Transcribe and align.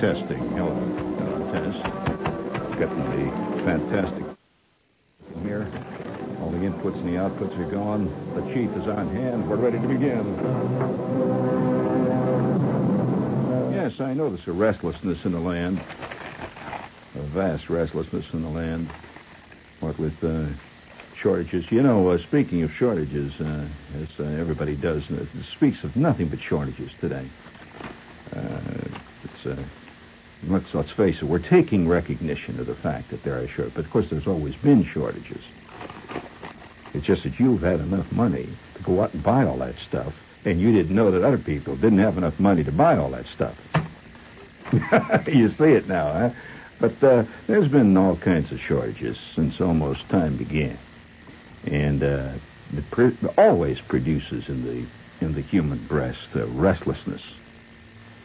Testing. 0.00 0.38
Hello, 0.56 0.72
uh. 0.72 1.40
Getting 2.78 2.96
the 2.96 3.64
fantastic 3.64 4.24
here. 5.42 5.70
All 6.40 6.50
the 6.50 6.56
inputs 6.56 6.96
and 6.96 7.06
the 7.06 7.18
outputs 7.18 7.58
are 7.58 7.70
gone. 7.70 8.06
The 8.34 8.40
chief 8.54 8.70
is 8.78 8.88
on 8.88 9.14
hand. 9.14 9.46
We're 9.46 9.56
ready 9.56 9.78
to 9.78 9.86
begin. 9.86 10.24
Yes, 13.74 14.00
I 14.00 14.14
know 14.14 14.30
there's 14.34 14.48
a 14.48 14.52
restlessness 14.52 15.22
in 15.26 15.32
the 15.32 15.38
land. 15.38 15.78
A 17.16 17.22
vast 17.34 17.68
restlessness 17.68 18.24
in 18.32 18.40
the 18.40 18.48
land. 18.48 18.90
What 19.80 19.98
with 19.98 20.24
uh, 20.24 20.46
shortages. 21.20 21.70
You 21.70 21.82
know, 21.82 22.08
uh, 22.08 22.16
speaking 22.16 22.62
of 22.62 22.72
shortages, 22.72 23.38
uh, 23.38 23.68
as 24.00 24.08
uh, 24.18 24.22
everybody 24.22 24.76
does, 24.76 25.02
uh, 25.10 25.26
speaks 25.54 25.84
of 25.84 25.94
nothing 25.94 26.28
but 26.28 26.40
shortages 26.40 26.90
today. 27.02 27.28
Uh, 28.34 28.60
it's, 29.24 29.46
uh, 29.46 29.62
let's, 30.46 30.72
let's 30.74 30.90
face 30.90 31.16
it, 31.16 31.24
we're 31.24 31.38
taking 31.38 31.88
recognition 31.88 32.58
of 32.60 32.66
the 32.66 32.74
fact 32.74 33.10
that 33.10 33.22
there 33.22 33.38
are 33.38 33.46
shortages. 33.48 33.74
But 33.74 33.84
of 33.84 33.90
course, 33.90 34.10
there's 34.10 34.26
always 34.26 34.54
been 34.56 34.84
shortages. 34.84 35.42
It's 36.94 37.06
just 37.06 37.22
that 37.22 37.38
you've 37.38 37.62
had 37.62 37.80
enough 37.80 38.10
money 38.12 38.48
to 38.74 38.82
go 38.82 39.02
out 39.02 39.14
and 39.14 39.22
buy 39.22 39.44
all 39.44 39.58
that 39.58 39.76
stuff, 39.88 40.12
and 40.44 40.60
you 40.60 40.72
didn't 40.72 40.94
know 40.94 41.10
that 41.10 41.22
other 41.22 41.38
people 41.38 41.76
didn't 41.76 41.98
have 41.98 42.18
enough 42.18 42.38
money 42.40 42.64
to 42.64 42.72
buy 42.72 42.96
all 42.96 43.10
that 43.10 43.26
stuff. 43.26 43.56
you 45.28 45.48
see 45.50 45.72
it 45.72 45.88
now, 45.88 46.12
huh? 46.12 46.30
But 46.80 47.02
uh, 47.04 47.24
there's 47.46 47.68
been 47.68 47.96
all 47.96 48.16
kinds 48.16 48.50
of 48.52 48.60
shortages 48.60 49.18
since 49.34 49.60
almost 49.60 50.08
time 50.08 50.36
began, 50.36 50.78
and 51.64 52.02
uh, 52.02 52.32
it 52.74 52.90
pr- 52.90 53.10
always 53.36 53.78
produces 53.80 54.48
in 54.48 54.64
the 54.64 54.86
in 55.24 55.34
the 55.34 55.42
human 55.42 55.78
breast 55.86 56.28
uh, 56.34 56.46
restlessness. 56.46 57.20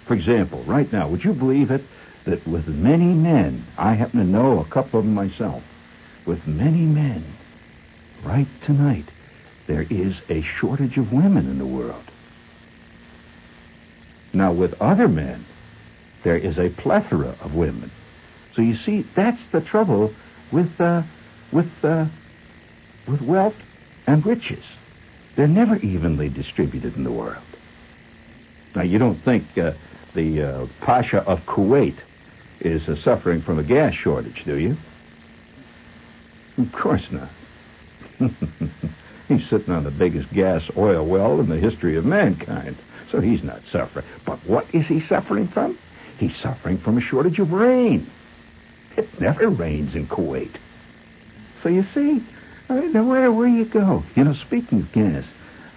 For 0.05 0.13
example, 0.13 0.63
right 0.63 0.89
now, 0.91 1.09
would 1.09 1.23
you 1.25 1.33
believe 1.33 1.71
it 1.71 1.83
that 2.25 2.45
with 2.47 2.67
many 2.67 3.13
men, 3.13 3.65
I 3.77 3.93
happen 3.93 4.19
to 4.19 4.25
know 4.25 4.59
a 4.59 4.65
couple 4.65 4.99
of 4.99 5.05
them 5.05 5.13
myself, 5.13 5.63
with 6.25 6.47
many 6.47 6.81
men, 6.81 7.23
right 8.23 8.47
tonight, 8.65 9.05
there 9.67 9.85
is 9.89 10.15
a 10.29 10.41
shortage 10.41 10.97
of 10.97 11.13
women 11.13 11.47
in 11.47 11.59
the 11.59 11.65
world. 11.65 12.03
Now, 14.33 14.51
with 14.51 14.73
other 14.81 15.07
men, 15.07 15.45
there 16.23 16.37
is 16.37 16.57
a 16.57 16.69
plethora 16.69 17.35
of 17.41 17.55
women. 17.55 17.91
So 18.55 18.61
you 18.61 18.77
see, 18.77 19.05
that's 19.15 19.41
the 19.51 19.61
trouble 19.61 20.13
with 20.51 20.79
uh, 20.81 21.03
with 21.51 21.71
uh, 21.83 22.05
with 23.07 23.21
wealth 23.21 23.55
and 24.07 24.25
riches. 24.25 24.63
They're 25.35 25.47
never 25.47 25.77
evenly 25.77 26.29
distributed 26.29 26.95
in 26.95 27.03
the 27.03 27.11
world. 27.11 27.43
Now, 28.75 28.83
you 28.83 28.97
don't 28.97 29.21
think 29.23 29.57
uh, 29.57 29.73
the 30.13 30.41
uh, 30.41 30.67
Pasha 30.81 31.19
of 31.19 31.45
Kuwait 31.45 31.95
is 32.61 32.87
uh, 32.87 32.95
suffering 33.01 33.41
from 33.41 33.59
a 33.59 33.63
gas 33.63 33.93
shortage, 33.93 34.43
do 34.45 34.57
you? 34.57 34.77
Of 36.57 36.71
course 36.71 37.05
not. 37.11 37.29
he's 39.27 39.47
sitting 39.49 39.73
on 39.73 39.83
the 39.83 39.91
biggest 39.91 40.31
gas 40.31 40.63
oil 40.77 41.05
well 41.05 41.39
in 41.39 41.49
the 41.49 41.57
history 41.57 41.97
of 41.97 42.05
mankind, 42.05 42.77
so 43.11 43.19
he's 43.19 43.43
not 43.43 43.61
suffering. 43.71 44.05
But 44.25 44.39
what 44.45 44.65
is 44.73 44.85
he 44.87 45.01
suffering 45.01 45.47
from? 45.47 45.77
He's 46.17 46.35
suffering 46.41 46.77
from 46.77 46.97
a 46.97 47.01
shortage 47.01 47.39
of 47.39 47.51
rain. 47.51 48.09
It 48.95 49.19
never 49.19 49.49
rains 49.49 49.95
in 49.95 50.07
Kuwait. 50.07 50.55
So 51.61 51.69
you 51.69 51.85
see, 51.93 52.23
I 52.69 52.73
mean, 52.75 52.93
no 52.93 53.03
matter 53.03 53.31
where 53.31 53.47
you 53.47 53.65
go. 53.65 54.03
You 54.15 54.23
know, 54.23 54.33
speaking 54.33 54.81
of 54.81 54.91
gas, 54.91 55.25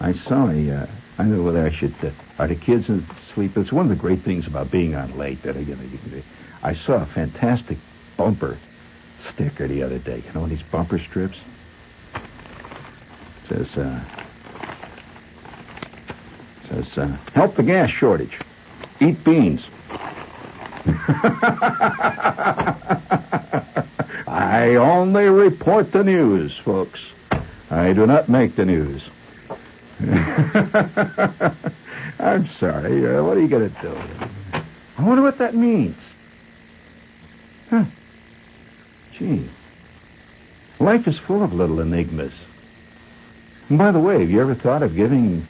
I 0.01 0.13
saw 0.13 0.49
a. 0.49 0.71
Uh, 0.71 0.87
I 1.19 1.23
don't 1.23 1.37
know 1.37 1.43
whether 1.43 1.67
I 1.67 1.75
should. 1.75 1.95
Uh, 2.03 2.11
are 2.39 2.47
the 2.47 2.55
kids 2.55 2.89
asleep? 2.89 3.57
It's 3.57 3.73
one 3.73 3.87
of 3.87 3.91
the 3.91 4.01
great 4.01 4.23
things 4.23 4.47
about 4.47 4.71
being 4.71 4.95
on 4.95 5.19
late 5.19 5.43
that 5.43 5.57
you 5.57 5.75
know. 5.75 6.23
I 6.63 6.75
saw 6.75 7.03
a 7.03 7.07
fantastic 7.07 7.79
bumper 8.17 8.59
sticker 9.33 9.69
the 9.69 9.83
other 9.83 9.99
day. 9.99 10.23
You 10.27 10.33
know 10.33 10.47
these 10.49 10.63
bumper 10.63 10.99
strips. 10.99 11.37
It 12.15 13.49
says. 13.49 13.69
Uh, 13.77 14.05
says 16.69 16.99
uh, 16.99 17.17
help 17.35 17.57
the 17.57 17.63
gas 17.63 17.91
shortage. 17.91 18.39
Eat 19.01 19.23
beans. 19.25 19.63
I 24.27 24.77
only 24.77 25.25
report 25.25 25.93
the 25.93 26.03
news, 26.05 26.57
folks. 26.65 27.01
I 27.71 27.93
do 27.93 28.07
not 28.07 28.29
make 28.29 28.57
the 28.57 28.65
news. 28.65 29.03
I'm 32.19 32.49
sorry. 32.59 33.07
Uh, 33.07 33.23
what 33.23 33.37
are 33.37 33.41
you 33.41 33.49
going 33.49 33.73
to 33.73 33.81
do? 33.83 33.95
I 34.97 35.03
wonder 35.03 35.23
what 35.23 35.39
that 35.39 35.55
means. 35.55 35.97
Huh. 37.71 37.85
Gee. 39.19 39.49
Life 40.81 41.07
is 41.07 41.19
full 41.19 41.43
of 41.43 41.53
little 41.53 41.81
enigmas. 41.81 42.33
And 43.69 43.79
by 43.79 43.93
the 43.93 43.99
way, 43.99 44.21
have 44.21 44.31
you 44.31 44.41
ever 44.41 44.55
thought 44.55 44.83
of 44.83 44.95
giving 44.95 45.47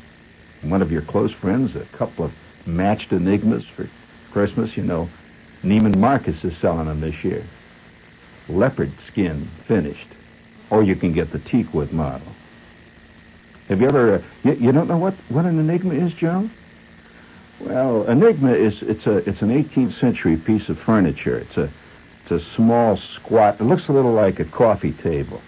one 0.62 0.82
of 0.82 0.90
your 0.90 1.02
close 1.02 1.32
friends 1.32 1.76
a 1.76 1.84
couple 1.96 2.24
of 2.24 2.32
matched 2.66 3.12
enigmas 3.12 3.64
for 3.76 3.88
Christmas? 4.32 4.76
You 4.76 4.82
know, 4.82 5.08
Neiman 5.62 5.96
Marcus 5.96 6.42
is 6.44 6.56
selling 6.58 6.86
them 6.86 7.00
this 7.00 7.22
year. 7.22 7.44
Leopard 8.48 8.92
skin 9.06 9.48
finished. 9.66 10.08
Or 10.70 10.82
you 10.82 10.96
can 10.96 11.12
get 11.12 11.30
the 11.30 11.38
teakwood 11.38 11.92
model. 11.92 12.26
Have 13.68 13.80
you 13.80 13.86
ever? 13.86 14.14
Uh, 14.14 14.22
you, 14.44 14.52
you, 14.54 14.72
don't 14.72 14.88
know 14.88 14.96
what, 14.96 15.14
what 15.28 15.44
an 15.44 15.58
enigma 15.58 15.94
is, 15.94 16.12
Joe? 16.14 16.48
Well, 17.60 18.04
enigma 18.08 18.52
is 18.52 18.82
it's 18.82 19.06
a 19.06 19.16
it's 19.28 19.42
an 19.42 19.50
18th 19.50 19.98
century 20.00 20.36
piece 20.36 20.68
of 20.68 20.78
furniture. 20.78 21.38
It's 21.38 21.56
a 21.56 21.70
a 22.30 22.40
small 22.54 22.98
squat. 23.14 23.60
It 23.60 23.64
looks 23.64 23.88
a 23.88 23.92
little 23.92 24.12
like 24.12 24.40
a 24.40 24.44
coffee 24.44 24.92
table. 24.92 25.40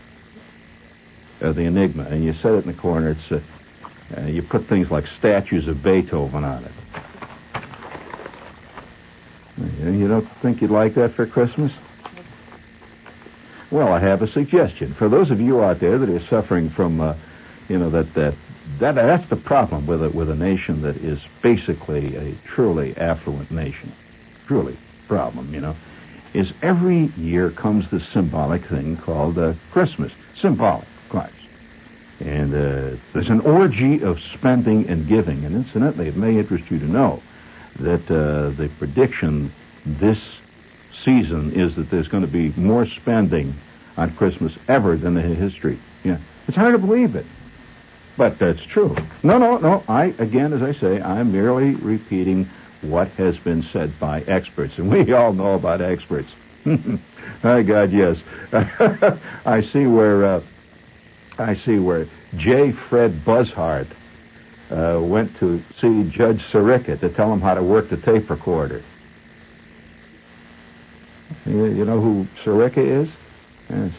Uh, 1.41 1.53
the 1.53 1.63
enigma, 1.63 2.05
and 2.05 2.23
you 2.23 2.35
set 2.35 2.53
it 2.53 2.67
in 2.67 2.67
the 2.67 2.75
corner. 2.75 3.11
It's 3.11 3.31
a, 3.31 4.21
uh, 4.21 4.27
you 4.27 4.43
put 4.43 4.67
things 4.67 4.91
like 4.91 5.07
statues 5.19 5.69
of 5.69 5.83
Beethoven 5.83 6.45
on 6.45 6.65
it. 6.65 6.73
You 9.83 10.09
don't 10.09 10.29
think 10.43 10.61
you'd 10.61 10.71
like 10.71 10.95
that 10.95 11.15
for 11.15 11.27
Christmas? 11.27 11.73
Well, 13.71 13.93
I 13.93 14.01
have 14.01 14.23
a 14.23 14.31
suggestion 14.31 14.95
for 14.95 15.09
those 15.09 15.31
of 15.31 15.41
you 15.41 15.63
out 15.63 15.81
there 15.81 15.97
that 15.97 16.09
are 16.09 16.27
suffering 16.27 16.71
from, 16.71 17.01
uh, 17.01 17.15
you 17.69 17.79
know, 17.79 17.89
that 17.91 18.13
that 18.15 18.35
that 18.79 18.95
that's 18.95 19.29
the 19.29 19.37
problem 19.37 19.87
with 19.87 20.03
a 20.03 20.11
with 20.11 20.29
a 20.29 20.35
nation 20.35 20.83
that 20.83 20.97
is 20.97 21.21
basically 21.41 22.17
a 22.17 22.35
truly 22.47 22.97
affluent 22.97 23.51
nation, 23.51 23.93
truly 24.47 24.77
problem. 25.09 25.55
You 25.55 25.61
know, 25.61 25.77
is 26.33 26.53
every 26.63 27.07
year 27.17 27.51
comes 27.51 27.91
this 27.91 28.07
symbolic 28.13 28.65
thing 28.67 28.97
called 28.97 29.39
uh, 29.39 29.55
Christmas, 29.73 30.13
symbolic, 30.41 30.87
course. 31.09 31.31
And 32.21 32.55
uh, 32.55 32.97
there's 33.13 33.29
an 33.29 33.41
orgy 33.41 34.03
of 34.03 34.21
spending 34.35 34.89
and 34.89 35.09
giving. 35.09 35.45
And 35.45 35.55
incidentally, 35.55 36.09
it 36.09 36.17
may 36.17 36.39
interest 36.39 36.71
you 36.71 36.79
to 36.79 36.85
know 36.85 37.23
that 37.79 38.11
uh, 38.11 38.51
the 38.51 38.71
prediction 38.79 39.53
this 39.85 40.19
season 41.05 41.53
is 41.53 41.77
that 41.77 41.91
there's 41.91 42.09
going 42.09 42.25
to 42.25 42.31
be 42.31 42.51
more 42.61 42.87
spending 42.87 43.55
on 43.97 44.15
Christmas 44.17 44.53
ever 44.69 44.97
than 44.97 45.17
in 45.17 45.35
history. 45.35 45.79
Yeah, 46.05 46.19
it's 46.47 46.57
hard 46.57 46.73
to 46.73 46.79
believe 46.79 47.17
it, 47.17 47.27
but 48.19 48.39
that's 48.39 48.61
true. 48.61 48.97
No, 49.23 49.39
no, 49.39 49.57
no. 49.57 49.83
I 49.89 50.15
again, 50.19 50.53
as 50.53 50.63
I 50.63 50.79
say, 50.79 51.01
I'm 51.01 51.33
merely 51.33 51.75
repeating 51.75 52.51
what 52.83 53.09
has 53.11 53.37
been 53.39 53.63
said 53.73 53.93
by 54.01 54.23
experts, 54.23 54.75
and 54.77 54.91
we 54.91 55.13
all 55.13 55.33
know 55.33 55.55
about 55.55 55.81
experts. 55.81 56.29
My 56.65 57.63
God, 57.63 57.93
yes. 57.93 58.17
I 58.53 59.63
see 59.73 59.87
where 59.87 60.25
uh, 60.25 60.43
I 61.39 61.57
see 61.57 61.79
where 61.79 62.07
J. 62.37 62.73
Fred 62.89 63.25
Buzhardt 63.25 63.89
uh, 64.71 65.01
went 65.03 65.37
to 65.41 65.63
see 65.81 66.11
Judge 66.11 66.43
Sirica 66.53 67.01
to 67.01 67.09
tell 67.15 67.33
him 67.33 67.41
how 67.41 67.55
to 67.55 67.63
work 67.63 67.91
the 67.91 67.97
tape 67.97 68.29
recorder. 68.31 68.83
You, 71.47 71.67
you 71.67 71.85
know 71.85 72.01
who 72.01 72.27
Sirica 72.45 73.05
is? 73.05 73.09
Yes. 73.69 73.93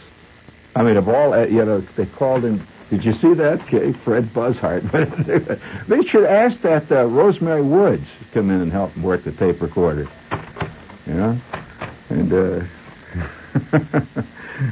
I 0.74 0.82
mean, 0.82 0.96
of 0.96 1.08
all, 1.08 1.34
uh, 1.34 1.46
you 1.46 1.64
know, 1.64 1.80
they 1.96 2.06
called 2.06 2.44
him. 2.44 2.66
Did 2.90 3.04
you 3.04 3.14
see 3.14 3.34
that, 3.34 3.66
Jay? 3.68 3.92
Fred 4.04 4.32
Buzhardt. 4.34 4.82
they 5.88 6.02
should 6.02 6.24
ask 6.24 6.60
that 6.62 6.90
uh, 6.90 7.06
Rosemary 7.06 7.62
Woods 7.62 8.06
come 8.34 8.50
in 8.50 8.60
and 8.60 8.70
help 8.70 8.96
work 8.98 9.24
the 9.24 9.32
tape 9.32 9.60
recorder. 9.62 10.08
You 11.06 11.14
know? 11.14 11.40
And, 12.10 12.32
uh, 12.32 12.64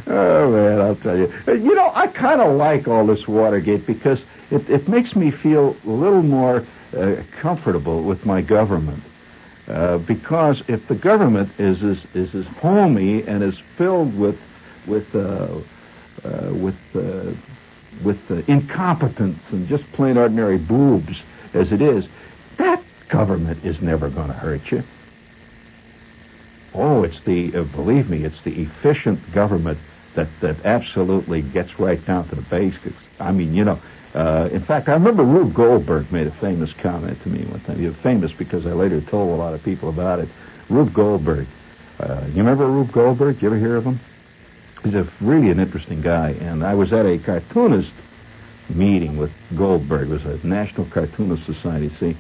oh, 0.07 0.51
man, 0.51 0.81
I'll 0.81 0.97
tell 0.97 1.17
you. 1.17 1.33
Uh, 1.49 1.53
you 1.53 1.75
know, 1.75 1.91
I 1.95 2.07
kind 2.09 2.41
of 2.41 2.57
like 2.57 2.87
all 2.89 3.07
this 3.07 3.27
Watergate 3.27 3.87
because 3.87 4.19
it, 4.51 4.69
it 4.69 4.89
makes 4.89 5.17
me 5.17 5.31
feel 5.31 5.77
a 5.87 5.91
little 5.91 6.23
more 6.23 6.67
uh, 6.97 7.23
comfortable 7.41 8.03
with 8.03 8.27
my 8.27 8.43
government. 8.43 9.03
Uh, 9.69 9.99
because 9.99 10.62
if 10.69 10.87
the 10.89 10.95
government 10.95 11.49
is 11.59 11.83
as, 11.83 11.99
is 12.15 12.47
homey 12.57 13.23
and 13.23 13.43
is 13.43 13.55
filled 13.79 14.19
with 14.19 14.37
with 14.89 15.07
uh, 15.15 15.61
uh, 16.25 16.53
with 16.53 16.75
uh, 18.00 18.05
with 18.05 18.49
incompetence 18.49 19.38
and 19.50 19.69
just 19.69 19.85
plain 19.93 20.17
ordinary 20.17 20.58
boobs 20.58 21.20
as 21.55 21.73
it 21.73 21.82
is, 21.82 22.06
that 22.58 22.82
government 23.08 23.64
is 23.64 23.81
never 23.81 24.08
going 24.08 24.29
to 24.29 24.35
hurt 24.35 24.70
you. 24.70 24.82
Oh, 26.75 27.02
it's 27.02 27.20
the, 27.25 27.55
uh, 27.56 27.64
believe 27.64 28.08
me, 28.08 28.25
it's 28.25 28.41
the 28.43 28.62
efficient 28.62 29.32
government 29.32 29.79
that, 30.14 30.29
that 30.41 30.64
absolutely 30.64 31.43
gets 31.43 31.79
right 31.79 32.05
down 32.06 32.29
to 32.29 32.37
the 32.37 32.43
basics. 32.43 32.97
I 33.19 33.32
mean, 33.32 33.55
you 33.55 33.64
know, 33.64 33.81
uh, 34.14 34.49
in 34.52 34.62
fact, 34.64 34.88
I 34.88 34.93
remember 34.93 35.25
Rube 35.25 35.55
Goldberg 35.55 36.11
made 36.12 36.26
a 36.26 36.32
famous 36.32 36.73
comment 36.75 37.20
to 37.23 37.29
me 37.29 37.44
one 37.44 37.61
time. 37.61 37.79
He 37.79 37.87
was 37.87 37.97
famous 37.97 38.32
because 38.32 38.67
I 38.67 38.70
later 38.70 39.00
told 39.00 39.31
a 39.31 39.37
lot 39.37 39.55
of 39.55 39.62
people 39.62 39.88
about 39.88 40.20
it. 40.20 40.29
Rube 40.69 40.93
Goldberg. 40.93 41.47
Uh, 41.99 42.25
you 42.29 42.37
remember 42.37 42.67
Rube 42.67 42.93
Goldberg? 42.93 43.43
You 43.43 43.49
ever 43.49 43.58
hear 43.58 43.76
of 43.76 43.85
him? 43.85 44.00
He's 44.85 44.94
a 44.94 45.09
really 45.21 45.50
an 45.50 45.61
interesting 45.61 46.00
guy. 46.00 46.31
And 46.31 46.65
I 46.65 46.75
was 46.75 46.93
at 46.93 47.06
a 47.06 47.19
cartoonist 47.19 47.93
meeting 48.69 49.19
with 49.19 49.31
Goldberg. 49.56 50.11
It 50.11 50.25
was 50.25 50.25
a 50.25 50.47
National 50.47 50.87
Cartoonist 50.87 51.44
Society, 51.44 51.91
see? 52.00 52.17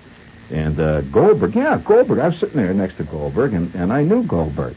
And 0.50 0.78
uh, 0.80 1.02
Goldberg, 1.02 1.54
yeah, 1.54 1.80
Goldberg. 1.84 2.18
I 2.18 2.28
was 2.28 2.38
sitting 2.38 2.56
there 2.56 2.74
next 2.74 2.96
to 2.96 3.04
Goldberg, 3.04 3.54
and, 3.54 3.74
and 3.74 3.92
I 3.92 4.02
knew 4.02 4.24
Goldberg. 4.24 4.74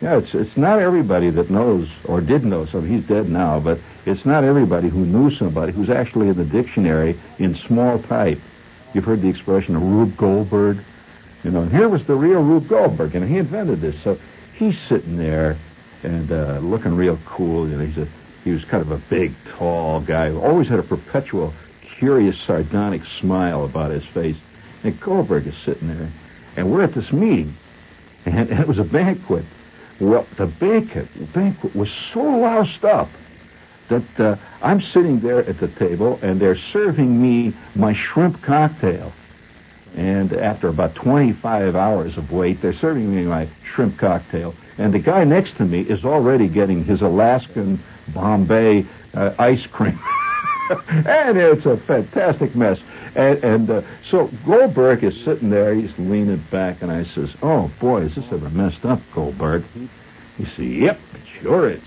Yeah, 0.00 0.18
it's 0.18 0.34
it's 0.34 0.56
not 0.56 0.80
everybody 0.80 1.30
that 1.30 1.48
knows 1.48 1.88
or 2.06 2.20
did 2.20 2.44
know 2.44 2.66
some. 2.66 2.88
He's 2.88 3.04
dead 3.04 3.28
now, 3.28 3.60
but 3.60 3.78
it's 4.04 4.26
not 4.26 4.42
everybody 4.42 4.88
who 4.88 5.06
knew 5.06 5.32
somebody 5.36 5.70
who's 5.70 5.90
actually 5.90 6.28
in 6.28 6.36
the 6.36 6.44
dictionary 6.44 7.20
in 7.38 7.54
small 7.68 8.02
type. 8.02 8.40
You've 8.94 9.04
heard 9.04 9.22
the 9.22 9.28
expression 9.28 9.76
of 9.76 9.82
Rube 9.82 10.16
Goldberg, 10.16 10.78
you 11.44 11.52
know. 11.52 11.66
Here 11.66 11.88
was 11.88 12.04
the 12.06 12.16
real 12.16 12.42
Rube 12.42 12.68
Goldberg, 12.68 13.14
and 13.14 13.28
he 13.28 13.38
invented 13.38 13.80
this. 13.80 13.94
So 14.02 14.18
he's 14.54 14.76
sitting 14.88 15.16
there 15.16 15.56
and 16.02 16.30
uh, 16.30 16.58
looking 16.58 16.94
real 16.94 17.18
cool. 17.26 17.68
You 17.68 17.76
know, 17.76 17.84
he's 17.84 17.98
a 17.98 18.08
he 18.44 18.50
was 18.50 18.64
kind 18.64 18.82
of 18.82 18.90
a 18.90 18.98
big, 18.98 19.34
tall 19.56 20.00
guy. 20.00 20.30
who 20.30 20.40
Always 20.40 20.68
had 20.68 20.78
a 20.78 20.82
perpetual, 20.82 21.54
curious, 21.98 22.36
sardonic 22.44 23.02
smile 23.20 23.64
about 23.64 23.92
his 23.92 24.04
face. 24.06 24.36
And 24.82 24.98
Goldberg 25.00 25.46
is 25.46 25.54
sitting 25.64 25.88
there, 25.88 26.10
and 26.56 26.72
we're 26.72 26.82
at 26.82 26.94
this 26.94 27.12
meeting, 27.12 27.54
and, 28.26 28.50
and 28.50 28.58
it 28.58 28.66
was 28.66 28.78
a 28.78 28.84
banquet. 28.84 29.44
Well, 30.00 30.26
the 30.36 30.46
banquet, 30.46 31.32
banquet 31.32 31.76
was 31.76 31.88
so 32.12 32.20
loused 32.20 32.84
up 32.84 33.08
that 33.88 34.20
uh, 34.20 34.36
I'm 34.60 34.80
sitting 34.80 35.20
there 35.20 35.40
at 35.40 35.60
the 35.60 35.68
table 35.68 36.18
and 36.22 36.40
they're 36.40 36.58
serving 36.72 37.20
me 37.20 37.54
my 37.74 37.94
shrimp 37.94 38.42
cocktail. 38.42 39.12
And 39.94 40.32
after 40.32 40.68
about 40.68 40.94
25 40.94 41.76
hours 41.76 42.16
of 42.16 42.32
wait, 42.32 42.62
they're 42.62 42.74
serving 42.74 43.14
me 43.14 43.24
my 43.24 43.48
shrimp 43.74 43.98
cocktail. 43.98 44.54
And 44.78 44.92
the 44.92 44.98
guy 44.98 45.24
next 45.24 45.56
to 45.58 45.64
me 45.64 45.82
is 45.82 46.04
already 46.04 46.48
getting 46.48 46.84
his 46.84 47.00
Alaskan 47.00 47.82
Bombay 48.08 48.86
uh, 49.14 49.34
ice 49.38 49.66
cream. 49.70 50.00
and 50.88 51.36
it's 51.36 51.66
a 51.66 51.76
fantastic 51.76 52.54
mess. 52.54 52.78
And, 53.14 53.44
and 53.44 53.70
uh, 53.70 53.82
so 54.10 54.30
Goldberg 54.46 55.04
is 55.04 55.14
sitting 55.24 55.50
there. 55.50 55.74
He's 55.74 55.92
leaning 55.98 56.42
back, 56.50 56.80
and 56.80 56.90
I 56.90 57.04
says, 57.14 57.30
"Oh 57.42 57.70
boy, 57.78 58.02
is 58.04 58.14
this 58.14 58.24
ever 58.32 58.48
messed 58.48 58.86
up, 58.86 59.00
Goldberg?" 59.14 59.64
He 60.38 60.46
said, 60.56 60.64
"Yep, 60.64 61.00
it 61.14 61.42
sure 61.42 61.68
is." 61.68 61.82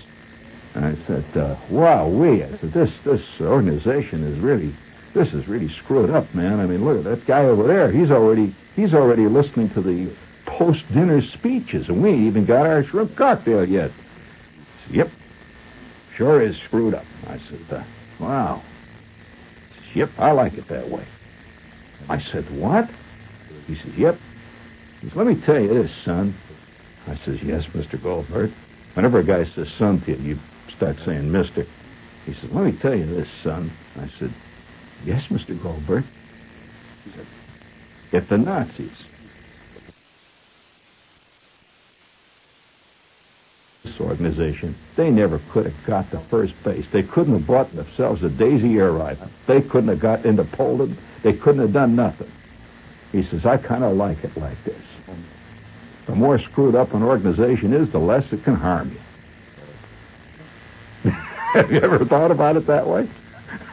And 0.74 0.84
I 0.84 0.94
said, 1.06 1.24
uh, 1.36 1.56
"Wow, 1.68 2.06
we." 2.06 2.44
I 2.44 2.50
said, 2.58 2.72
"This 2.72 2.92
this 3.04 3.22
organization 3.40 4.22
is 4.22 4.38
really 4.38 4.72
this 5.14 5.32
is 5.32 5.48
really 5.48 5.70
screwed 5.82 6.10
up, 6.10 6.32
man. 6.34 6.60
I 6.60 6.66
mean, 6.66 6.84
look 6.84 6.98
at 6.98 7.04
that 7.04 7.26
guy 7.26 7.44
over 7.44 7.66
there. 7.66 7.90
He's 7.90 8.10
already 8.10 8.54
he's 8.76 8.94
already 8.94 9.26
listening 9.26 9.70
to 9.70 9.80
the 9.80 10.10
post 10.56 10.82
dinner 10.92 11.22
speeches, 11.22 11.88
and 11.88 12.02
we 12.02 12.12
even 12.26 12.44
got 12.44 12.66
our 12.66 12.84
shrimp 12.84 13.16
cocktail 13.16 13.68
yet." 13.68 13.90
Said, 14.86 14.96
"Yep, 14.96 15.10
sure 16.16 16.42
is 16.42 16.56
screwed 16.66 16.94
up." 16.94 17.04
I 17.26 17.38
said, 17.38 17.60
uh, 17.70 17.84
"Wow." 18.18 18.62
Yep, 19.96 20.10
I 20.18 20.32
like 20.32 20.52
it 20.52 20.68
that 20.68 20.90
way. 20.90 21.06
I 22.10 22.20
said, 22.20 22.44
What? 22.60 22.90
He 23.66 23.76
says, 23.76 23.94
Yep. 23.96 24.18
He 25.00 25.08
says, 25.08 25.16
Let 25.16 25.26
me 25.26 25.36
tell 25.36 25.58
you 25.58 25.68
this, 25.68 25.90
son. 26.04 26.36
I 27.06 27.16
says, 27.24 27.42
Yes, 27.42 27.64
Mr. 27.72 28.00
Goldberg. 28.00 28.52
Whenever 28.92 29.20
a 29.20 29.24
guy 29.24 29.46
says 29.54 29.68
son 29.78 30.02
to 30.02 30.12
you, 30.12 30.34
you 30.34 30.38
start 30.76 30.96
saying 31.06 31.30
Mr. 31.30 31.66
He 32.26 32.34
says, 32.34 32.50
Let 32.52 32.66
me 32.66 32.72
tell 32.72 32.94
you 32.94 33.06
this, 33.06 33.28
son. 33.42 33.72
I 33.96 34.10
said, 34.18 34.34
Yes, 35.04 35.24
Mr. 35.28 35.60
Goldberg. 35.62 36.04
He 37.04 37.12
said, 37.12 37.26
If 38.12 38.28
the 38.28 38.36
Nazis 38.36 38.90
this 43.86 44.00
organization, 44.00 44.76
they 44.96 45.10
never 45.10 45.40
could 45.50 45.66
have 45.66 45.86
got 45.86 46.10
to 46.10 46.20
first 46.28 46.54
base. 46.64 46.84
They 46.92 47.02
couldn't 47.02 47.34
have 47.34 47.46
bought 47.46 47.74
themselves 47.74 48.22
a 48.22 48.28
Daisy 48.28 48.76
air 48.78 48.92
rifle. 48.92 49.28
They 49.46 49.62
couldn't 49.62 49.88
have 49.88 50.00
got 50.00 50.24
into 50.26 50.44
Poland. 50.44 50.98
They 51.22 51.32
couldn't 51.32 51.60
have 51.60 51.72
done 51.72 51.96
nothing. 51.96 52.30
He 53.12 53.22
says, 53.24 53.46
I 53.46 53.56
kind 53.56 53.84
of 53.84 53.96
like 53.96 54.22
it 54.24 54.36
like 54.36 54.62
this. 54.64 54.82
The 56.06 56.14
more 56.14 56.38
screwed 56.38 56.74
up 56.74 56.94
an 56.94 57.02
organization 57.02 57.72
is, 57.72 57.90
the 57.90 57.98
less 57.98 58.30
it 58.32 58.44
can 58.44 58.54
harm 58.54 58.96
you. 61.04 61.10
have 61.10 61.70
you 61.70 61.80
ever 61.80 62.04
thought 62.04 62.30
about 62.30 62.56
it 62.56 62.66
that 62.66 62.86
way? 62.86 63.08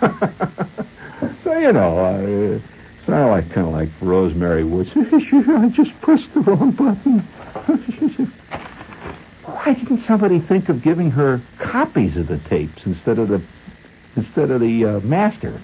so, 1.43 1.57
you 1.57 1.71
know, 1.73 1.99
uh, 1.99 2.59
it's 2.99 3.07
like 3.07 3.51
kind 3.51 3.67
of 3.67 3.73
like 3.73 3.89
Rosemary 4.01 4.63
Woods. 4.63 4.89
I 4.95 5.71
just 5.75 5.91
pressed 6.01 6.33
the 6.33 6.39
wrong 6.41 6.71
button. 6.71 7.27
Why 9.45 9.73
didn't 9.73 10.05
somebody 10.05 10.39
think 10.39 10.69
of 10.69 10.81
giving 10.81 11.11
her 11.11 11.41
copies 11.59 12.15
of 12.15 12.27
the 12.27 12.37
tapes 12.37 12.85
instead 12.85 13.19
of 13.19 13.27
the 13.27 13.41
instead 14.15 14.51
of 14.51 14.61
the 14.61 14.85
uh, 14.85 14.99
master? 15.01 15.59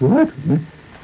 What? 0.00 0.32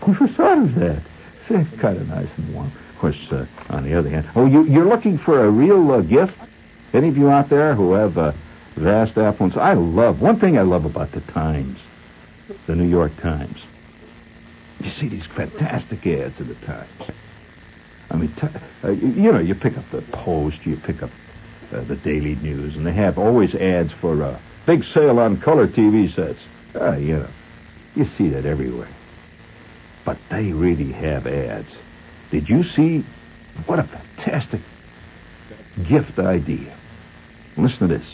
Never 0.06 0.28
thought 0.28 0.58
of 0.58 0.74
that. 0.76 1.02
It's 1.48 1.80
kind 1.80 1.96
of 1.96 2.08
nice 2.08 2.28
and 2.36 2.54
warm. 2.54 2.72
Of 2.90 2.98
course, 2.98 3.16
uh, 3.30 3.46
on 3.68 3.84
the 3.84 3.94
other 3.94 4.08
hand, 4.08 4.28
oh, 4.34 4.46
you, 4.46 4.64
you're 4.64 4.86
looking 4.86 5.18
for 5.18 5.44
a 5.44 5.50
real 5.50 5.92
uh, 5.92 6.00
gift? 6.00 6.34
Any 6.92 7.08
of 7.08 7.16
you 7.16 7.30
out 7.30 7.48
there 7.48 7.74
who 7.74 7.92
have 7.92 8.16
uh, 8.16 8.32
vast 8.76 9.18
affluence? 9.18 9.56
I 9.56 9.74
love 9.74 10.20
one 10.20 10.38
thing 10.38 10.58
I 10.58 10.62
love 10.62 10.84
about 10.84 11.12
the 11.12 11.20
Times, 11.20 11.78
the 12.66 12.74
New 12.74 12.88
York 12.88 13.12
Times. 13.20 13.58
You 14.80 14.90
see 14.92 15.08
these 15.08 15.26
fantastic 15.26 16.06
ads 16.06 16.38
in 16.38 16.48
the 16.48 16.54
Times. 16.66 17.10
I 18.10 18.16
mean, 18.16 18.34
t- 18.34 18.48
uh, 18.82 18.90
you 18.90 19.32
know, 19.32 19.38
you 19.38 19.54
pick 19.54 19.76
up 19.76 19.90
the 19.90 20.02
Post, 20.02 20.64
you 20.64 20.76
pick 20.76 21.02
up 21.02 21.10
uh, 21.72 21.82
the 21.82 21.96
Daily 21.96 22.36
News, 22.36 22.76
and 22.76 22.86
they 22.86 22.92
have 22.92 23.18
always 23.18 23.54
ads 23.54 23.92
for 23.92 24.22
a 24.22 24.28
uh, 24.28 24.38
big 24.66 24.84
sale 24.92 25.18
on 25.18 25.40
color 25.40 25.66
TV 25.66 26.14
sets. 26.14 26.40
Uh, 26.74 26.96
you 26.96 27.18
know, 27.18 27.28
you 27.94 28.06
see 28.16 28.28
that 28.30 28.46
everywhere. 28.46 28.88
But 30.04 30.18
they 30.30 30.52
really 30.52 30.92
have 30.92 31.26
ads. 31.26 31.68
Did 32.30 32.48
you 32.48 32.64
see 32.64 33.04
what 33.66 33.78
a 33.78 33.84
fantastic 33.84 34.60
gift 35.88 36.18
idea? 36.18 36.76
Listen 37.56 37.88
to 37.88 37.98
this. 37.98 38.06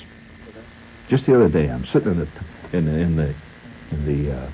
Just 1.09 1.27
the 1.27 1.35
other 1.35 1.49
day, 1.49 1.69
I'm 1.69 1.87
sitting 1.87 2.13
in 2.13 2.19
the 2.19 2.29
in 2.77 2.85
the 2.85 2.93
in 2.93 3.17
the, 3.17 3.35
in 3.91 4.25
the 4.25 4.37
uh, 4.37 4.51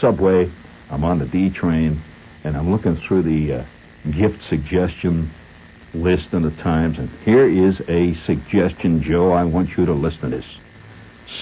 subway. 0.00 0.50
I'm 0.90 1.04
on 1.04 1.18
the 1.18 1.26
D 1.26 1.50
train, 1.50 2.00
and 2.44 2.56
I'm 2.56 2.70
looking 2.70 2.96
through 2.96 3.22
the 3.22 3.60
uh, 3.60 3.64
gift 4.10 4.38
suggestion 4.48 5.30
list 5.94 6.32
in 6.32 6.42
the 6.42 6.50
Times, 6.50 6.98
and 6.98 7.10
here 7.24 7.48
is 7.48 7.80
a 7.88 8.14
suggestion, 8.26 9.02
Joe. 9.02 9.32
I 9.32 9.44
want 9.44 9.76
you 9.76 9.86
to 9.86 9.92
listen 9.92 10.30
to 10.30 10.36
this. 10.36 10.46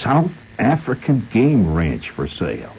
South 0.03 0.33
African 0.59 1.29
game 1.33 1.75
ranch 1.75 2.11
for 2.11 2.29
sale. 2.29 2.75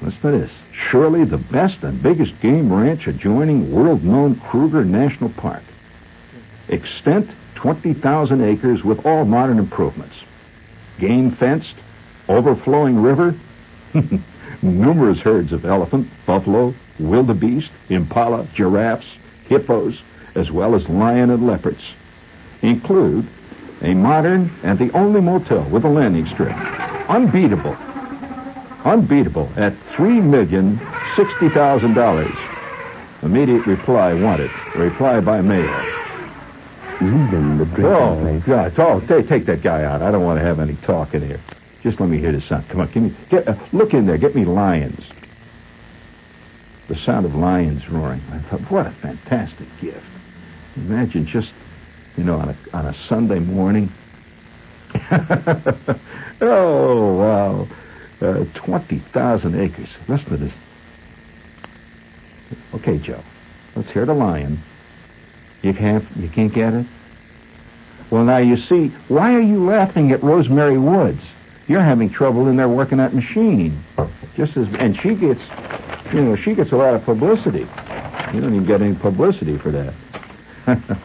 Listen 0.00 0.20
to 0.20 0.38
this. 0.38 0.50
Surely 0.90 1.24
the 1.24 1.38
best 1.38 1.82
and 1.82 2.02
biggest 2.02 2.40
game 2.40 2.72
ranch 2.72 3.06
adjoining 3.06 3.72
world-known 3.72 4.40
Kruger 4.40 4.84
National 4.84 5.30
Park. 5.30 5.62
Extent 6.68 7.30
20,000 7.56 8.40
acres 8.42 8.82
with 8.82 9.04
all 9.06 9.24
modern 9.24 9.58
improvements. 9.58 10.16
Game 10.98 11.32
fenced, 11.32 11.74
overflowing 12.28 13.00
river, 13.00 13.34
numerous 14.62 15.18
herds 15.18 15.52
of 15.52 15.64
elephant, 15.64 16.08
buffalo, 16.26 16.74
wildebeest, 16.98 17.70
impala, 17.88 18.46
giraffes, 18.54 19.06
hippos, 19.48 19.98
as 20.34 20.50
well 20.50 20.74
as 20.74 20.88
lion 20.88 21.30
and 21.30 21.46
leopards. 21.46 21.82
Include 22.62 23.26
a 23.82 23.94
modern 23.94 24.50
and 24.62 24.78
the 24.78 24.90
only 24.96 25.20
motel 25.20 25.64
with 25.70 25.84
a 25.84 25.88
landing 25.88 26.26
strip. 26.28 26.56
Unbeatable. 27.08 27.76
Unbeatable 28.84 29.50
at 29.56 29.74
three 29.96 30.20
million 30.20 30.80
sixty 31.16 31.48
thousand 31.50 31.94
dollars. 31.94 32.32
Immediate 33.22 33.66
reply 33.66 34.12
wanted. 34.14 34.50
Reply 34.76 35.20
by 35.20 35.40
mail. 35.40 35.70
Leaving 37.00 37.58
the 37.58 37.64
drinking 37.64 37.84
Oh, 37.84 38.18
place. 38.20 38.42
God. 38.44 38.74
Oh, 38.78 39.00
take, 39.06 39.28
take 39.28 39.46
that 39.46 39.62
guy 39.62 39.82
out. 39.84 40.02
I 40.02 40.10
don't 40.10 40.24
want 40.24 40.38
to 40.38 40.44
have 40.44 40.60
any 40.60 40.74
talk 40.76 41.14
in 41.14 41.26
here. 41.26 41.40
Just 41.82 41.98
let 41.98 42.08
me 42.08 42.18
hear 42.18 42.32
the 42.32 42.40
sound. 42.42 42.68
Come 42.68 42.80
on, 42.80 42.92
give 42.92 43.02
me, 43.02 43.16
get, 43.30 43.48
uh, 43.48 43.56
look 43.72 43.92
in 43.92 44.06
there. 44.06 44.18
Get 44.18 44.34
me 44.34 44.44
lions. 44.44 45.04
The 46.88 46.96
sound 47.04 47.26
of 47.26 47.34
lions 47.34 47.88
roaring. 47.88 48.20
I 48.30 48.40
thought, 48.48 48.60
what 48.70 48.86
a 48.86 48.92
fantastic 48.92 49.66
gift. 49.80 50.04
Imagine 50.76 51.26
just, 51.26 51.50
you 52.16 52.24
know, 52.24 52.36
on 52.36 52.50
a, 52.50 52.56
on 52.72 52.86
a 52.86 52.94
Sunday 53.08 53.40
morning. 53.40 53.90
oh, 56.40 57.14
wow. 57.14 57.68
Uh, 58.20 58.44
20,000 58.54 59.60
acres. 59.60 59.88
Listen 60.08 60.30
to 60.30 60.36
this. 60.36 60.52
Okay, 62.74 62.98
Joe. 62.98 63.22
Let's 63.74 63.90
hear 63.90 64.06
the 64.06 64.14
lion. 64.14 64.62
You 65.62 65.72
can't. 65.74 66.04
You 66.16 66.28
can't 66.28 66.52
get 66.52 66.74
it. 66.74 66.86
Well, 68.10 68.24
now 68.24 68.38
you 68.38 68.56
see. 68.56 68.88
Why 69.08 69.32
are 69.34 69.40
you 69.40 69.64
laughing 69.64 70.12
at 70.12 70.22
Rosemary 70.22 70.78
Woods? 70.78 71.22
You're 71.68 71.82
having 71.82 72.10
trouble 72.10 72.48
in 72.48 72.56
there 72.56 72.68
working 72.68 72.98
that 72.98 73.14
machine. 73.14 73.82
Just 74.36 74.56
as, 74.56 74.66
and 74.78 74.96
she 75.00 75.14
gets, 75.14 75.40
you 76.12 76.22
know, 76.22 76.36
she 76.36 76.54
gets 76.54 76.72
a 76.72 76.76
lot 76.76 76.94
of 76.94 77.04
publicity. 77.04 77.66
You 78.34 78.40
don't 78.40 78.54
even 78.54 78.66
get 78.66 78.80
any 78.82 78.94
publicity 78.94 79.58
for 79.58 79.70
that. 79.70 79.94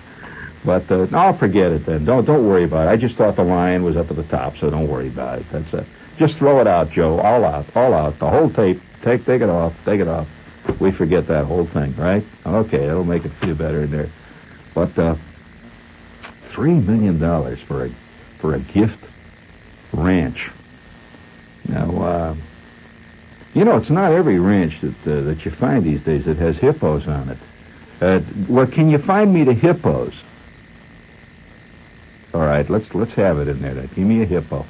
but 0.65 0.89
uh, 0.91 1.05
no, 1.11 1.17
I'll 1.17 1.37
forget 1.37 1.71
it 1.71 1.85
then. 1.85 2.05
Don't 2.05 2.25
don't 2.25 2.47
worry 2.47 2.63
about 2.63 2.87
it. 2.87 2.91
I 2.91 2.97
just 2.97 3.15
thought 3.15 3.35
the 3.35 3.43
lion 3.43 3.83
was 3.83 3.97
up 3.97 4.09
at 4.09 4.15
the 4.15 4.23
top, 4.23 4.55
so 4.57 4.69
don't 4.69 4.87
worry 4.87 5.09
about 5.09 5.39
it. 5.39 5.45
That's 5.51 5.73
it. 5.73 5.87
Just 6.17 6.37
throw 6.37 6.59
it 6.61 6.67
out, 6.67 6.89
Joe. 6.89 7.19
All 7.19 7.43
out, 7.43 7.65
all 7.75 7.93
out. 7.93 8.17
The 8.19 8.29
whole 8.29 8.49
tape. 8.51 8.81
Take 9.03 9.25
take 9.25 9.41
it 9.41 9.49
off. 9.49 9.73
Take 9.85 9.99
it 9.99 10.07
off. 10.07 10.27
We 10.79 10.91
forget 10.91 11.27
that 11.27 11.45
whole 11.45 11.67
thing, 11.67 11.95
right? 11.95 12.23
Okay, 12.45 12.79
that'll 12.79 13.03
make 13.03 13.25
it 13.25 13.31
feel 13.39 13.55
better 13.55 13.83
in 13.83 13.91
there. 13.91 14.09
But 14.73 14.97
uh, 14.97 15.15
three 16.53 16.73
million 16.73 17.19
dollars 17.19 17.59
for 17.67 17.85
a 17.85 17.95
for 18.39 18.55
a 18.55 18.59
gift 18.59 18.97
ranch. 19.93 20.49
Now, 21.67 22.01
uh, 22.01 22.35
you 23.53 23.65
know, 23.65 23.77
it's 23.77 23.89
not 23.89 24.11
every 24.11 24.39
ranch 24.39 24.73
that 24.81 25.11
uh, 25.11 25.21
that 25.23 25.45
you 25.45 25.51
find 25.51 25.83
these 25.83 26.01
days 26.03 26.25
that 26.25 26.37
has 26.37 26.55
hippos 26.57 27.07
on 27.07 27.29
it. 27.29 27.37
Uh, 27.99 28.19
well, 28.47 28.67
can 28.67 28.89
you 28.89 28.99
find 28.99 29.33
me 29.33 29.43
the 29.43 29.53
hippos? 29.53 30.13
All 32.33 32.41
right, 32.41 32.69
let's 32.69 32.85
let's 32.93 33.13
have 33.13 33.39
it 33.39 33.47
in 33.47 33.61
there. 33.61 33.73
Then. 33.73 33.87
Give 33.95 34.05
me 34.05 34.21
a 34.21 34.25
hippo. 34.25 34.65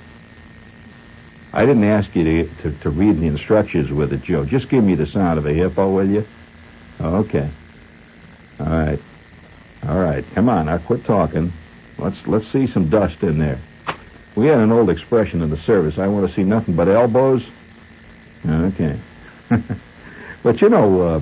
I 1.53 1.65
didn't 1.65 1.86
ask 1.86 2.15
you 2.15 2.24
to, 2.24 2.62
to, 2.63 2.79
to 2.81 2.89
read 2.89 3.19
the 3.19 3.25
instructions 3.25 3.91
with 3.91 4.13
it, 4.13 4.24
Joe. 4.24 4.45
Just 4.45 4.69
give 4.69 4.83
me 4.83 4.95
the 4.95 5.07
sound 5.07 5.39
of 5.39 5.45
a 5.45 5.53
hippo, 5.53 5.89
will 5.91 6.07
you? 6.07 6.25
Okay. 7.01 7.50
All 8.59 8.65
right. 8.67 9.00
All 9.88 10.00
right. 10.00 10.25
Come 10.36 10.50
on, 10.50 10.65
now 10.65 10.77
quit 10.77 11.05
talking. 11.05 11.51
Let's 11.97 12.17
let's 12.27 12.51
see 12.51 12.67
some 12.67 12.89
dust 12.89 13.21
in 13.21 13.39
there. 13.39 13.59
We 14.38 14.46
had 14.46 14.60
an 14.60 14.72
old 14.72 14.91
expression 14.91 15.41
in 15.41 15.50
the 15.50 15.58
service. 15.63 15.98
I 15.98 16.06
want 16.06 16.29
to 16.29 16.36
see 16.36 16.44
nothing 16.44 16.75
but 16.75 16.88
elbows. 16.88 17.41
Okay. 18.48 19.00
but 20.44 20.62
you 20.62 20.70
know, 20.70 21.01
uh, 21.01 21.22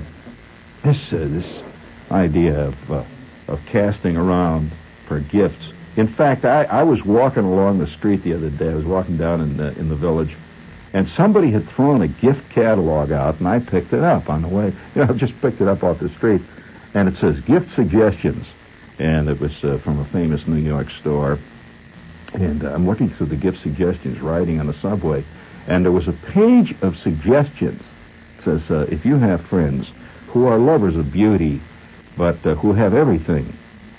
this 0.84 0.98
uh, 1.10 1.16
this 1.16 1.64
idea 2.10 2.66
of 2.66 2.90
uh, 2.90 3.04
of 3.48 3.60
casting 3.72 4.18
around 4.18 4.70
for 5.08 5.20
gifts. 5.20 5.72
In 5.96 6.12
fact, 6.14 6.44
I, 6.44 6.64
I 6.64 6.82
was 6.82 7.02
walking 7.06 7.44
along 7.44 7.78
the 7.78 7.86
street 7.96 8.22
the 8.22 8.34
other 8.34 8.50
day. 8.50 8.70
I 8.70 8.74
was 8.74 8.84
walking 8.84 9.16
down 9.16 9.40
in 9.40 9.56
the, 9.56 9.68
in 9.78 9.88
the 9.88 9.96
village, 9.96 10.36
and 10.92 11.08
somebody 11.16 11.50
had 11.50 11.66
thrown 11.70 12.02
a 12.02 12.08
gift 12.08 12.50
catalog 12.50 13.12
out, 13.12 13.38
and 13.38 13.48
I 13.48 13.60
picked 13.60 13.94
it 13.94 14.02
up 14.02 14.28
on 14.28 14.42
the 14.42 14.48
way. 14.48 14.74
You 14.94 15.06
know, 15.06 15.14
just 15.14 15.32
picked 15.40 15.62
it 15.62 15.68
up 15.68 15.82
off 15.82 16.00
the 16.00 16.10
street, 16.10 16.42
and 16.92 17.08
it 17.08 17.18
says 17.18 17.40
gift 17.46 17.74
suggestions, 17.74 18.46
and 18.98 19.30
it 19.30 19.40
was 19.40 19.52
uh, 19.64 19.78
from 19.78 20.00
a 20.00 20.04
famous 20.12 20.46
New 20.46 20.56
York 20.56 20.88
store. 21.00 21.38
And 22.32 22.64
uh, 22.64 22.72
I'm 22.72 22.86
looking 22.86 23.10
through 23.10 23.26
the 23.26 23.36
gift 23.36 23.62
suggestions, 23.62 24.20
riding 24.20 24.60
on 24.60 24.66
the 24.66 24.74
subway, 24.80 25.24
and 25.66 25.84
there 25.84 25.92
was 25.92 26.08
a 26.08 26.12
page 26.12 26.74
of 26.82 26.96
suggestions. 26.98 27.82
It 28.38 28.44
says 28.44 28.70
uh, 28.70 28.86
if 28.90 29.04
you 29.04 29.16
have 29.16 29.46
friends 29.46 29.88
who 30.28 30.46
are 30.46 30.58
lovers 30.58 30.96
of 30.96 31.12
beauty, 31.12 31.60
but 32.16 32.44
uh, 32.46 32.54
who 32.56 32.72
have 32.72 32.94
everything 32.94 33.52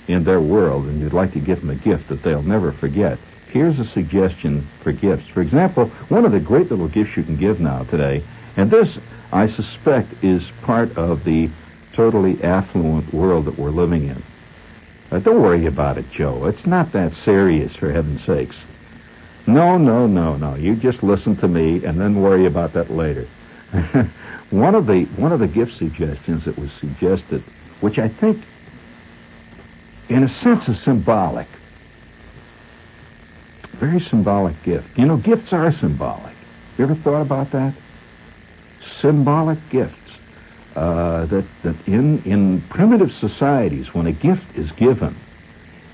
in 0.06 0.24
their 0.24 0.40
world, 0.40 0.86
and 0.86 1.00
you'd 1.00 1.12
like 1.12 1.32
to 1.32 1.40
give 1.40 1.60
them 1.60 1.70
a 1.70 1.74
gift 1.74 2.08
that 2.08 2.22
they'll 2.22 2.42
never 2.42 2.72
forget. 2.72 3.18
Here's 3.50 3.78
a 3.78 3.86
suggestion 3.88 4.68
for 4.82 4.92
gifts. 4.92 5.28
For 5.28 5.40
example, 5.40 5.88
one 6.08 6.24
of 6.24 6.32
the 6.32 6.40
great 6.40 6.70
little 6.70 6.88
gifts 6.88 7.16
you 7.16 7.22
can 7.22 7.36
give 7.36 7.60
now 7.60 7.84
today, 7.84 8.22
and 8.56 8.70
this, 8.70 8.98
I 9.32 9.48
suspect, 9.48 10.12
is 10.22 10.42
part 10.62 10.96
of 10.96 11.24
the 11.24 11.50
totally 11.92 12.42
affluent 12.42 13.12
world 13.12 13.46
that 13.46 13.58
we're 13.58 13.70
living 13.70 14.08
in. 14.08 14.22
Uh, 15.10 15.18
don't 15.18 15.42
worry 15.42 15.66
about 15.66 15.98
it, 15.98 16.04
Joe. 16.10 16.46
It's 16.46 16.66
not 16.66 16.92
that 16.92 17.12
serious, 17.24 17.74
for 17.76 17.92
heaven's 17.92 18.24
sakes. 18.26 18.56
No, 19.46 19.78
no, 19.78 20.06
no, 20.06 20.36
no. 20.36 20.54
You 20.54 20.76
just 20.76 21.02
listen 21.02 21.36
to 21.36 21.48
me 21.48 21.84
and 21.84 22.00
then 22.00 22.20
worry 22.20 22.46
about 22.46 22.74
that 22.74 22.90
later. 22.90 23.26
one 24.50 24.74
of 24.74 24.86
the 24.86 25.04
one 25.16 25.32
of 25.32 25.40
the 25.40 25.46
gift 25.46 25.78
suggestions 25.78 26.44
that 26.44 26.58
was 26.58 26.70
suggested, 26.80 27.42
which 27.80 27.98
I 27.98 28.08
think 28.08 28.42
in 30.08 30.24
a 30.24 30.42
sense, 30.42 30.66
is 30.68 30.82
symbolic. 30.84 31.46
Very 33.74 34.00
symbolic 34.00 34.60
gift. 34.62 34.88
You 34.96 35.06
know, 35.06 35.16
gifts 35.18 35.52
are 35.52 35.72
symbolic. 35.72 36.34
You 36.76 36.84
ever 36.84 36.94
thought 36.96 37.20
about 37.20 37.52
that? 37.52 37.74
Symbolic 39.02 39.58
gifts. 39.70 39.94
Uh, 40.78 41.26
that 41.26 41.44
that 41.64 41.74
in 41.88 42.22
in 42.22 42.60
primitive 42.70 43.10
societies, 43.18 43.92
when 43.94 44.06
a 44.06 44.12
gift 44.12 44.46
is 44.54 44.70
given, 44.72 45.16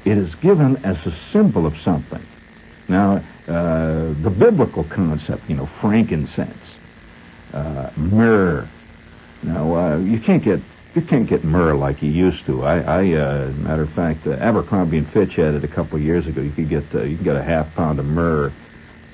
it 0.04 0.18
is 0.18 0.34
given 0.42 0.76
as 0.84 0.98
a 1.06 1.14
symbol 1.32 1.64
of 1.64 1.74
something. 1.78 2.22
Now, 2.86 3.24
uh, 3.48 4.12
the 4.22 4.30
biblical 4.30 4.84
concept, 4.84 5.48
you 5.48 5.56
know, 5.56 5.70
frankincense, 5.80 6.66
uh, 7.54 7.92
myrrh. 7.96 8.68
Now, 9.42 9.74
uh, 9.74 9.96
you 10.00 10.20
can't 10.20 10.44
get 10.44 10.60
you 10.94 11.00
can't 11.00 11.26
get 11.26 11.44
myrrh 11.44 11.74
like 11.76 12.02
you 12.02 12.10
used 12.10 12.44
to. 12.44 12.64
I, 12.64 12.80
I 12.80 13.12
uh, 13.14 13.52
matter 13.52 13.84
of 13.84 13.92
fact, 13.94 14.26
uh, 14.26 14.32
Abercrombie 14.32 14.98
and 14.98 15.08
Fitch 15.08 15.36
had 15.36 15.54
it 15.54 15.64
a 15.64 15.68
couple 15.68 15.96
of 15.96 16.02
years 16.02 16.26
ago. 16.26 16.42
You 16.42 16.52
could 16.52 16.68
get 16.68 16.84
uh, 16.94 17.04
you 17.04 17.16
can 17.16 17.24
get 17.24 17.36
a 17.36 17.42
half 17.42 17.74
pound 17.74 18.00
of 18.00 18.04
myrrh, 18.04 18.52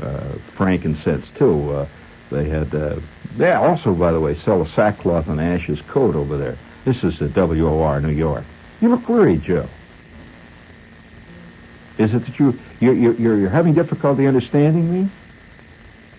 uh, 0.02 0.34
frankincense 0.56 1.26
too. 1.38 1.70
Uh, 1.70 1.88
they 2.30 2.48
had 2.48 2.74
uh, 2.74 3.00
they 3.36 3.52
also, 3.52 3.94
by 3.94 4.12
the 4.12 4.20
way, 4.20 4.38
sell 4.44 4.62
a 4.62 4.68
sackcloth 4.74 5.28
and 5.28 5.40
ashes 5.40 5.80
coat 5.88 6.14
over 6.14 6.36
there. 6.36 6.58
This 6.84 7.02
is 7.04 7.18
the 7.18 7.28
WOR, 7.28 8.00
New 8.00 8.12
York. 8.12 8.44
You 8.80 8.88
look 8.88 9.08
worried, 9.08 9.42
Joe. 9.42 9.68
Is 11.98 12.14
it 12.14 12.20
that 12.20 12.38
you 12.38 12.58
you're, 12.80 12.94
you're, 12.94 13.36
you're 13.36 13.50
having 13.50 13.74
difficulty 13.74 14.26
understanding 14.26 14.92
me? 14.92 15.10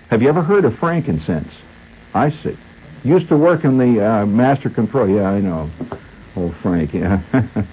Have 0.10 0.22
you 0.22 0.30
ever 0.30 0.44
heard 0.44 0.66
of 0.66 0.78
frankincense? 0.78 1.52
I 2.14 2.30
see. 2.44 2.58
Used 3.04 3.30
to 3.30 3.38
work 3.38 3.64
in 3.64 3.78
the 3.78 4.06
uh, 4.06 4.26
master 4.26 4.70
control. 4.70 5.10
Yeah, 5.10 5.30
I 5.30 5.40
know. 5.40 5.72
Old 6.36 6.56
Frank, 6.58 6.94
yeah. 6.94 7.22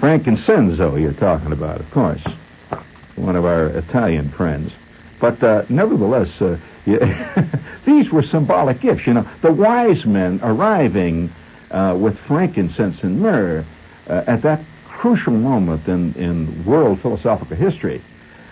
Frank 0.00 0.24
Incenso 0.24 0.98
you're 1.00 1.12
talking 1.12 1.52
about, 1.52 1.80
of 1.80 1.90
course. 1.90 2.22
One 3.16 3.36
of 3.36 3.44
our 3.44 3.66
Italian 3.66 4.30
friends. 4.30 4.72
But 5.20 5.42
uh, 5.42 5.64
nevertheless, 5.68 6.28
uh, 6.40 6.58
these 7.86 8.10
were 8.10 8.22
symbolic 8.22 8.80
gifts. 8.80 9.06
You 9.06 9.14
know, 9.14 9.28
the 9.42 9.52
wise 9.52 10.04
men 10.04 10.40
arriving 10.42 11.30
uh, 11.70 11.96
with 12.00 12.18
frankincense 12.20 12.98
and 13.02 13.20
myrrh 13.20 13.64
uh, 14.08 14.24
at 14.26 14.42
that 14.42 14.60
crucial 14.86 15.32
moment 15.32 15.86
in, 15.86 16.14
in 16.14 16.64
world 16.64 17.00
philosophical 17.00 17.56
history. 17.56 18.02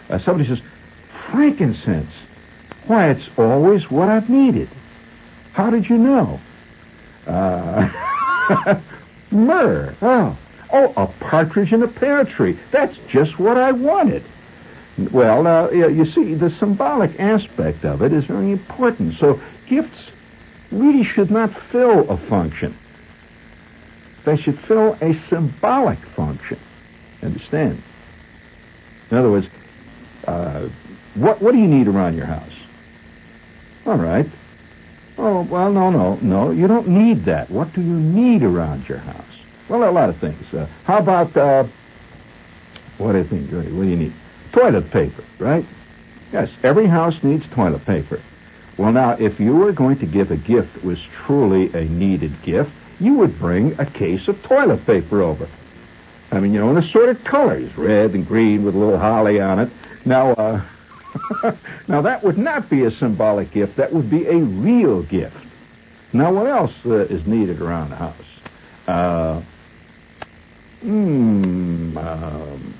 Uh, 0.08 0.18
somebody 0.18 0.49
says, 0.49 0.61
frankincense. 1.30 2.11
Why, 2.87 3.11
it's 3.11 3.28
always 3.37 3.90
what 3.90 4.08
I've 4.08 4.30
needed. 4.30 4.68
How 5.52 5.70
did 5.70 5.88
you 5.88 5.99
know? 5.99 6.40
Uh, 7.26 7.88
myrrh. 9.30 9.94
Oh. 10.02 10.37
Oh, 10.73 10.92
a 10.96 11.06
partridge 11.06 11.73
in 11.73 11.82
a 11.82 11.88
pear 11.88 12.25
tree. 12.25 12.58
That's 12.73 12.96
just 13.08 13.38
what 13.38 13.56
I 13.56 13.73
wanted. 13.73 14.25
Well, 14.99 15.43
now, 15.43 15.71
you 15.71 16.11
see, 16.12 16.35
the 16.35 16.50
symbolic 16.59 17.19
aspect 17.21 17.85
of 17.85 18.00
it 18.03 18.12
is 18.12 18.25
very 18.25 18.50
important. 18.50 19.19
So 19.19 19.41
gifts 19.69 20.11
really 20.73 21.05
should 21.05 21.31
not 21.31 21.50
fill 21.71 22.09
a 22.09 22.17
function. 22.29 22.76
They 24.25 24.37
should 24.37 24.59
fill 24.61 24.97
a 25.00 25.15
symbolic 25.29 25.99
function. 26.17 26.59
Understand? 27.23 27.83
In 29.11 29.19
other 29.19 29.31
words, 29.31 29.47
uh, 30.26 30.69
what, 31.15 31.41
what 31.43 31.53
do 31.53 31.59
you 31.59 31.69
need 31.69 31.88
around 31.88 32.17
your 32.17 32.26
house? 32.26 32.53
All 33.85 33.99
right. 33.99 34.26
Oh, 35.19 35.43
well, 35.43 35.71
no, 35.73 35.91
no, 35.91 36.17
no. 36.17 36.50
You 36.50 36.67
don't 36.67 36.88
need 36.88 37.26
that. 37.26 37.50
What 37.50 37.73
do 37.73 37.81
you 37.81 37.95
need 37.99 38.43
around 38.43 38.88
your 38.88 38.99
house? 38.99 39.25
Well, 39.69 39.88
a 39.88 39.91
lot 39.91 40.09
of 40.09 40.19
things. 40.19 40.43
Uh, 40.53 40.67
how 40.85 40.99
about, 40.99 41.37
uh, 41.37 41.67
what 42.99 43.12
do 43.12 43.19
you 43.19 43.25
think? 43.25 43.50
What 43.53 43.62
do 43.65 43.88
you 43.88 43.97
need? 43.97 44.12
Toilet 44.57 44.91
paper, 44.91 45.23
right? 45.39 45.67
Yes, 46.33 46.49
every 46.63 46.87
house 46.87 47.23
needs 47.23 47.45
toilet 47.51 47.85
paper. 47.85 48.23
Well, 48.79 48.91
now, 48.91 49.11
if 49.11 49.39
you 49.39 49.55
were 49.55 49.73
going 49.73 49.99
to 49.99 50.07
give 50.07 50.31
a 50.31 50.37
gift 50.39 50.73
that 50.73 50.83
was 50.83 50.99
truly 51.27 51.71
a 51.75 51.85
needed 51.85 52.33
gift, 52.43 52.71
you 52.99 53.15
would 53.19 53.39
bring 53.39 53.79
a 53.79 53.85
case 53.85 54.29
of 54.29 54.43
toilet 54.43 54.87
paper 54.87 55.21
over. 55.21 55.47
I 56.33 56.41
mean, 56.41 56.55
you 56.55 56.61
know, 56.61 56.71
in 56.71 56.79
assorted 56.79 57.23
colors, 57.23 57.71
red 57.77 58.15
and 58.15 58.27
green 58.27 58.65
with 58.65 58.75
a 58.75 58.79
little 58.79 58.99
holly 58.99 59.41
on 59.41 59.59
it. 59.59 59.71
Now, 60.07 60.33
uh, 60.33 60.65
now, 61.87 62.01
that 62.01 62.25
would 62.25 62.39
not 62.39 62.71
be 62.71 62.85
a 62.85 62.91
symbolic 62.93 63.51
gift. 63.51 63.77
That 63.77 63.93
would 63.93 64.09
be 64.09 64.27
a 64.27 64.37
real 64.39 65.03
gift. 65.03 65.37
Now, 66.15 66.33
what 66.33 66.47
else 66.47 66.73
uh, 66.87 67.01
is 67.07 67.27
needed 67.27 67.61
around 67.61 67.91
the 67.91 67.97
house? 67.97 68.15
Uh, 68.89 69.43
mm, 70.83 71.97
um, 71.99 72.75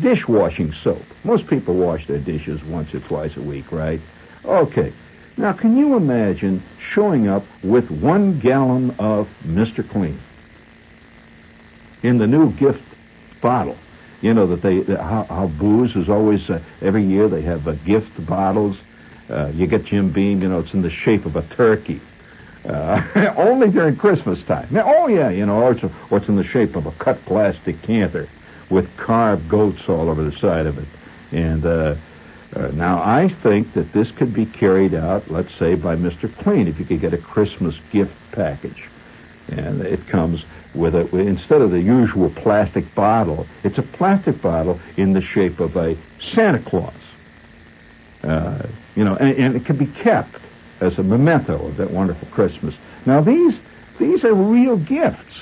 dishwashing 0.00 0.72
soap. 0.82 1.02
Most 1.24 1.46
people 1.46 1.74
wash 1.74 2.06
their 2.06 2.18
dishes 2.18 2.62
once 2.64 2.94
or 2.94 3.00
twice 3.00 3.36
a 3.36 3.42
week, 3.42 3.70
right? 3.72 4.00
Okay. 4.44 4.92
Now, 5.36 5.52
can 5.52 5.76
you 5.76 5.96
imagine 5.96 6.62
showing 6.92 7.26
up 7.28 7.44
with 7.62 7.90
one 7.90 8.38
gallon 8.38 8.92
of 8.98 9.28
Mr. 9.44 9.88
Clean 9.88 10.18
in 12.02 12.18
the 12.18 12.26
new 12.26 12.52
gift 12.52 12.82
bottle? 13.40 13.76
You 14.20 14.32
know 14.32 14.46
that 14.46 14.62
they 14.62 14.82
how, 14.94 15.24
how 15.24 15.48
booze 15.58 15.94
is 15.96 16.08
always 16.08 16.48
uh, 16.48 16.60
every 16.80 17.04
year 17.04 17.28
they 17.28 17.42
have 17.42 17.66
uh, 17.66 17.72
gift 17.84 18.24
bottles. 18.26 18.76
Uh, 19.28 19.50
you 19.54 19.66
get 19.66 19.84
Jim 19.84 20.12
Beam, 20.12 20.40
you 20.40 20.48
know, 20.48 20.60
it's 20.60 20.72
in 20.72 20.82
the 20.82 20.90
shape 20.90 21.26
of 21.26 21.36
a 21.36 21.42
turkey. 21.54 22.00
Uh, 22.64 23.34
only 23.36 23.70
during 23.70 23.96
Christmas 23.96 24.42
time. 24.44 24.68
Now, 24.70 24.84
oh 24.86 25.08
yeah, 25.08 25.28
you 25.30 25.44
know, 25.44 25.56
or 25.62 25.72
it's, 25.72 25.84
or 26.10 26.18
it's 26.18 26.28
in 26.28 26.36
the 26.36 26.44
shape 26.44 26.76
of 26.76 26.86
a 26.86 26.92
cut 26.92 27.22
plastic 27.26 27.82
canter 27.82 28.28
with 28.70 28.88
carved 28.96 29.48
goats 29.48 29.88
all 29.88 30.08
over 30.08 30.22
the 30.22 30.36
side 30.38 30.66
of 30.66 30.78
it. 30.78 30.88
And 31.32 31.64
uh, 31.64 31.96
uh, 32.54 32.68
now 32.68 33.02
I 33.02 33.34
think 33.42 33.74
that 33.74 33.92
this 33.92 34.10
could 34.12 34.32
be 34.32 34.46
carried 34.46 34.94
out, 34.94 35.30
let's 35.30 35.52
say, 35.58 35.74
by 35.74 35.96
Mr. 35.96 36.34
Clean, 36.42 36.68
if 36.68 36.78
you 36.78 36.84
could 36.84 37.00
get 37.00 37.12
a 37.12 37.18
Christmas 37.18 37.74
gift 37.90 38.14
package. 38.32 38.84
And 39.48 39.82
it 39.82 40.06
comes 40.06 40.44
with 40.74 40.94
a, 40.94 41.06
instead 41.16 41.60
of 41.60 41.70
the 41.70 41.80
usual 41.80 42.30
plastic 42.30 42.94
bottle, 42.94 43.46
it's 43.62 43.78
a 43.78 43.82
plastic 43.82 44.40
bottle 44.40 44.80
in 44.96 45.12
the 45.12 45.20
shape 45.20 45.60
of 45.60 45.76
a 45.76 45.96
Santa 46.32 46.60
Claus. 46.60 46.94
Uh, 48.22 48.66
you 48.94 49.04
know, 49.04 49.16
and, 49.16 49.36
and 49.36 49.56
it 49.56 49.66
can 49.66 49.76
be 49.76 49.86
kept 49.86 50.36
as 50.80 50.98
a 50.98 51.02
memento 51.02 51.66
of 51.66 51.76
that 51.76 51.90
wonderful 51.90 52.26
Christmas. 52.28 52.74
Now 53.06 53.20
these 53.20 53.54
these 53.98 54.24
are 54.24 54.34
real 54.34 54.76
gifts. 54.76 55.38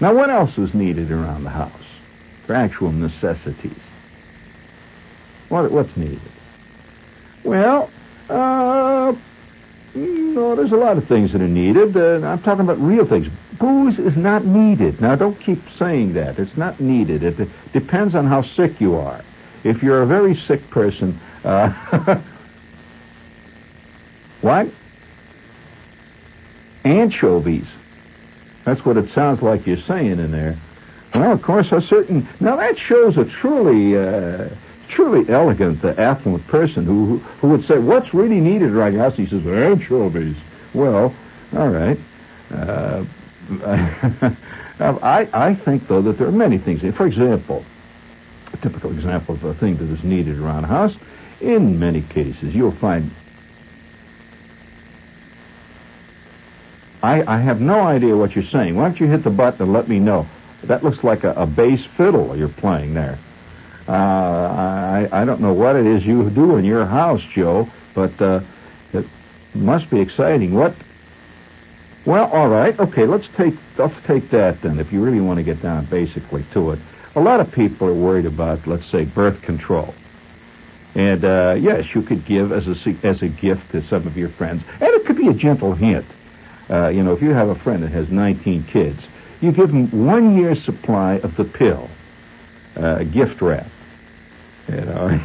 Now 0.00 0.14
what 0.14 0.28
else 0.28 0.58
is 0.58 0.74
needed 0.74 1.10
around 1.10 1.44
the 1.44 1.50
house 1.50 1.72
for 2.46 2.54
actual 2.54 2.92
necessities? 2.92 3.78
What 5.48 5.70
what's 5.70 5.96
needed? 5.96 6.20
Well, 7.44 7.90
uh, 8.28 9.14
no, 9.94 10.56
there's 10.56 10.72
a 10.72 10.76
lot 10.76 10.96
of 10.96 11.06
things 11.06 11.32
that 11.32 11.40
are 11.40 11.48
needed. 11.48 11.96
Uh, 11.96 12.26
I'm 12.26 12.42
talking 12.42 12.64
about 12.64 12.80
real 12.80 13.06
things. 13.06 13.28
Booze 13.58 13.98
is 13.98 14.16
not 14.16 14.44
needed. 14.44 15.00
Now, 15.00 15.16
don't 15.16 15.38
keep 15.40 15.60
saying 15.78 16.14
that. 16.14 16.38
It's 16.38 16.56
not 16.56 16.80
needed. 16.80 17.22
It 17.22 17.48
depends 17.72 18.14
on 18.14 18.26
how 18.26 18.42
sick 18.42 18.80
you 18.80 18.94
are. 18.96 19.22
If 19.64 19.82
you're 19.82 20.02
a 20.02 20.06
very 20.06 20.34
sick 20.34 20.70
person, 20.70 21.20
uh, 21.44 22.20
What? 24.42 24.68
Anchovies. 26.84 27.66
That's 28.64 28.84
what 28.84 28.96
it 28.96 29.12
sounds 29.14 29.40
like 29.40 29.66
you're 29.66 29.80
saying 29.82 30.18
in 30.18 30.32
there. 30.32 30.58
Well, 31.14 31.32
of 31.32 31.42
course, 31.42 31.70
a 31.72 31.82
certain. 31.82 32.26
Now 32.40 32.56
that 32.56 32.78
shows 32.78 33.16
a 33.18 33.24
truly, 33.24 33.96
uh, 33.96 34.48
truly 34.88 35.28
elegant, 35.28 35.84
uh, 35.84 35.94
affluent 35.98 36.46
person 36.46 36.86
who 36.86 37.18
who 37.40 37.48
would 37.48 37.66
say, 37.66 37.78
"What's 37.78 38.14
really 38.14 38.40
needed 38.40 38.72
right 38.72 38.94
now?" 38.94 39.10
He 39.10 39.26
says, 39.26 39.46
"Anchovies." 39.46 40.36
Well, 40.72 41.14
all 41.56 41.68
right. 41.68 41.98
Uh, 42.50 43.04
I 44.80 45.28
I 45.32 45.54
think 45.54 45.86
though 45.86 46.02
that 46.02 46.18
there 46.18 46.26
are 46.26 46.32
many 46.32 46.58
things. 46.58 46.80
For 46.96 47.06
example, 47.06 47.64
a 48.52 48.56
typical 48.58 48.90
example 48.90 49.34
of 49.34 49.44
a 49.44 49.54
thing 49.54 49.76
that 49.76 49.90
is 49.90 50.02
needed 50.02 50.38
around 50.38 50.64
a 50.64 50.68
house. 50.68 50.94
In 51.40 51.78
many 51.78 52.02
cases, 52.02 52.54
you'll 52.54 52.70
find 52.72 53.10
I, 57.02 57.22
I 57.26 57.40
have 57.40 57.60
no 57.60 57.80
idea 57.80 58.16
what 58.16 58.34
you're 58.36 58.46
saying. 58.46 58.76
Why 58.76 58.84
don't 58.84 59.00
you 59.00 59.08
hit 59.08 59.24
the 59.24 59.30
button 59.30 59.62
and 59.62 59.72
let 59.72 59.88
me 59.88 59.98
know? 59.98 60.26
That 60.64 60.84
looks 60.84 61.02
like 61.02 61.24
a, 61.24 61.32
a 61.32 61.46
bass 61.46 61.80
fiddle 61.96 62.36
you're 62.36 62.48
playing 62.48 62.94
there. 62.94 63.18
Uh, 63.88 63.92
I, 63.92 65.08
I 65.12 65.24
don't 65.24 65.40
know 65.40 65.52
what 65.52 65.74
it 65.76 65.86
is 65.86 66.04
you 66.04 66.30
do 66.30 66.56
in 66.56 66.64
your 66.64 66.86
house, 66.86 67.20
Joe, 67.34 67.68
but 67.94 68.20
uh, 68.20 68.40
it 68.92 69.04
must 69.54 69.90
be 69.90 70.00
exciting. 70.00 70.54
What? 70.54 70.74
Well, 72.06 72.30
all 72.30 72.48
right, 72.48 72.78
okay. 72.78 73.06
Let's 73.06 73.26
take 73.36 73.54
let's 73.78 73.94
take 74.06 74.30
that 74.30 74.62
then. 74.62 74.78
If 74.78 74.92
you 74.92 75.02
really 75.02 75.20
want 75.20 75.38
to 75.38 75.42
get 75.42 75.62
down 75.62 75.86
basically 75.86 76.44
to 76.52 76.72
it, 76.72 76.78
a 77.14 77.20
lot 77.20 77.40
of 77.40 77.50
people 77.52 77.88
are 77.88 77.94
worried 77.94 78.26
about, 78.26 78.66
let's 78.66 78.88
say, 78.90 79.04
birth 79.04 79.40
control. 79.42 79.94
And 80.94 81.24
uh, 81.24 81.56
yes, 81.58 81.86
you 81.94 82.02
could 82.02 82.26
give 82.26 82.52
as 82.52 82.66
a 82.66 82.76
as 83.02 83.22
a 83.22 83.28
gift 83.28 83.70
to 83.72 83.86
some 83.88 84.06
of 84.06 84.16
your 84.16 84.28
friends, 84.30 84.62
and 84.72 84.82
it 84.82 85.06
could 85.06 85.16
be 85.16 85.28
a 85.28 85.34
gentle 85.34 85.74
hint. 85.74 86.06
Uh, 86.70 86.88
you 86.88 87.02
know, 87.02 87.12
if 87.12 87.22
you 87.22 87.30
have 87.30 87.48
a 87.48 87.54
friend 87.56 87.82
that 87.82 87.90
has 87.90 88.08
19 88.10 88.64
kids, 88.64 89.00
you 89.42 89.52
give 89.52 89.68
them 89.68 90.06
one 90.06 90.36
year's 90.36 90.62
supply 90.64 91.14
of 91.16 91.36
the 91.36 91.44
pill, 91.44 91.90
uh, 92.76 93.02
gift 93.04 93.42
wrap. 93.42 93.66
You 94.68 94.82
know, 94.82 95.20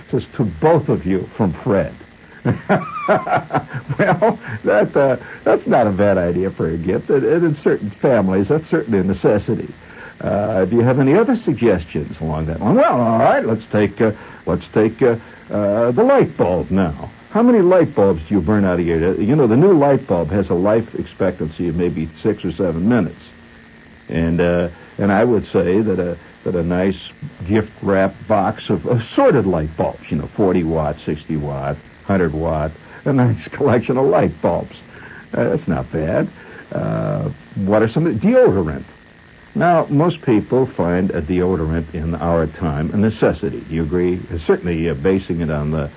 just 0.10 0.32
to 0.36 0.44
both 0.60 0.88
of 0.88 1.04
you 1.04 1.28
from 1.36 1.52
Fred. 1.62 1.94
well, 2.44 4.40
that 4.64 4.96
uh, 4.96 5.16
that's 5.44 5.66
not 5.66 5.86
a 5.86 5.92
bad 5.92 6.18
idea 6.18 6.50
for 6.50 6.70
a 6.70 6.78
gift. 6.78 7.10
And, 7.10 7.24
in 7.24 7.56
certain 7.62 7.90
families, 7.90 8.48
that's 8.48 8.68
certainly 8.68 8.98
a 8.98 9.04
necessity. 9.04 9.72
Uh, 10.20 10.64
do 10.64 10.76
you 10.76 10.82
have 10.82 10.98
any 10.98 11.14
other 11.14 11.36
suggestions 11.44 12.16
along 12.20 12.46
that 12.46 12.60
line? 12.60 12.76
Well, 12.76 13.00
all 13.00 13.18
right, 13.18 13.44
let's 13.44 13.64
take 13.70 14.00
uh, 14.00 14.12
let's 14.46 14.64
take 14.72 15.02
uh, 15.02 15.16
uh, 15.50 15.92
the 15.92 16.02
light 16.02 16.36
bulb 16.36 16.70
now. 16.70 17.12
How 17.30 17.42
many 17.42 17.60
light 17.60 17.94
bulbs 17.94 18.20
do 18.28 18.34
you 18.34 18.40
burn 18.40 18.64
out 18.64 18.78
a 18.78 18.82
year? 18.82 19.20
You 19.20 19.36
know, 19.36 19.46
the 19.46 19.56
new 19.56 19.72
light 19.72 20.06
bulb 20.06 20.28
has 20.30 20.48
a 20.50 20.54
life 20.54 20.94
expectancy 20.94 21.68
of 21.68 21.76
maybe 21.76 22.10
six 22.22 22.44
or 22.44 22.52
seven 22.52 22.88
minutes, 22.88 23.20
and 24.12 24.40
uh, 24.40 24.68
and 24.98 25.10
I 25.10 25.24
would 25.24 25.44
say 25.46 25.80
that 25.80 25.98
a 25.98 26.18
that 26.44 26.54
a 26.54 26.62
nice 26.62 27.10
gift 27.48 27.72
wrap 27.82 28.14
box 28.28 28.68
of 28.68 28.84
assorted 28.86 29.46
light 29.46 29.74
bulbs, 29.76 30.02
you 30.10 30.16
know, 30.16 30.28
40 30.36 30.64
watt, 30.64 30.96
60 31.04 31.36
watt, 31.36 31.76
100 32.06 32.34
watt, 32.34 32.72
a 33.04 33.12
nice 33.12 33.48
collection 33.52 33.96
of 33.96 34.06
light 34.06 34.40
bulbs. 34.42 34.76
Uh, 35.32 35.50
that's 35.50 35.68
not 35.68 35.90
bad. 35.92 36.30
Uh, 36.72 37.30
what 37.56 37.82
are 37.82 37.88
some 37.88 38.04
deodorant? 38.18 38.84
Now, 39.54 39.86
most 39.86 40.22
people 40.22 40.66
find 40.66 41.10
a 41.10 41.20
deodorant 41.20 41.94
in 41.94 42.14
our 42.14 42.46
time 42.46 42.90
a 42.92 42.96
necessity. 42.96 43.60
Do 43.60 43.74
you 43.74 43.82
agree? 43.82 44.20
Certainly, 44.46 44.88
uh, 44.88 44.94
basing 44.94 45.40
it 45.40 45.50
on 45.50 45.70
the 45.70 45.90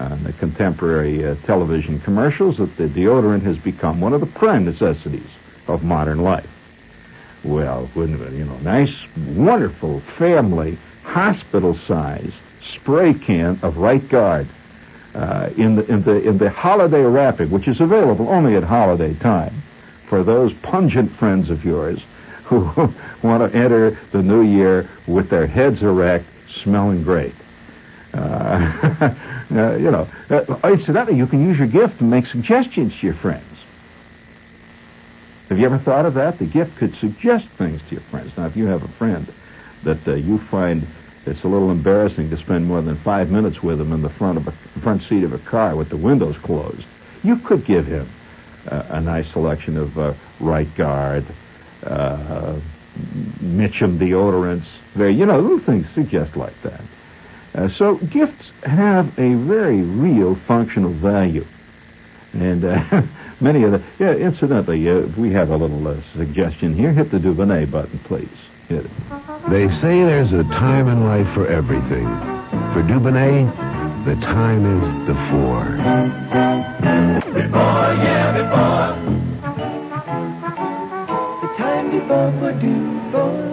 on 0.00 0.24
the 0.24 0.32
contemporary 0.32 1.24
uh, 1.24 1.36
television 1.46 2.00
commercials 2.00 2.56
that 2.56 2.76
the 2.76 2.84
deodorant 2.84 3.42
has 3.42 3.58
become 3.58 4.00
one 4.00 4.14
of 4.14 4.20
the 4.20 4.26
prime 4.26 4.64
necessities 4.64 5.28
of 5.68 5.84
modern 5.84 6.20
life. 6.20 6.48
Well, 7.44 7.90
wouldn't 7.94 8.20
it? 8.20 8.32
you 8.32 8.44
know, 8.44 8.58
nice, 8.58 8.94
wonderful 9.36 10.00
family, 10.18 10.78
hospital-size 11.02 12.32
spray 12.74 13.14
can 13.14 13.58
of 13.62 13.76
Right 13.76 14.06
Guard 14.08 14.48
uh, 15.14 15.50
in 15.56 15.76
the 15.76 15.84
in 15.86 16.02
the 16.04 16.28
in 16.28 16.38
the 16.38 16.50
holiday 16.50 17.02
wrapping, 17.02 17.50
which 17.50 17.68
is 17.68 17.80
available 17.80 18.28
only 18.28 18.56
at 18.56 18.62
holiday 18.62 19.14
time 19.14 19.62
for 20.08 20.22
those 20.22 20.52
pungent 20.62 21.10
friends 21.18 21.50
of 21.50 21.64
yours 21.64 21.98
who 22.44 22.60
want 23.22 23.50
to 23.50 23.58
enter 23.58 23.98
the 24.12 24.22
new 24.22 24.42
year 24.42 24.88
with 25.06 25.28
their 25.28 25.46
heads 25.46 25.82
erect, 25.82 26.24
smelling 26.62 27.02
great. 27.02 27.34
Uh, 28.14 28.18
uh, 29.50 29.76
you 29.76 29.90
know, 29.90 30.08
uh, 30.30 30.68
incidentally, 30.68 31.16
you 31.16 31.26
can 31.26 31.46
use 31.46 31.58
your 31.58 31.66
gift 31.66 31.98
to 31.98 32.04
make 32.04 32.26
suggestions 32.26 32.92
to 33.00 33.06
your 33.06 33.16
friends. 33.16 33.51
Have 35.52 35.58
you 35.58 35.66
ever 35.66 35.78
thought 35.80 36.06
of 36.06 36.14
that? 36.14 36.38
The 36.38 36.46
gift 36.46 36.78
could 36.78 36.96
suggest 36.96 37.44
things 37.58 37.82
to 37.82 37.96
your 37.96 38.04
friends. 38.10 38.32
Now, 38.38 38.46
if 38.46 38.56
you 38.56 38.64
have 38.68 38.82
a 38.82 38.88
friend 38.88 39.30
that 39.84 39.98
uh, 40.08 40.14
you 40.14 40.38
find 40.50 40.86
it's 41.26 41.44
a 41.44 41.46
little 41.46 41.70
embarrassing 41.70 42.30
to 42.30 42.38
spend 42.38 42.64
more 42.64 42.80
than 42.80 42.96
five 43.02 43.28
minutes 43.28 43.62
with 43.62 43.78
him 43.78 43.92
in 43.92 44.00
the 44.00 44.08
front 44.08 44.38
of 44.38 44.48
a 44.48 44.80
front 44.80 45.02
seat 45.10 45.24
of 45.24 45.34
a 45.34 45.38
car 45.38 45.76
with 45.76 45.90
the 45.90 45.96
windows 45.98 46.36
closed, 46.42 46.86
you 47.22 47.36
could 47.36 47.66
give 47.66 47.84
him 47.84 48.10
uh, 48.70 48.82
a 48.88 49.00
nice 49.02 49.30
selection 49.34 49.76
of 49.76 49.98
uh, 49.98 50.14
Right 50.40 50.74
Guard, 50.74 51.26
uh, 51.82 52.58
Mitchum 53.42 53.98
deodorants. 53.98 54.64
There, 54.96 55.10
you 55.10 55.26
know, 55.26 55.38
little 55.38 55.60
things 55.60 55.86
suggest 55.94 56.34
like 56.34 56.54
that. 56.62 56.80
Uh, 57.54 57.68
so 57.76 57.96
gifts 58.10 58.50
have 58.62 59.08
a 59.18 59.34
very 59.34 59.82
real 59.82 60.34
functional 60.48 60.94
value. 60.94 61.44
And 62.32 62.64
uh, 62.64 63.02
many 63.42 63.64
of 63.64 63.72
the, 63.72 63.82
yeah, 63.98 64.14
incidentally, 64.14 64.88
uh, 64.88 65.00
we 65.18 65.32
have 65.32 65.50
a 65.50 65.56
little 65.56 65.86
uh, 65.86 65.96
suggestion 66.16 66.74
here. 66.74 66.92
Hit 66.92 67.10
the 67.10 67.18
Dubonnet 67.18 67.70
button, 67.70 67.98
please. 68.00 68.28
Hit 68.68 68.86
it. 68.86 68.90
They 69.50 69.66
say 69.80 70.04
there's 70.04 70.32
a 70.32 70.44
time 70.44 70.88
in 70.88 71.04
life 71.04 71.26
for 71.34 71.46
everything. 71.48 72.06
For 72.72 72.82
Dubonnet, 72.82 73.50
the 74.06 74.14
time 74.22 74.64
is 74.64 74.82
before. 75.06 75.64
Before, 77.34 77.94
yeah, 77.98 78.32
before. 78.38 78.94
The 81.42 81.48
time 81.58 81.90
before 81.90 82.30
for 82.38 82.52
Dubonnet. 82.52 83.52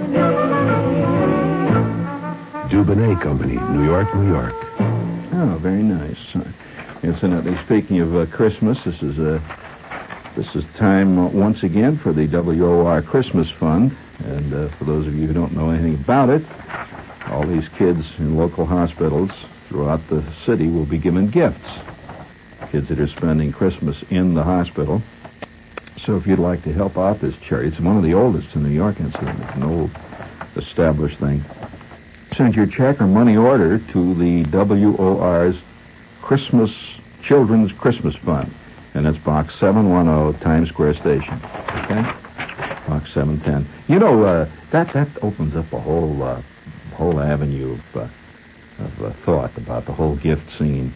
Dubonnet 2.69 3.21
Company, 3.21 3.55
New 3.55 3.83
York, 3.83 4.13
New 4.15 4.27
York. 4.27 4.53
Oh, 5.33 5.57
very 5.61 5.81
nice. 5.81 6.17
Incidentally, 7.01 7.57
speaking 7.65 7.99
of 8.01 8.15
uh, 8.15 8.25
Christmas, 8.27 8.77
this 8.85 9.01
is 9.01 9.17
uh, 9.17 9.39
this 10.35 10.47
is 10.55 10.63
time 10.77 11.17
uh, 11.17 11.27
once 11.29 11.63
again 11.63 11.97
for 11.97 12.13
the 12.13 12.27
WOR 12.27 13.01
Christmas 13.01 13.49
Fund. 13.59 13.95
And 14.19 14.53
uh, 14.53 14.69
for 14.77 14.85
those 14.85 15.07
of 15.07 15.15
you 15.15 15.27
who 15.27 15.33
don't 15.33 15.53
know 15.53 15.69
anything 15.69 15.95
about 15.95 16.29
it, 16.29 16.43
all 17.27 17.47
these 17.47 17.67
kids 17.77 18.05
in 18.17 18.37
local 18.37 18.65
hospitals 18.65 19.31
throughout 19.67 20.01
the 20.09 20.23
city 20.45 20.67
will 20.67 20.85
be 20.85 20.97
given 20.97 21.29
gifts. 21.29 21.67
kids 22.71 22.89
that 22.89 22.99
are 22.99 23.07
spending 23.07 23.51
Christmas 23.51 23.97
in 24.09 24.33
the 24.33 24.43
hospital. 24.43 25.01
So 26.05 26.15
if 26.15 26.25
you'd 26.27 26.39
like 26.39 26.63
to 26.63 26.73
help 26.73 26.97
out 26.97 27.21
this 27.21 27.35
charity, 27.47 27.69
it's 27.69 27.79
one 27.79 27.97
of 27.97 28.03
the 28.03 28.13
oldest 28.13 28.55
in 28.55 28.63
New 28.63 28.69
York, 28.69 28.99
incidentally. 28.99 29.45
It's 29.45 29.55
an 29.55 29.63
old 29.63 29.91
established 30.55 31.19
thing. 31.19 31.43
Send 32.37 32.55
your 32.55 32.67
check 32.67 33.01
or 33.01 33.07
money 33.07 33.35
order 33.35 33.79
to 33.79 34.15
the 34.15 34.43
WOR's 34.51 35.55
Christmas 36.21 36.71
Children's 37.23 37.71
Christmas 37.73 38.15
Fund, 38.17 38.53
and 38.99 39.07
it's 39.07 39.23
Box 39.23 39.53
710, 39.61 40.41
Times 40.41 40.67
Square 40.67 40.95
Station. 40.95 41.35
Okay, 41.35 42.01
Box 42.85 43.09
710. 43.13 43.65
You 43.87 43.97
know 43.97 44.23
uh, 44.23 44.49
that 44.73 44.91
that 44.93 45.07
opens 45.21 45.55
up 45.55 45.71
a 45.71 45.79
whole 45.79 46.21
uh, 46.21 46.41
whole 46.95 47.21
avenue 47.21 47.79
of 47.93 47.95
uh, 47.95 48.09
of 48.83 49.01
uh, 49.01 49.13
thought 49.23 49.57
about 49.57 49.85
the 49.85 49.93
whole 49.93 50.17
gift 50.17 50.43
scene. 50.57 50.93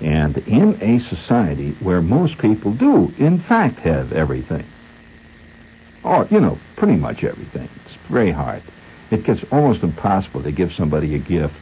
And 0.00 0.38
in 0.38 0.82
a 0.82 0.98
society 1.14 1.72
where 1.80 2.00
most 2.00 2.38
people 2.38 2.72
do, 2.72 3.12
in 3.18 3.42
fact, 3.42 3.80
have 3.80 4.12
everything, 4.12 4.64
or, 6.02 6.26
you 6.30 6.40
know, 6.40 6.58
pretty 6.76 6.96
much 6.96 7.22
everything, 7.22 7.68
it's 7.84 8.10
very 8.10 8.32
hard. 8.32 8.62
It 9.10 9.24
gets 9.24 9.42
almost 9.52 9.82
impossible 9.82 10.42
to 10.42 10.50
give 10.50 10.72
somebody 10.72 11.14
a 11.14 11.18
gift 11.18 11.54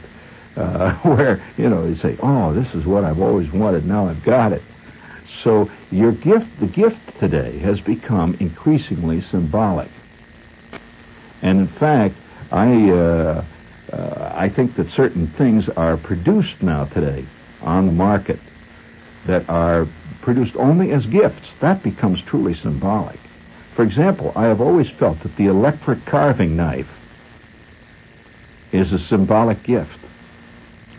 uh, 0.55 0.93
where, 1.03 1.43
you 1.57 1.69
know, 1.69 1.93
they 1.93 2.01
say, 2.01 2.17
oh, 2.23 2.53
this 2.53 2.73
is 2.73 2.85
what 2.85 3.03
I've 3.03 3.19
always 3.19 3.51
wanted, 3.51 3.85
now 3.85 4.07
I've 4.07 4.23
got 4.23 4.53
it. 4.53 4.63
So 5.43 5.69
your 5.89 6.11
gift, 6.11 6.47
the 6.59 6.67
gift 6.67 7.19
today 7.19 7.57
has 7.59 7.79
become 7.79 8.35
increasingly 8.39 9.21
symbolic. 9.21 9.89
And 11.41 11.59
in 11.59 11.67
fact, 11.67 12.15
I, 12.51 12.91
uh, 12.91 13.45
uh, 13.91 14.33
I 14.35 14.49
think 14.49 14.75
that 14.75 14.89
certain 14.91 15.27
things 15.27 15.67
are 15.69 15.97
produced 15.97 16.61
now 16.61 16.85
today 16.85 17.25
on 17.61 17.87
the 17.87 17.91
market 17.91 18.39
that 19.25 19.49
are 19.49 19.87
produced 20.21 20.55
only 20.55 20.91
as 20.91 21.05
gifts. 21.05 21.47
That 21.59 21.83
becomes 21.83 22.21
truly 22.21 22.55
symbolic. 22.55 23.19
For 23.75 23.83
example, 23.83 24.31
I 24.35 24.45
have 24.45 24.61
always 24.61 24.89
felt 24.99 25.21
that 25.23 25.35
the 25.37 25.47
electric 25.47 26.05
carving 26.05 26.55
knife 26.55 26.89
is 28.71 28.91
a 28.91 28.99
symbolic 29.07 29.63
gift. 29.63 29.97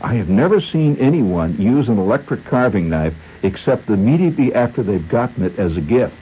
I 0.02 0.14
have 0.14 0.28
never 0.28 0.60
seen 0.60 0.96
anyone 0.98 1.56
use 1.60 1.88
an 1.88 1.98
electric 1.98 2.44
carving 2.44 2.88
knife 2.88 3.14
except 3.44 3.88
immediately 3.88 4.52
after 4.52 4.82
they've 4.82 5.08
gotten 5.08 5.44
it 5.44 5.58
as 5.58 5.76
a 5.76 5.80
gift. 5.80 6.16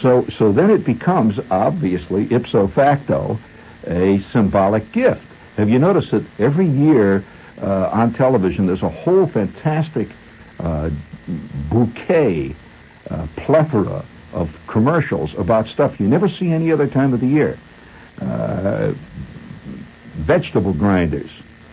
So, 0.00 0.26
so 0.38 0.52
then 0.52 0.70
it 0.70 0.84
becomes 0.84 1.38
obviously 1.50 2.32
ipso 2.32 2.68
facto 2.68 3.38
a 3.86 4.20
symbolic 4.32 4.92
gift. 4.92 5.22
Have 5.56 5.68
you 5.68 5.78
noticed 5.78 6.12
that 6.12 6.24
every 6.38 6.68
year 6.68 7.24
uh, 7.60 7.90
on 7.92 8.14
television 8.14 8.66
there's 8.66 8.82
a 8.82 8.88
whole 8.88 9.26
fantastic 9.26 10.08
uh, 10.60 10.90
bouquet, 11.68 12.54
uh, 13.10 13.26
plethora 13.36 14.04
of 14.32 14.48
commercials 14.68 15.34
about 15.36 15.66
stuff 15.66 15.98
you 15.98 16.06
never 16.06 16.28
see 16.28 16.52
any 16.52 16.70
other 16.70 16.86
time 16.86 17.12
of 17.12 17.20
the 17.20 17.26
year? 17.26 17.58
Vegetable 20.30 20.74
grinders. 20.74 21.30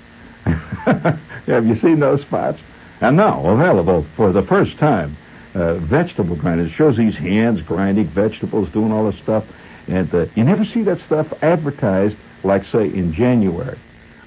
Have 0.46 1.68
you 1.68 1.76
seen 1.76 2.00
those 2.00 2.22
spots? 2.22 2.60
And 3.02 3.16
now 3.16 3.46
available 3.46 4.04
for 4.16 4.32
the 4.32 4.42
first 4.42 4.80
time. 4.80 5.16
Uh, 5.54 5.76
vegetable 5.76 6.36
grinders 6.36 6.72
It 6.72 6.74
shows 6.74 6.98
these 6.98 7.16
hands 7.16 7.62
grinding 7.62 8.08
vegetables, 8.08 8.72
doing 8.72 8.92
all 8.92 9.12
this 9.12 9.22
stuff, 9.22 9.46
and 9.88 10.12
uh, 10.12 10.26
you 10.34 10.44
never 10.44 10.66
see 10.66 10.82
that 10.82 10.98
stuff 11.06 11.32
advertised 11.44 12.16
like, 12.44 12.66
say, 12.72 12.86
in 12.86 13.14
January 13.14 13.78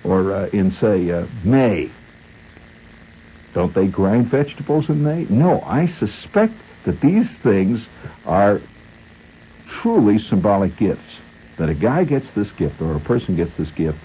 or 0.05 0.33
uh, 0.33 0.47
in, 0.51 0.71
say, 0.81 1.11
uh, 1.11 1.27
May. 1.43 1.91
Don't 3.53 3.75
they 3.75 3.89
grind 3.89 4.31
vegetables 4.31 4.89
in 4.89 5.03
May? 5.03 5.25
No, 5.29 5.61
I 5.63 5.93
suspect 5.99 6.55
that 6.87 7.01
these 7.01 7.27
things 7.43 7.85
are 8.27 8.61
truly 9.83 10.21
symbolic 10.21 10.77
gifts. 10.77 11.01
That 11.59 11.69
a 11.69 11.75
guy 11.75 12.05
gets 12.05 12.27
this 12.37 12.53
gift 12.53 12.81
or 12.81 12.95
a 12.95 13.01
person 13.01 13.35
gets 13.35 13.51
this 13.59 13.71
gift, 13.73 13.99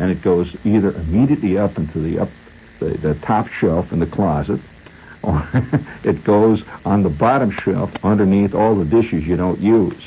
and 0.00 0.10
it 0.10 0.22
goes 0.22 0.48
either 0.64 0.92
immediately 0.92 1.58
up 1.58 1.76
into 1.76 2.00
the 2.00 2.18
up 2.18 2.30
the, 2.78 2.96
the 2.96 3.14
top 3.16 3.46
shelf 3.48 3.92
in 3.92 3.98
the 3.98 4.06
closet, 4.06 4.58
or 5.22 5.46
it 6.04 6.24
goes 6.24 6.62
on 6.86 7.02
the 7.02 7.10
bottom 7.10 7.50
shelf 7.50 7.90
underneath 8.02 8.54
all 8.54 8.74
the 8.74 8.86
dishes 8.86 9.26
you 9.26 9.36
don't 9.36 9.60
use. 9.60 10.02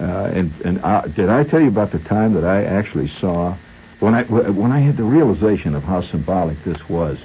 Uh, 0.00 0.30
and 0.32 0.52
and 0.64 0.82
uh, 0.82 1.02
did 1.02 1.28
I 1.28 1.44
tell 1.44 1.60
you 1.60 1.68
about 1.68 1.92
the 1.92 1.98
time 1.98 2.32
that 2.32 2.44
I 2.44 2.64
actually 2.64 3.08
saw 3.20 3.58
when 4.00 4.14
I 4.14 4.22
when 4.22 4.72
I 4.72 4.80
had 4.80 4.96
the 4.96 5.02
realization 5.04 5.74
of 5.74 5.82
how 5.82 6.00
symbolic 6.00 6.56
this 6.64 6.88
was? 6.88 7.18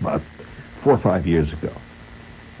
About 0.00 0.22
four 0.84 0.92
or 0.92 0.98
five 0.98 1.26
years 1.26 1.52
ago, 1.52 1.72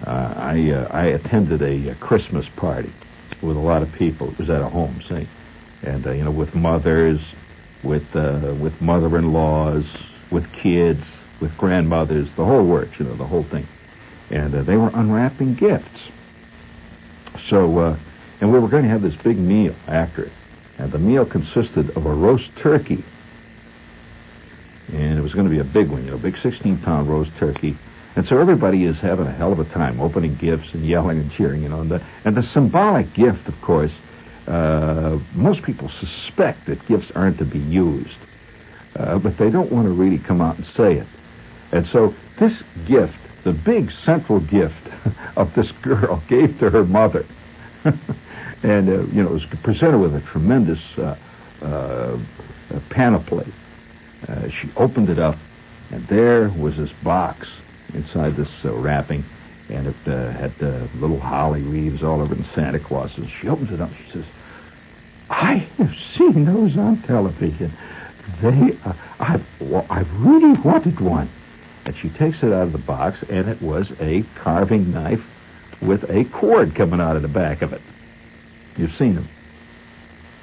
uh, 0.04 0.34
I 0.36 0.70
uh, 0.70 0.88
I 0.90 1.04
attended 1.06 1.62
a, 1.62 1.90
a, 1.90 1.94
Christmas 1.96 2.46
party 2.56 2.92
with 3.40 3.56
a 3.56 3.60
lot 3.60 3.82
of 3.82 3.92
people. 3.92 4.32
It 4.32 4.38
was 4.38 4.50
at 4.50 4.62
a 4.62 4.68
home, 4.68 5.00
see, 5.08 5.28
and 5.82 6.04
uh, 6.06 6.12
you 6.12 6.24
know, 6.24 6.30
with 6.30 6.54
mothers, 6.54 7.20
with 7.84 8.04
uh, 8.14 8.54
with 8.60 8.80
mother-in-laws, 8.80 9.84
with 10.30 10.50
kids, 10.52 11.02
with 11.40 11.56
grandmothers, 11.56 12.28
the 12.36 12.44
whole 12.44 12.66
works, 12.66 12.98
you 12.98 13.04
know, 13.04 13.14
the 13.16 13.26
whole 13.26 13.44
thing, 13.44 13.66
and 14.30 14.52
they 14.52 14.76
were 14.76 14.90
unwrapping 14.94 15.54
gifts. 15.54 16.00
So 17.50 17.96
and 18.40 18.52
we 18.52 18.58
were 18.58 18.68
going 18.68 18.82
to 18.82 18.90
have 18.90 19.02
this 19.02 19.14
big 19.22 19.38
meal 19.38 19.74
after 19.86 20.24
it. 20.24 20.32
And 20.76 20.92
the 20.92 20.98
meal 20.98 21.24
consisted 21.24 21.96
of 21.96 22.04
a 22.04 22.12
roast 22.12 22.50
turkey. 22.56 23.04
And 24.92 25.18
it 25.18 25.22
was 25.22 25.32
going 25.32 25.46
to 25.46 25.50
be 25.50 25.60
a 25.60 25.64
big 25.64 25.88
one, 25.88 26.04
you 26.04 26.10
know, 26.10 26.16
a 26.16 26.20
big 26.20 26.36
16 26.42 26.78
pound 26.82 27.08
roast 27.08 27.30
turkey. 27.38 27.78
And 28.16 28.26
so 28.26 28.38
everybody 28.38 28.84
is 28.84 28.96
having 28.98 29.26
a 29.26 29.32
hell 29.32 29.52
of 29.52 29.60
a 29.60 29.64
time 29.64 30.00
opening 30.00 30.36
gifts 30.36 30.68
and 30.72 30.86
yelling 30.86 31.20
and 31.20 31.32
cheering, 31.32 31.62
you 31.62 31.68
know. 31.68 31.80
And 31.80 31.90
the, 31.90 32.04
and 32.24 32.36
the 32.36 32.42
symbolic 32.52 33.14
gift, 33.14 33.48
of 33.48 33.60
course, 33.62 33.92
uh, 34.46 35.18
most 35.34 35.62
people 35.62 35.90
suspect 36.00 36.66
that 36.66 36.86
gifts 36.86 37.10
aren't 37.14 37.38
to 37.38 37.44
be 37.44 37.58
used. 37.58 38.16
Uh, 38.96 39.18
but 39.18 39.36
they 39.38 39.50
don't 39.50 39.72
want 39.72 39.86
to 39.86 39.92
really 39.92 40.18
come 40.18 40.40
out 40.40 40.56
and 40.56 40.66
say 40.76 40.94
it. 40.94 41.06
And 41.72 41.86
so 41.88 42.14
this 42.38 42.52
gift, 42.86 43.16
the 43.42 43.52
big 43.52 43.90
central 44.04 44.38
gift 44.38 44.88
of 45.36 45.52
this 45.54 45.70
girl, 45.82 46.22
gave 46.28 46.58
to 46.60 46.70
her 46.70 46.84
mother. 46.84 47.26
and 48.62 48.88
uh, 48.88 49.02
you 49.06 49.22
know, 49.22 49.30
it 49.30 49.32
was 49.32 49.46
presented 49.62 49.98
with 49.98 50.14
a 50.14 50.20
tremendous 50.20 50.80
uh, 50.96 51.16
uh, 51.62 52.18
panoply. 52.90 53.46
She 54.62 54.70
opened 54.76 55.10
it 55.10 55.18
up, 55.18 55.36
and 55.90 56.06
there 56.08 56.48
was 56.48 56.78
this 56.78 56.90
box 57.02 57.46
inside 57.92 58.36
this 58.36 58.48
wrapping, 58.64 59.22
and 59.74 59.88
it 59.88 59.96
uh, 60.06 60.30
had 60.32 60.52
little 60.94 61.20
holly 61.20 61.62
leaves 61.62 62.02
all 62.02 62.20
over 62.20 62.34
and 62.34 62.46
Santa 62.54 62.78
Claus. 62.78 63.10
And 63.16 63.30
she 63.40 63.48
opens 63.48 63.70
it 63.72 63.80
up. 63.80 63.90
And 63.90 63.98
she 64.06 64.12
says, 64.12 64.24
"I 65.30 65.54
have 65.78 65.94
seen 66.16 66.44
those 66.44 66.76
on 66.76 67.02
television. 67.02 67.72
They, 68.40 68.78
I've, 69.20 69.44
well, 69.60 69.86
I've 69.90 70.10
really 70.20 70.58
wanted 70.60 71.00
one." 71.00 71.28
And 71.84 71.94
she 71.96 72.08
takes 72.08 72.42
it 72.42 72.52
out 72.52 72.62
of 72.62 72.72
the 72.72 72.78
box, 72.78 73.22
and 73.28 73.48
it 73.48 73.60
was 73.60 73.90
a 74.00 74.24
carving 74.36 74.90
knife 74.92 75.22
with 75.82 76.08
a 76.10 76.24
cord 76.24 76.74
coming 76.74 77.00
out 77.00 77.16
of 77.16 77.22
the 77.22 77.28
back 77.28 77.60
of 77.60 77.72
it. 77.72 77.82
You've 78.76 78.94
seen 78.96 79.16
them. 79.16 79.28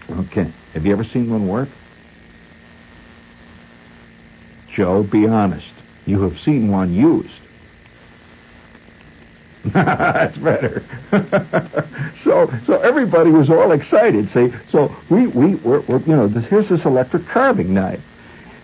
Okay. 0.10 0.52
Have 0.74 0.86
you 0.86 0.92
ever 0.92 1.04
seen 1.04 1.30
one 1.30 1.48
work? 1.48 1.70
Joe, 4.76 5.04
be 5.04 5.28
honest. 5.28 5.68
You 6.06 6.22
have 6.22 6.40
seen 6.40 6.72
one 6.72 6.94
used. 6.94 7.30
That's 9.74 10.38
better. 10.38 10.84
so, 12.24 12.52
so 12.66 12.80
everybody 12.82 13.30
was 13.30 13.50
all 13.50 13.72
excited. 13.72 14.30
See, 14.34 14.52
so 14.72 14.96
we 15.10 15.28
we 15.28 15.56
were, 15.56 15.82
were 15.82 16.00
you 16.00 16.16
know 16.16 16.28
this, 16.28 16.46
here's 16.46 16.68
this 16.68 16.84
electric 16.84 17.28
carving 17.28 17.74
knife, 17.74 18.02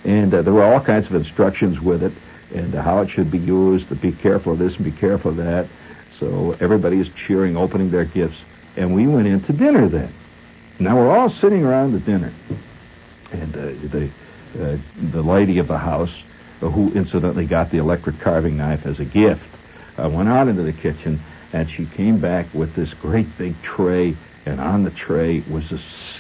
and 0.03 0.33
uh, 0.33 0.41
there 0.41 0.53
were 0.53 0.63
all 0.63 0.81
kinds 0.81 1.05
of 1.05 1.13
instructions 1.13 1.79
with 1.79 2.01
it, 2.01 2.13
and 2.53 2.73
uh, 2.73 2.81
how 2.81 3.01
it 3.01 3.09
should 3.11 3.29
be 3.29 3.37
used. 3.37 3.89
To 3.89 3.95
be 3.95 4.11
careful 4.11 4.53
of 4.53 4.59
this 4.59 4.75
and 4.75 4.83
be 4.85 4.91
careful 4.91 5.31
of 5.31 5.37
that. 5.37 5.67
So 6.19 6.57
everybody 6.59 6.99
is 6.99 7.07
cheering, 7.27 7.55
opening 7.55 7.91
their 7.91 8.05
gifts 8.05 8.37
and 8.77 8.93
we 8.93 9.07
went 9.07 9.27
in 9.27 9.41
to 9.43 9.53
dinner 9.53 9.89
then. 9.89 10.13
Now 10.79 10.95
we're 10.95 11.09
all 11.09 11.31
sitting 11.31 11.63
around 11.63 11.93
the 11.93 11.99
dinner, 11.99 12.31
and 13.31 13.55
uh, 13.55 13.65
the 13.91 14.09
uh, 14.55 14.77
the 15.11 15.21
lady 15.21 15.57
of 15.57 15.67
the 15.67 15.77
house, 15.77 16.13
uh, 16.61 16.69
who 16.69 16.91
incidentally 16.93 17.47
got 17.47 17.71
the 17.71 17.79
electric 17.79 18.19
carving 18.19 18.55
knife 18.55 18.85
as 18.85 18.99
a 18.99 19.05
gift, 19.05 19.41
uh, 19.97 20.09
went 20.09 20.29
out 20.29 20.47
into 20.47 20.63
the 20.63 20.73
kitchen, 20.73 21.21
and 21.53 21.69
she 21.69 21.85
came 21.85 22.19
back 22.19 22.45
with 22.53 22.75
this 22.75 22.93
great 22.95 23.27
big 23.37 23.55
tray, 23.63 24.15
and 24.45 24.59
on 24.59 24.83
the 24.83 24.91
tray 24.91 25.43
was 25.49 25.71
a 25.71 25.79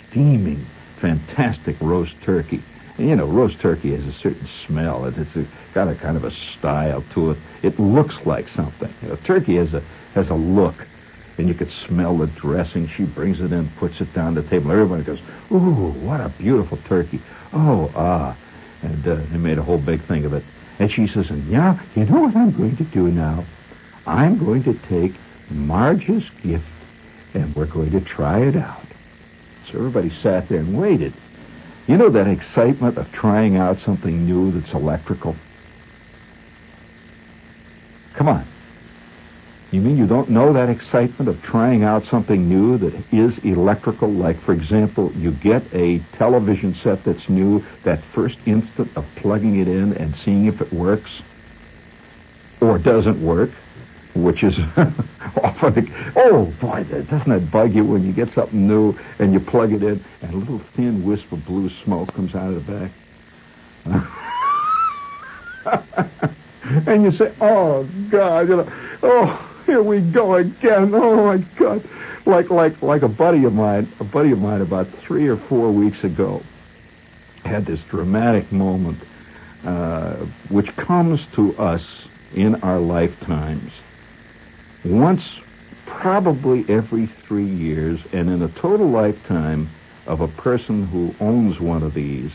steaming, 0.09 0.65
fantastic 0.99 1.75
roast 1.79 2.13
turkey. 2.23 2.61
And, 2.97 3.09
you 3.09 3.15
know, 3.15 3.25
roast 3.25 3.59
turkey 3.59 3.95
has 3.95 4.03
a 4.05 4.17
certain 4.19 4.49
smell. 4.65 5.05
It, 5.05 5.17
it's 5.17 5.35
a, 5.35 5.45
got 5.73 5.87
a 5.87 5.95
kind 5.95 6.17
of 6.17 6.23
a 6.23 6.31
style 6.57 7.03
to 7.13 7.31
it. 7.31 7.37
It 7.61 7.79
looks 7.79 8.15
like 8.25 8.47
something. 8.49 8.93
You 9.01 9.09
know, 9.09 9.15
turkey 9.25 9.55
has 9.57 9.73
a 9.73 9.83
has 10.15 10.29
a 10.29 10.33
look 10.33 10.73
and 11.37 11.47
you 11.47 11.53
could 11.53 11.71
smell 11.85 12.17
the 12.17 12.25
dressing. 12.25 12.87
She 12.87 13.03
brings 13.03 13.39
it 13.39 13.51
in, 13.51 13.69
puts 13.77 14.01
it 14.01 14.11
down 14.13 14.33
the 14.33 14.41
table. 14.41 14.71
Everybody 14.71 15.03
goes, 15.03 15.19
"Ooh, 15.51 15.91
what 16.01 16.19
a 16.19 16.29
beautiful 16.29 16.79
turkey!" 16.87 17.21
Oh, 17.53 17.91
ah, 17.95 18.35
and 18.81 19.07
uh, 19.07 19.15
they 19.31 19.37
made 19.37 19.57
a 19.57 19.63
whole 19.63 19.77
big 19.77 20.03
thing 20.05 20.25
of 20.25 20.33
it. 20.33 20.43
And 20.79 20.91
she 20.91 21.07
says, 21.07 21.29
and 21.29 21.45
you 21.47 22.05
know 22.05 22.21
what 22.21 22.35
I'm 22.35 22.55
going 22.55 22.77
to 22.77 22.83
do 22.83 23.09
now? 23.09 23.45
I'm 24.07 24.43
going 24.43 24.63
to 24.63 24.73
take 24.87 25.13
Marge's 25.49 26.23
gift 26.41 26.65
and 27.33 27.55
we're 27.55 27.67
going 27.67 27.91
to 27.91 28.01
try 28.01 28.39
it 28.39 28.55
out. 28.55 28.85
So 29.69 29.79
everybody 29.79 30.11
sat 30.21 30.47
there 30.47 30.59
and 30.59 30.79
waited. 30.79 31.13
You 31.87 31.97
know 31.97 32.09
that 32.09 32.27
excitement 32.27 32.97
of 32.97 33.11
trying 33.11 33.57
out 33.57 33.79
something 33.85 34.25
new 34.25 34.51
that's 34.51 34.73
electrical? 34.73 35.35
Come 38.15 38.29
on. 38.29 38.47
You 39.71 39.81
mean 39.81 39.97
you 39.97 40.07
don't 40.07 40.29
know 40.29 40.53
that 40.53 40.69
excitement 40.69 41.27
of 41.27 41.41
trying 41.41 41.83
out 41.83 42.05
something 42.05 42.47
new 42.47 42.77
that 42.77 42.93
is 43.11 43.37
electrical? 43.39 44.09
Like, 44.09 44.41
for 44.41 44.53
example, 44.53 45.11
you 45.13 45.31
get 45.31 45.63
a 45.73 45.99
television 46.17 46.73
set 46.81 47.03
that's 47.03 47.27
new, 47.27 47.63
that 47.83 48.01
first 48.15 48.37
instant 48.45 48.89
of 48.95 49.05
plugging 49.17 49.59
it 49.59 49.67
in 49.67 49.93
and 49.93 50.15
seeing 50.23 50.45
if 50.45 50.61
it 50.61 50.71
works 50.71 51.11
or 52.61 52.77
doesn't 52.77 53.21
work, 53.21 53.51
which 54.23 54.43
is 54.43 54.57
often, 55.43 55.93
oh 56.15 56.53
boy, 56.59 56.83
doesn't 56.83 57.29
that 57.29 57.51
bug 57.51 57.73
you 57.73 57.83
when 57.83 58.05
you 58.05 58.13
get 58.13 58.33
something 58.33 58.67
new 58.67 58.95
and 59.19 59.33
you 59.33 59.39
plug 59.39 59.73
it 59.73 59.83
in 59.83 60.03
and 60.21 60.33
a 60.33 60.37
little 60.37 60.61
thin 60.75 61.05
wisp 61.05 61.31
of 61.31 61.45
blue 61.45 61.69
smoke 61.83 62.13
comes 62.13 62.35
out 62.35 62.53
of 62.53 62.65
the 62.65 62.71
back? 62.71 62.91
and 66.87 67.03
you 67.03 67.11
say, 67.11 67.33
oh 67.41 67.87
God, 68.09 68.49
you 68.49 68.57
know, 68.57 68.97
oh 69.03 69.43
here 69.65 69.83
we 69.83 69.99
go 69.99 70.35
again. 70.35 70.93
Oh 70.93 71.25
my 71.25 71.37
God. 71.59 71.83
Like 72.25 72.49
like 72.49 72.81
like 72.81 73.03
a 73.03 73.07
buddy 73.07 73.45
of 73.45 73.53
mine, 73.53 73.91
a 73.99 74.03
buddy 74.03 74.31
of 74.31 74.39
mine 74.39 74.61
about 74.61 74.87
three 75.05 75.27
or 75.27 75.37
four 75.37 75.71
weeks 75.71 76.03
ago 76.03 76.41
had 77.43 77.65
this 77.65 77.79
dramatic 77.89 78.51
moment 78.51 78.99
uh, 79.63 80.25
which 80.49 80.75
comes 80.75 81.21
to 81.35 81.55
us 81.57 81.83
in 82.35 82.55
our 82.55 82.79
lifetimes 82.79 83.71
once 84.89 85.21
probably 85.85 86.65
every 86.69 87.07
three 87.27 87.45
years 87.45 87.99
and 88.11 88.29
in 88.29 88.41
a 88.41 88.47
total 88.49 88.89
lifetime 88.89 89.69
of 90.05 90.21
a 90.21 90.27
person 90.27 90.85
who 90.87 91.13
owns 91.19 91.59
one 91.59 91.83
of 91.83 91.93
these 91.93 92.31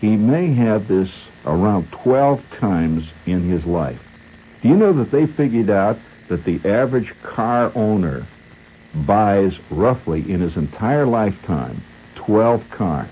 he 0.00 0.16
may 0.16 0.52
have 0.52 0.88
this 0.88 1.10
around 1.46 1.90
12 1.92 2.42
times 2.58 3.08
in 3.26 3.48
his 3.48 3.64
life 3.64 4.00
do 4.60 4.68
you 4.68 4.76
know 4.76 4.92
that 4.92 5.10
they 5.10 5.26
figured 5.26 5.70
out 5.70 5.98
that 6.28 6.44
the 6.44 6.60
average 6.68 7.12
car 7.22 7.72
owner 7.74 8.26
buys 8.94 9.54
roughly 9.70 10.20
in 10.30 10.40
his 10.40 10.56
entire 10.56 11.06
lifetime 11.06 11.82
12 12.26 12.70
cars. 12.70 13.10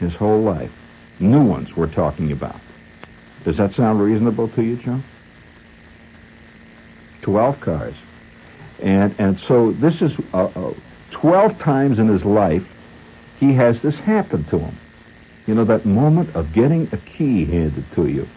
His 0.00 0.14
whole 0.14 0.42
life. 0.42 0.72
New 1.20 1.42
ones 1.42 1.74
we're 1.76 1.92
talking 1.92 2.32
about. 2.32 2.60
Does 3.44 3.56
that 3.56 3.74
sound 3.74 4.00
reasonable 4.00 4.48
to 4.50 4.62
you, 4.62 4.76
John? 4.76 5.04
12 7.22 7.60
cars. 7.60 7.94
And, 8.82 9.14
and 9.18 9.40
so 9.48 9.72
this 9.72 10.00
is 10.00 10.12
uh, 10.32 10.44
uh, 10.44 10.74
12 11.10 11.58
times 11.58 11.98
in 11.98 12.08
his 12.08 12.24
life 12.24 12.66
he 13.38 13.54
has 13.54 13.80
this 13.82 13.94
happen 13.94 14.44
to 14.44 14.58
him. 14.58 14.76
You 15.46 15.54
know, 15.54 15.64
that 15.64 15.86
moment 15.86 16.34
of 16.36 16.52
getting 16.52 16.88
a 16.92 16.96
key 16.96 17.44
handed 17.44 17.84
to 17.94 18.06
you 18.08 18.28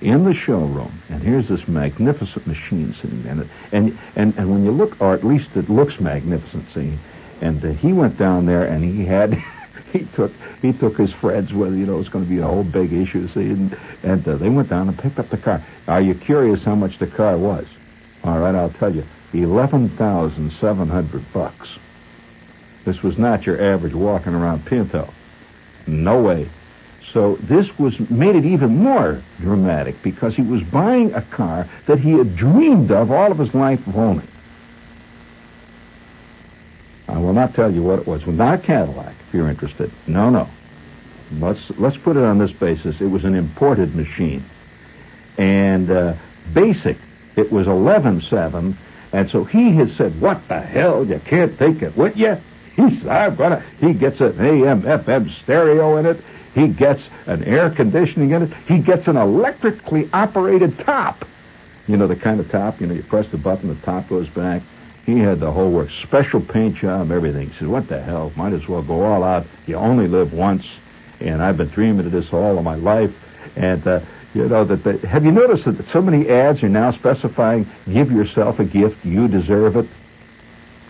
in 0.00 0.24
the 0.24 0.34
showroom, 0.34 1.02
and 1.08 1.22
here's 1.22 1.48
this 1.48 1.66
magnificent 1.66 2.46
machine 2.46 2.94
sitting 3.02 3.24
there, 3.24 3.48
and 3.72 3.98
and 4.14 4.38
and 4.38 4.50
when 4.50 4.64
you 4.64 4.70
look, 4.70 5.00
or 5.00 5.14
at 5.14 5.24
least 5.24 5.48
it 5.56 5.68
looks 5.68 5.98
magnificent, 5.98 6.64
see, 6.72 6.96
and 7.40 7.64
uh, 7.64 7.70
he 7.70 7.92
went 7.92 8.16
down 8.16 8.46
there 8.46 8.64
and 8.64 8.84
he 8.84 9.04
had. 9.04 9.42
he 9.92 10.06
took 10.14 10.30
he 10.60 10.70
took 10.72 10.98
his 10.98 11.10
friends 11.12 11.52
with 11.52 11.72
you 11.74 11.86
know 11.86 11.94
it 11.94 11.98
was 11.98 12.10
going 12.10 12.22
to 12.22 12.28
be 12.28 12.38
a 12.38 12.46
whole 12.46 12.62
big 12.62 12.92
issue 12.92 13.26
see 13.28 13.40
and 13.40 13.74
and 14.02 14.28
uh, 14.28 14.36
they 14.36 14.50
went 14.50 14.68
down 14.68 14.86
and 14.86 14.98
picked 14.98 15.18
up 15.18 15.30
the 15.30 15.36
car 15.38 15.64
are 15.86 16.02
you 16.02 16.14
curious 16.14 16.62
how 16.62 16.74
much 16.74 16.98
the 16.98 17.06
car 17.06 17.38
was 17.38 17.64
all 18.28 18.38
right 18.38 18.54
i'll 18.54 18.70
tell 18.70 18.94
you 18.94 19.04
eleven 19.32 19.88
thousand 19.96 20.52
seven 20.60 20.88
hundred 20.88 21.24
bucks 21.32 21.68
this 22.84 23.02
was 23.02 23.18
not 23.18 23.44
your 23.44 23.60
average 23.60 23.94
walking 23.94 24.34
around 24.34 24.64
pinto 24.64 25.12
no 25.86 26.22
way 26.22 26.48
so 27.12 27.36
this 27.42 27.66
was 27.78 27.98
made 28.10 28.36
it 28.36 28.44
even 28.44 28.76
more 28.76 29.22
dramatic 29.40 30.02
because 30.02 30.34
he 30.34 30.42
was 30.42 30.62
buying 30.64 31.14
a 31.14 31.22
car 31.22 31.68
that 31.86 31.98
he 31.98 32.12
had 32.12 32.36
dreamed 32.36 32.90
of 32.90 33.10
all 33.10 33.32
of 33.32 33.38
his 33.38 33.54
life 33.54 33.84
of 33.86 33.96
owning. 33.96 34.28
I 37.08 37.16
will 37.18 37.32
not 37.32 37.54
tell 37.54 37.72
you 37.72 37.82
what 37.82 38.00
it 38.00 38.06
was. 38.06 38.26
Well, 38.26 38.36
not 38.36 38.54
a 38.54 38.58
Cadillac, 38.58 39.14
if 39.26 39.34
you're 39.34 39.48
interested. 39.48 39.90
No, 40.06 40.28
no. 40.28 40.48
Let's 41.32 41.60
let's 41.78 41.96
put 41.96 42.16
it 42.16 42.22
on 42.22 42.38
this 42.38 42.52
basis. 42.52 43.00
It 43.00 43.06
was 43.06 43.24
an 43.24 43.34
imported 43.34 43.94
machine, 43.94 44.44
and 45.38 45.90
uh, 45.90 46.14
basic. 46.54 46.96
It 47.38 47.52
was 47.52 47.68
eleven 47.68 48.20
seven, 48.20 48.76
and 49.12 49.30
so 49.30 49.44
he 49.44 49.76
had 49.76 49.94
said, 49.96 50.20
"What 50.20 50.48
the 50.48 50.60
hell? 50.60 51.04
You 51.04 51.20
can't 51.24 51.56
take 51.56 51.82
it 51.82 51.96
with 51.96 52.16
you." 52.16 52.36
He 52.74 52.98
said, 52.98 53.08
"I'm 53.08 53.36
gonna." 53.36 53.62
He 53.78 53.94
gets 53.94 54.20
an 54.20 54.40
AM 54.40 54.82
FM 54.82 55.30
stereo 55.42 55.96
in 55.98 56.06
it. 56.06 56.20
He 56.54 56.66
gets 56.66 57.02
an 57.26 57.44
air 57.44 57.70
conditioning 57.70 58.30
in 58.30 58.42
it. 58.42 58.52
He 58.66 58.78
gets 58.80 59.06
an 59.06 59.16
electrically 59.16 60.10
operated 60.12 60.78
top. 60.80 61.24
You 61.86 61.96
know, 61.96 62.08
the 62.08 62.16
kind 62.16 62.40
of 62.40 62.50
top, 62.50 62.80
you 62.80 62.88
know, 62.88 62.94
you 62.94 63.04
press 63.04 63.28
the 63.30 63.38
button, 63.38 63.68
the 63.68 63.80
top 63.86 64.08
goes 64.08 64.28
back. 64.28 64.62
He 65.06 65.20
had 65.20 65.38
the 65.38 65.52
whole 65.52 65.70
work, 65.70 65.90
special 66.02 66.40
paint 66.40 66.76
job, 66.76 67.12
everything. 67.12 67.50
He 67.50 67.58
said, 67.60 67.68
what 67.68 67.88
the 67.88 68.02
hell? 68.02 68.32
Might 68.36 68.52
as 68.52 68.68
well 68.68 68.82
go 68.82 69.02
all 69.02 69.22
out. 69.24 69.46
You 69.66 69.76
only 69.76 70.06
live 70.06 70.34
once. 70.34 70.66
And 71.20 71.42
I've 71.42 71.56
been 71.56 71.68
dreaming 71.68 72.04
of 72.04 72.12
this 72.12 72.26
all 72.32 72.58
of 72.58 72.64
my 72.64 72.74
life. 72.74 73.14
And, 73.56 73.86
uh, 73.86 74.00
you 74.38 74.48
know, 74.48 74.64
that 74.64 75.00
have 75.00 75.24
you 75.24 75.32
noticed 75.32 75.64
that 75.64 75.84
so 75.92 76.00
many 76.00 76.28
ads 76.28 76.62
are 76.62 76.68
now 76.68 76.92
specifying, 76.92 77.68
give 77.92 78.12
yourself 78.12 78.60
a 78.60 78.64
gift, 78.64 79.04
you 79.04 79.26
deserve 79.26 79.74
it? 79.74 79.86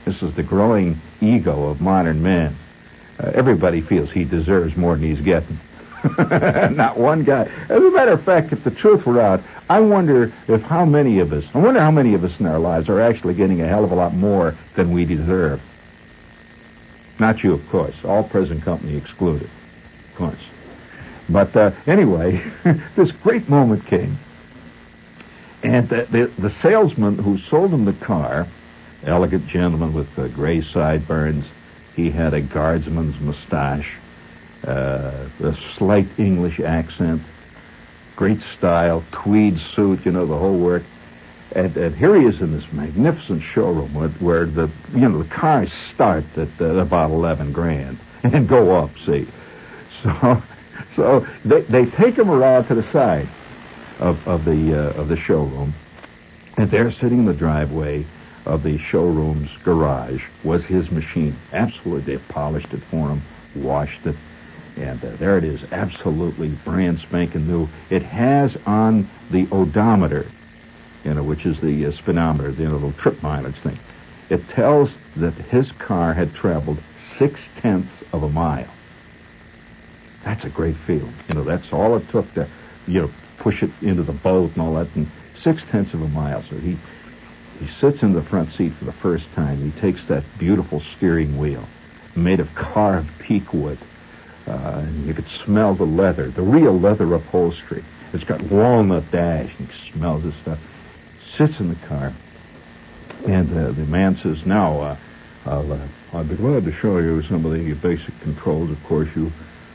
This 0.05 0.21
is 0.21 0.35
the 0.35 0.43
growing 0.43 1.01
ego 1.23 1.69
of 1.69 1.81
modern 1.81 2.23
men. 2.23 2.55
Uh, 3.19 3.33
everybody 3.35 3.81
feels 3.81 4.11
he 4.11 4.25
deserves 4.25 4.77
more 4.77 4.97
than 4.97 5.17
he's 5.17 5.25
getting. 5.25 5.59
Not 6.77 6.99
one 6.99 7.25
guy. 7.25 7.45
As 7.71 7.83
a 7.83 7.91
matter 7.91 8.13
of 8.13 8.23
fact, 8.23 8.53
if 8.53 8.63
the 8.65 8.71
truth 8.71 9.07
were 9.07 9.21
out, 9.21 9.41
I 9.71 9.81
wonder 9.81 10.31
if 10.47 10.61
how 10.61 10.85
many 10.85 11.19
of 11.19 11.33
us, 11.33 11.45
I 11.55 11.59
wonder 11.59 11.81
how 11.81 11.91
many 11.91 12.13
of 12.13 12.25
us 12.25 12.39
in 12.39 12.45
our 12.45 12.59
lives 12.59 12.91
are 12.91 13.01
actually 13.01 13.33
getting 13.33 13.63
a 13.63 13.67
hell 13.67 13.83
of 13.83 13.93
a 13.93 13.95
lot 13.95 14.13
more 14.13 14.57
than 14.77 14.93
we 14.93 15.07
deserve. 15.07 15.63
Not 17.19 17.43
you, 17.43 17.55
of 17.55 17.67
course. 17.71 17.97
All 18.05 18.25
present 18.25 18.63
company 18.63 18.97
excluded, 18.97 19.49
of 20.11 20.17
course. 20.17 20.41
But 21.29 21.55
uh, 21.55 21.73
anyway, 21.87 22.43
this 22.97 23.11
great 23.23 23.49
moment 23.49 23.87
came. 23.87 24.19
And 25.63 25.89
the, 25.89 26.07
the, 26.11 26.33
the, 26.41 26.55
salesman 26.63 27.19
who 27.19 27.39
sold 27.39 27.73
him 27.73 27.85
the 27.85 27.93
car, 27.93 28.47
elegant 29.03 29.49
gentleman 29.49 29.93
with 29.93 30.07
uh, 30.19 30.29
gray 30.29 30.63
sideburns, 30.63 31.45
he 31.97 32.11
had 32.11 32.33
a 32.33 32.41
guardsman's 32.41 33.19
mustache, 33.21 33.91
uh, 34.65 35.29
a 35.41 35.59
slight 35.77 36.07
English 36.17 36.61
accent, 36.61 37.23
great 38.15 38.41
style, 38.57 39.05
tweed 39.11 39.61
suit, 39.75 40.05
you 40.07 40.13
know, 40.13 40.27
the 40.27 40.39
whole 40.39 40.59
work. 40.59 40.85
And, 41.53 41.77
and 41.77 41.97
here 41.97 42.15
he 42.21 42.27
is 42.27 42.41
in 42.41 42.53
this 42.53 42.71
magnificent 42.73 43.43
showroom 43.43 43.95
where, 43.95 44.09
where 44.09 44.47
the 44.47 44.71
you 44.93 45.09
know 45.09 45.23
the 45.23 45.29
cars 45.29 45.71
start 45.95 46.25
at 46.37 46.49
uh, 46.61 46.77
about 46.77 47.11
eleven 47.11 47.53
grand 47.53 47.99
and 48.23 48.47
go 48.47 48.77
up. 48.77 48.91
See, 49.07 49.27
so 50.03 50.43
so 50.97 51.27
they 51.45 51.63
they 51.63 51.87
take 51.87 52.17
him 52.17 52.31
around 52.31 52.67
to 52.69 52.75
the 52.75 52.91
side 52.93 53.29
of 53.99 54.17
of 54.27 54.45
the 54.45 54.75
uh, 54.75 55.01
of 55.01 55.09
the 55.09 55.17
showroom, 55.17 55.75
and 56.57 56.71
there, 56.71 56.91
sitting 56.93 57.21
in 57.21 57.27
the 57.27 57.35
driveway, 57.35 58.05
of 58.49 58.63
the 58.63 58.79
showroom's 58.79 59.51
garage 59.63 60.23
was 60.43 60.65
his 60.65 60.91
machine. 60.91 61.39
Absolutely, 61.53 62.17
they 62.17 62.23
polished 62.29 62.73
it 62.73 62.83
for 62.91 63.09
him, 63.11 63.23
washed 63.55 64.07
it, 64.07 64.17
and 64.77 65.05
uh, 65.05 65.17
there 65.17 65.37
it 65.37 65.45
is, 65.45 65.61
absolutely 65.71 66.49
brand 66.65 66.99
spanking 67.01 67.47
new. 67.47 67.69
It 67.91 68.03
has 68.03 68.57
on 68.67 69.09
the 69.31 69.47
odometer, 69.53 70.27
you 71.05 71.15
know, 71.15 71.23
which 71.23 71.45
is 71.45 71.61
the 71.61 71.87
uh, 71.87 71.93
speedometer, 71.93 72.53
the 72.53 72.69
little 72.69 72.93
trip 72.95 73.23
mileage 73.23 73.61
thing. 73.63 73.79
It 74.31 74.49
tells 74.49 74.91
that 75.17 75.35
his 75.35 75.71
car 75.73 76.15
had 76.15 76.35
traveled 76.35 76.79
six 77.19 77.41
tenths 77.61 77.93
of 78.13 78.23
a 78.23 78.29
mile. 78.29 78.71
That's 80.29 80.45
a 80.45 80.51
great 80.51 80.77
feeling. 80.87 81.15
You 81.27 81.37
know, 81.37 81.45
that's 81.45 81.73
all 81.73 81.97
it 81.97 82.07
took 82.11 82.31
to, 82.35 82.47
you 82.87 83.01
know, 83.01 83.11
push 83.39 83.63
it 83.63 83.71
into 83.81 84.03
the 84.03 84.13
boat 84.13 84.53
and 84.53 84.61
all 84.61 84.75
that. 84.75 84.95
And 84.95 85.11
six 85.43 85.63
tenths 85.71 85.95
of 85.95 86.03
a 86.03 86.09
mile. 86.09 86.45
So 86.51 86.57
he 86.57 86.79
he 87.59 87.67
sits 87.81 88.03
in 88.03 88.13
the 88.13 88.23
front 88.23 88.53
seat 88.53 88.75
for 88.79 88.85
the 88.85 88.93
first 88.93 89.25
time. 89.35 89.73
He 89.73 89.81
takes 89.81 90.07
that 90.09 90.25
beautiful 90.39 90.83
steering 90.97 91.39
wheel 91.39 91.67
made 92.15 92.41
of 92.41 92.55
carved 92.55 93.09
teak 93.27 93.55
wood. 93.55 93.79
Uh, 94.47 94.85
you 95.05 95.15
could 95.15 95.27
smell 95.47 95.75
the 95.75 95.85
leather, 95.85 96.31
the 96.31 96.43
real 96.43 96.79
leather 96.79 97.15
upholstery. 97.15 97.83
It's 98.13 98.25
got 98.25 98.43
walnut 98.43 99.11
dash, 99.11 99.51
and 99.59 99.69
he 99.69 99.93
smells 99.93 100.25
this 100.25 100.35
stuff. 100.43 100.59
Sits 101.39 101.59
in 101.59 101.71
the 101.71 101.87
car, 101.87 102.13
and 103.27 103.51
uh, 103.57 103.73
the 103.73 103.87
man 103.87 104.19
says, 104.23 104.45
"Now, 104.45 104.81
uh, 104.81 104.97
I'll, 105.47 105.73
uh, 105.73 105.89
I'll 106.13 106.25
be 106.25 106.37
glad 106.37 106.67
to 106.67 106.73
show 106.73 106.99
you 106.99 107.23
some 107.23 107.47
of 107.47 107.53
the 107.53 107.73
basic 107.73 108.21
controls. 108.21 108.71
Of 108.71 108.83
course, 108.85 109.09
you 109.17 109.33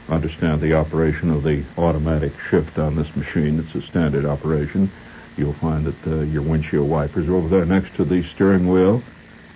understand 0.10 0.62
the 0.62 0.74
operation 0.74 1.30
of 1.30 1.44
the 1.44 1.64
automatic 1.78 2.34
shift 2.50 2.78
on 2.78 2.96
this 2.96 3.14
machine. 3.16 3.60
It's 3.60 3.76
a 3.76 3.88
standard 3.90 4.26
operation. 4.26 4.92
You'll 5.38 5.54
find 5.54 5.86
that 5.86 6.08
uh, 6.08 6.22
your 6.22 6.42
windshield 6.42 6.90
wipers 6.90 7.28
are 7.28 7.36
over 7.36 7.48
there 7.48 7.66
next 7.66 7.96
to 7.96 8.06
the 8.06 8.24
steering 8.34 8.70
wheel. 8.70 9.02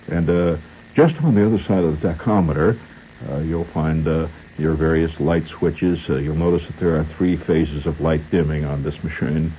And 0.08 0.30
uh, 0.30 0.58
just 0.96 1.16
on 1.22 1.36
the 1.36 1.46
other 1.46 1.62
side 1.64 1.84
of 1.84 2.00
the 2.00 2.08
tachometer, 2.08 2.80
uh, 3.30 3.40
you'll 3.40 3.66
find 3.66 4.08
uh, 4.08 4.28
your 4.58 4.74
various 4.74 5.20
light 5.20 5.48
switches. 5.48 6.00
Uh, 6.10 6.16
you'll 6.16 6.36
notice 6.36 6.66
that 6.68 6.80
there 6.80 6.96
are 6.96 7.04
three 7.18 7.38
phases 7.38 7.86
of 7.86 8.00
light 8.00 8.22
dimming 8.32 8.66
on 8.66 8.84
this 8.84 9.04
machine. 9.04 9.54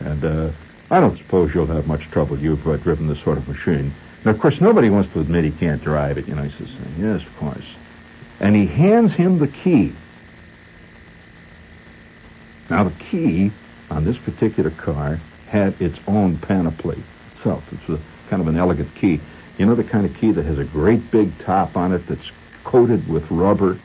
And 0.00 0.24
uh, 0.24 0.50
I 0.90 1.00
don't 1.00 1.16
suppose 1.16 1.54
you'll 1.54 1.66
have 1.66 1.86
much 1.86 2.02
trouble. 2.10 2.38
You've 2.38 2.62
driven 2.82 3.06
this 3.06 3.22
sort 3.22 3.38
of 3.38 3.48
machine. 3.48 3.94
And 4.24 4.26
of 4.26 4.40
course, 4.40 4.60
nobody 4.60 4.90
wants 4.90 5.12
to 5.14 5.20
admit 5.20 5.44
he 5.44 5.52
can't 5.52 5.82
drive 5.82 6.18
it. 6.18 6.28
You 6.28 6.34
know, 6.34 6.42
he 6.42 6.50
says, 6.58 6.70
yes, 6.98 7.22
of 7.26 7.36
course. 7.38 7.64
And 8.40 8.54
he 8.54 8.66
hands 8.66 9.12
him 9.12 9.38
the 9.38 9.48
key. 9.48 9.94
Now, 12.72 12.84
the 12.84 13.04
key 13.10 13.52
on 13.90 14.06
this 14.06 14.16
particular 14.16 14.70
car 14.70 15.20
had 15.46 15.78
its 15.78 15.98
own 16.06 16.38
panoply 16.38 17.04
itself. 17.36 17.62
It's 17.70 17.86
a 17.90 18.00
kind 18.30 18.40
of 18.40 18.48
an 18.48 18.56
elegant 18.56 18.94
key. 18.94 19.20
You 19.58 19.66
know 19.66 19.74
the 19.74 19.84
kind 19.84 20.06
of 20.06 20.16
key 20.16 20.32
that 20.32 20.46
has 20.46 20.58
a 20.58 20.64
great 20.64 21.10
big 21.10 21.38
top 21.40 21.76
on 21.76 21.92
it 21.92 22.06
that's 22.08 22.30
coated 22.64 23.06
with 23.10 23.30
rubber? 23.30 23.78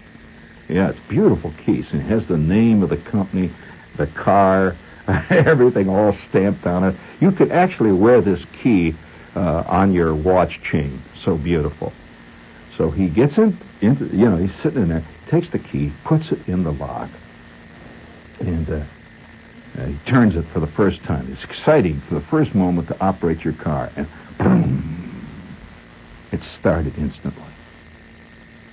Yeah, 0.69 0.91
it's 0.91 1.00
beautiful 1.10 1.54
keys. 1.65 1.86
And 1.91 2.00
it 2.00 2.06
has 2.06 2.26
the 2.28 2.38
name 2.38 2.82
of 2.82 2.88
the 2.88 2.95
company, 2.95 3.52
the 3.97 4.08
car, 4.08 4.78
everything 5.30 5.89
all 5.89 6.15
stamped 6.30 6.65
on 6.65 6.86
it. 6.86 6.95
You 7.19 7.32
could 7.34 7.52
actually 7.52 7.91
wear 7.91 8.21
this 8.21 8.41
key 8.63 8.95
uh, 9.36 9.65
on 9.67 9.91
your 9.91 10.15
watch 10.15 10.62
chain. 10.63 11.04
So 11.26 11.36
beautiful. 11.36 11.91
So 12.78 12.89
he 12.89 13.10
gets 13.10 13.38
in, 13.38 13.60
into, 13.82 14.06
you 14.15 14.30
know, 14.30 14.38
he's 14.38 14.56
sitting 14.63 14.84
in 14.84 14.88
there, 14.88 15.06
takes 15.30 15.50
the 15.50 15.60
key, 15.60 15.91
puts 16.06 16.32
it 16.32 16.47
in 16.47 16.63
the 16.63 16.71
lock, 16.71 17.10
and 18.39 18.69
uh, 18.69 18.86
uh, 19.78 19.86
he 19.86 19.97
turns 20.10 20.36
it 20.36 20.45
for 20.54 20.60
the 20.60 20.67
first 20.67 21.02
time. 21.04 21.32
It's 21.32 21.43
exciting 21.43 22.02
for 22.08 22.15
the 22.15 22.26
first 22.28 22.56
moment 22.56 22.88
to 22.89 23.00
operate 23.00 23.43
your 23.43 23.54
car, 23.54 23.91
and 23.95 24.08
boom, 24.38 25.47
it 26.32 26.41
started 26.60 26.97
instantly. 26.97 27.43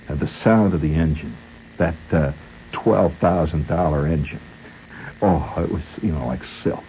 And 0.07 0.19
the 0.19 0.29
sound 0.43 0.73
of 0.73 0.81
the 0.81 0.93
engine, 0.93 1.35
that 1.77 1.95
uh, 2.11 2.33
twelve 2.71 3.13
thousand 3.19 3.67
dollar 3.67 4.07
engine, 4.07 4.41
oh, 5.21 5.53
it 5.57 5.71
was 5.71 5.83
you 6.01 6.11
know 6.11 6.25
like 6.27 6.41
silk. 6.63 6.83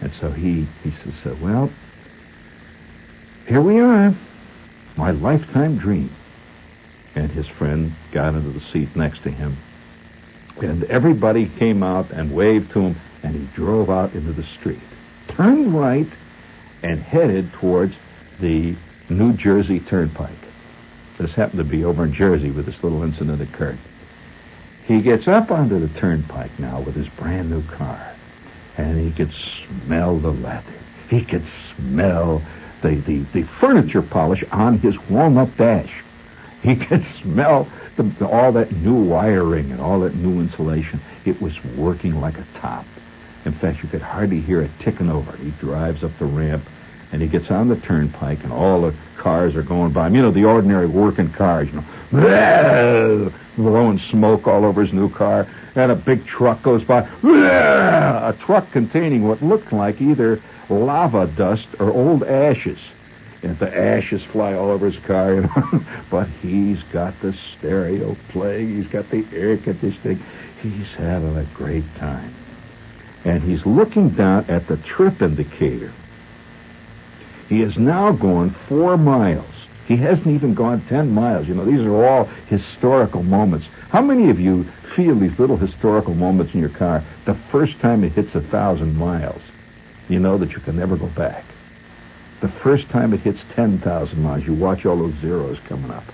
And 0.00 0.12
so 0.20 0.30
he 0.30 0.68
he 0.82 0.90
says, 0.90 1.14
uh, 1.26 1.34
well, 1.42 1.70
here 3.46 3.62
we 3.62 3.80
are, 3.80 4.14
my 4.96 5.10
lifetime 5.10 5.78
dream. 5.78 6.14
And 7.14 7.30
his 7.32 7.46
friend 7.48 7.94
got 8.12 8.34
into 8.34 8.50
the 8.50 8.60
seat 8.72 8.94
next 8.94 9.22
to 9.24 9.30
him. 9.30 9.56
And 10.60 10.84
everybody 10.84 11.46
came 11.46 11.82
out 11.82 12.10
and 12.10 12.34
waved 12.34 12.72
to 12.72 12.80
him, 12.80 13.00
and 13.22 13.34
he 13.34 13.46
drove 13.54 13.90
out 13.90 14.14
into 14.14 14.32
the 14.32 14.44
street, 14.58 14.80
turned 15.28 15.74
right, 15.74 16.08
and 16.82 17.00
headed 17.00 17.52
towards 17.52 17.94
the 18.40 18.76
New 19.08 19.32
Jersey 19.34 19.80
Turnpike. 19.80 20.30
This 21.18 21.32
happened 21.32 21.58
to 21.58 21.64
be 21.64 21.84
over 21.84 22.04
in 22.04 22.12
Jersey 22.12 22.50
where 22.50 22.62
this 22.62 22.82
little 22.82 23.02
incident 23.02 23.42
occurred. 23.42 23.78
He 24.86 25.02
gets 25.02 25.28
up 25.28 25.50
onto 25.50 25.78
the 25.78 26.00
turnpike 26.00 26.58
now 26.58 26.80
with 26.80 26.94
his 26.94 27.08
brand 27.08 27.50
new 27.50 27.62
car, 27.62 28.14
and 28.76 28.98
he 28.98 29.12
could 29.12 29.32
smell 29.84 30.18
the 30.18 30.30
leather. 30.30 30.64
He 31.10 31.24
could 31.24 31.44
smell 31.74 32.42
the, 32.82 32.96
the, 32.96 33.18
the 33.32 33.42
furniture 33.60 34.02
polish 34.02 34.44
on 34.52 34.78
his 34.78 34.96
walnut 35.10 35.56
dash. 35.56 35.92
He 36.62 36.76
could 36.76 37.04
smell 37.22 37.68
the, 37.98 38.26
all 38.26 38.52
that 38.52 38.72
new 38.72 38.94
wiring 38.94 39.70
and 39.70 39.80
all 39.80 40.00
that 40.00 40.14
new 40.14 40.40
insulation. 40.40 41.00
It 41.24 41.40
was 41.42 41.52
working 41.76 42.20
like 42.20 42.38
a 42.38 42.46
top. 42.54 42.86
In 43.44 43.52
fact, 43.52 43.82
you 43.82 43.88
could 43.88 44.02
hardly 44.02 44.40
hear 44.40 44.62
it 44.62 44.70
ticking 44.80 45.10
over. 45.10 45.36
He 45.36 45.50
drives 45.52 46.02
up 46.02 46.10
the 46.18 46.24
ramp 46.26 46.64
and 47.12 47.22
he 47.22 47.28
gets 47.28 47.50
on 47.50 47.68
the 47.68 47.76
turnpike 47.76 48.42
and 48.44 48.52
all 48.52 48.82
the 48.82 48.94
cars 49.16 49.54
are 49.56 49.62
going 49.62 49.92
by 49.92 50.06
him. 50.06 50.14
You 50.14 50.22
know, 50.22 50.30
the 50.30 50.44
ordinary 50.44 50.86
working 50.86 51.32
cars, 51.32 51.68
you 51.68 51.82
know, 52.12 53.32
blowing 53.56 54.00
smoke 54.10 54.46
all 54.46 54.64
over 54.64 54.82
his 54.82 54.92
new 54.92 55.10
car. 55.10 55.48
And 55.74 55.92
a 55.92 55.96
big 55.96 56.26
truck 56.26 56.62
goes 56.62 56.82
by. 56.84 57.00
A 57.22 58.36
truck 58.44 58.70
containing 58.72 59.26
what 59.26 59.42
looked 59.42 59.72
like 59.72 60.00
either 60.00 60.42
lava 60.68 61.26
dust 61.28 61.66
or 61.78 61.90
old 61.90 62.24
ashes. 62.24 62.78
And 63.42 63.58
the 63.58 63.76
ashes 63.76 64.22
fly 64.24 64.54
all 64.54 64.70
over 64.70 64.90
his 64.90 65.02
car, 65.04 65.34
you 65.34 65.40
know. 65.42 65.84
but 66.10 66.28
he's 66.42 66.82
got 66.92 67.18
the 67.20 67.34
stereo 67.56 68.16
playing, 68.30 68.76
he's 68.76 68.90
got 68.90 69.08
the 69.10 69.24
air 69.32 69.56
conditioning, 69.56 70.22
he's 70.60 70.88
having 70.96 71.36
a 71.36 71.44
great 71.54 71.84
time. 71.96 72.34
And 73.24 73.42
he's 73.42 73.64
looking 73.64 74.10
down 74.10 74.46
at 74.48 74.66
the 74.66 74.76
trip 74.78 75.22
indicator. 75.22 75.92
He 77.48 77.60
has 77.60 77.76
now 77.76 78.12
gone 78.12 78.54
four 78.68 78.96
miles. 78.96 79.46
He 79.86 79.96
hasn't 79.96 80.26
even 80.26 80.54
gone 80.54 80.84
ten 80.88 81.10
miles. 81.10 81.48
You 81.48 81.54
know, 81.54 81.64
these 81.64 81.80
are 81.80 82.04
all 82.04 82.24
historical 82.48 83.22
moments. 83.22 83.66
How 83.88 84.02
many 84.02 84.28
of 84.28 84.38
you 84.38 84.66
feel 84.94 85.18
these 85.18 85.38
little 85.38 85.56
historical 85.56 86.14
moments 86.14 86.52
in 86.52 86.60
your 86.60 86.68
car 86.68 87.02
the 87.24 87.34
first 87.50 87.78
time 87.80 88.04
it 88.04 88.12
hits 88.12 88.34
a 88.34 88.42
thousand 88.42 88.96
miles? 88.96 89.40
You 90.08 90.18
know 90.18 90.36
that 90.38 90.50
you 90.50 90.60
can 90.60 90.76
never 90.76 90.96
go 90.96 91.06
back. 91.06 91.44
The 92.40 92.48
first 92.62 92.88
time 92.90 93.12
it 93.12 93.20
hits 93.20 93.40
10,000 93.54 94.22
miles, 94.22 94.44
you 94.44 94.54
watch 94.54 94.86
all 94.86 94.96
those 94.96 95.14
zeros 95.20 95.58
coming 95.68 95.90
up. 95.90 96.04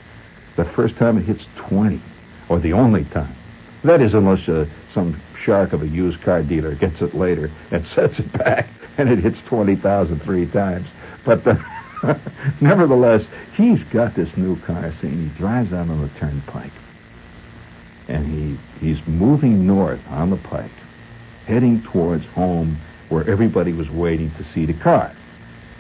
The 0.57 0.65
first 0.65 0.97
time 0.97 1.19
it 1.19 1.25
hits 1.25 1.45
20, 1.69 2.01
or 2.49 2.59
the 2.61 2.73
only 2.73 3.05
time. 3.07 3.35
That 3.83 4.01
is, 4.01 4.15
unless 4.15 4.49
uh, 4.49 4.67
some 4.95 5.21
shark 5.43 5.75
of 5.75 5.83
a 5.83 5.89
used 5.89 6.23
car 6.23 6.43
dealer 6.43 6.75
gets 6.75 7.03
it 7.03 7.15
later 7.15 7.51
and 7.71 7.87
sets 7.95 8.19
it 8.19 8.33
back 8.33 8.69
and 8.97 9.11
it 9.11 9.19
hits 9.19 9.39
20,000 9.49 10.21
three 10.21 10.47
times. 10.47 10.87
But 11.25 11.45
the, 11.45 11.63
nevertheless, 12.61 13.25
he's 13.55 13.83
got 13.85 14.15
this 14.15 14.35
new 14.37 14.59
car 14.61 14.93
scene. 15.01 15.31
He 15.31 15.39
drives 15.39 15.73
out 15.73 15.89
on 15.89 16.01
the 16.01 16.09
turnpike. 16.19 16.73
And 18.09 18.27
he, 18.27 18.59
he's 18.87 19.07
moving 19.07 19.67
north 19.67 20.01
on 20.09 20.31
the 20.31 20.37
pike, 20.37 20.71
heading 21.47 21.83
towards 21.83 22.25
home 22.27 22.79
where 23.09 23.29
everybody 23.29 23.73
was 23.73 23.91
waiting 23.91 24.31
to 24.33 24.45
see 24.53 24.67
the 24.67 24.75
car. 24.75 25.15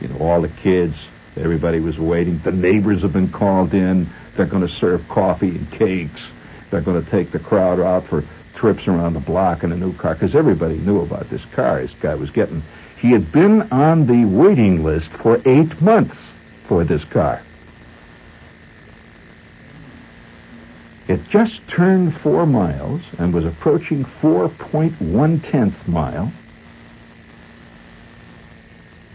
You 0.00 0.08
know, 0.08 0.18
all 0.18 0.42
the 0.42 0.48
kids, 0.48 0.94
everybody 1.36 1.80
was 1.80 1.98
waiting. 1.98 2.40
The 2.44 2.52
neighbors 2.52 3.02
have 3.02 3.12
been 3.12 3.30
called 3.30 3.74
in. 3.74 4.12
They're 4.36 4.46
going 4.46 4.66
to 4.66 4.74
serve 4.74 5.02
coffee 5.08 5.50
and 5.50 5.70
cakes. 5.72 6.20
They're 6.70 6.80
going 6.80 7.02
to 7.02 7.10
take 7.10 7.32
the 7.32 7.38
crowd 7.38 7.80
out 7.80 8.08
for 8.08 8.24
trips 8.56 8.86
around 8.86 9.14
the 9.14 9.20
block 9.20 9.62
in 9.64 9.72
a 9.72 9.76
new 9.76 9.96
car 9.96 10.14
because 10.14 10.34
everybody 10.34 10.78
knew 10.78 11.00
about 11.00 11.28
this 11.30 11.42
car 11.54 11.82
this 11.82 11.90
guy 12.00 12.14
was 12.14 12.30
getting. 12.30 12.62
He 12.98 13.10
had 13.10 13.30
been 13.32 13.62
on 13.70 14.06
the 14.06 14.24
waiting 14.24 14.82
list 14.82 15.10
for 15.22 15.40
eight 15.46 15.80
months 15.80 16.16
for 16.66 16.84
this 16.84 17.04
car. 17.04 17.42
It 21.06 21.20
just 21.28 21.60
turned 21.68 22.18
four 22.22 22.46
miles 22.46 23.02
and 23.18 23.34
was 23.34 23.44
approaching 23.44 24.04
4.1 24.22 25.50
tenth 25.50 25.76
mile 25.86 26.32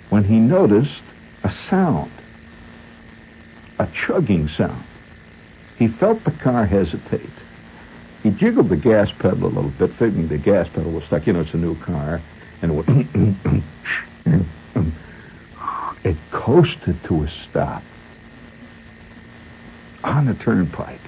when 0.10 0.19
he 0.30 0.40
noticed 0.40 1.02
a 1.44 1.52
sound, 1.70 2.12
a 3.80 3.88
chugging 3.88 4.48
sound. 4.50 4.86
He 5.78 5.88
felt 5.88 6.24
the 6.24 6.32
car 6.32 6.66
hesitate. 6.66 7.30
He 8.22 8.30
jiggled 8.32 8.70
the 8.70 8.78
gas 8.78 9.10
pedal 9.18 9.46
a 9.46 9.48
little 9.48 9.72
bit, 9.72 9.92
thinking 9.98 10.28
the 10.28 10.38
gas 10.38 10.68
pedal 10.70 10.92
was 10.92 11.04
stuck. 11.06 11.26
You 11.26 11.34
know, 11.34 11.42
it's 11.42 11.54
a 11.54 11.58
new 11.58 11.76
car. 11.82 12.22
And 12.62 12.84
it 14.26 14.44
it 16.04 16.18
coasted 16.32 17.02
to 17.06 17.24
a 17.24 17.32
stop 17.50 17.82
on 20.04 20.26
the 20.26 20.34
turnpike. 20.36 21.00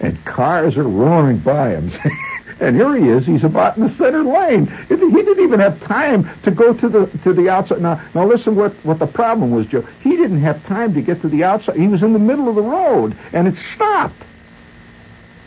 And 0.00 0.24
cars 0.24 0.76
are 0.76 0.82
roaring 0.82 1.38
by 1.38 1.70
him. 1.70 1.92
And 2.62 2.76
here 2.76 2.94
he 2.96 3.08
is. 3.08 3.26
He's 3.26 3.42
about 3.42 3.76
in 3.76 3.82
the 3.82 3.94
center 3.96 4.22
lane. 4.22 4.66
He 4.88 4.94
didn't 4.94 5.40
even 5.40 5.58
have 5.58 5.80
time 5.82 6.30
to 6.44 6.52
go 6.52 6.72
to 6.72 6.88
the 6.88 7.06
to 7.24 7.32
the 7.32 7.48
outside. 7.48 7.82
Now, 7.82 8.00
now 8.14 8.24
listen. 8.24 8.54
What 8.54 8.72
what 8.84 9.00
the 9.00 9.06
problem 9.08 9.50
was, 9.50 9.66
Joe? 9.66 9.82
He 10.00 10.10
didn't 10.10 10.40
have 10.42 10.64
time 10.66 10.94
to 10.94 11.02
get 11.02 11.20
to 11.22 11.28
the 11.28 11.42
outside. 11.42 11.74
He 11.74 11.88
was 11.88 12.04
in 12.04 12.12
the 12.12 12.20
middle 12.20 12.48
of 12.48 12.54
the 12.54 12.62
road, 12.62 13.16
and 13.32 13.48
it 13.48 13.56
stopped. 13.74 14.22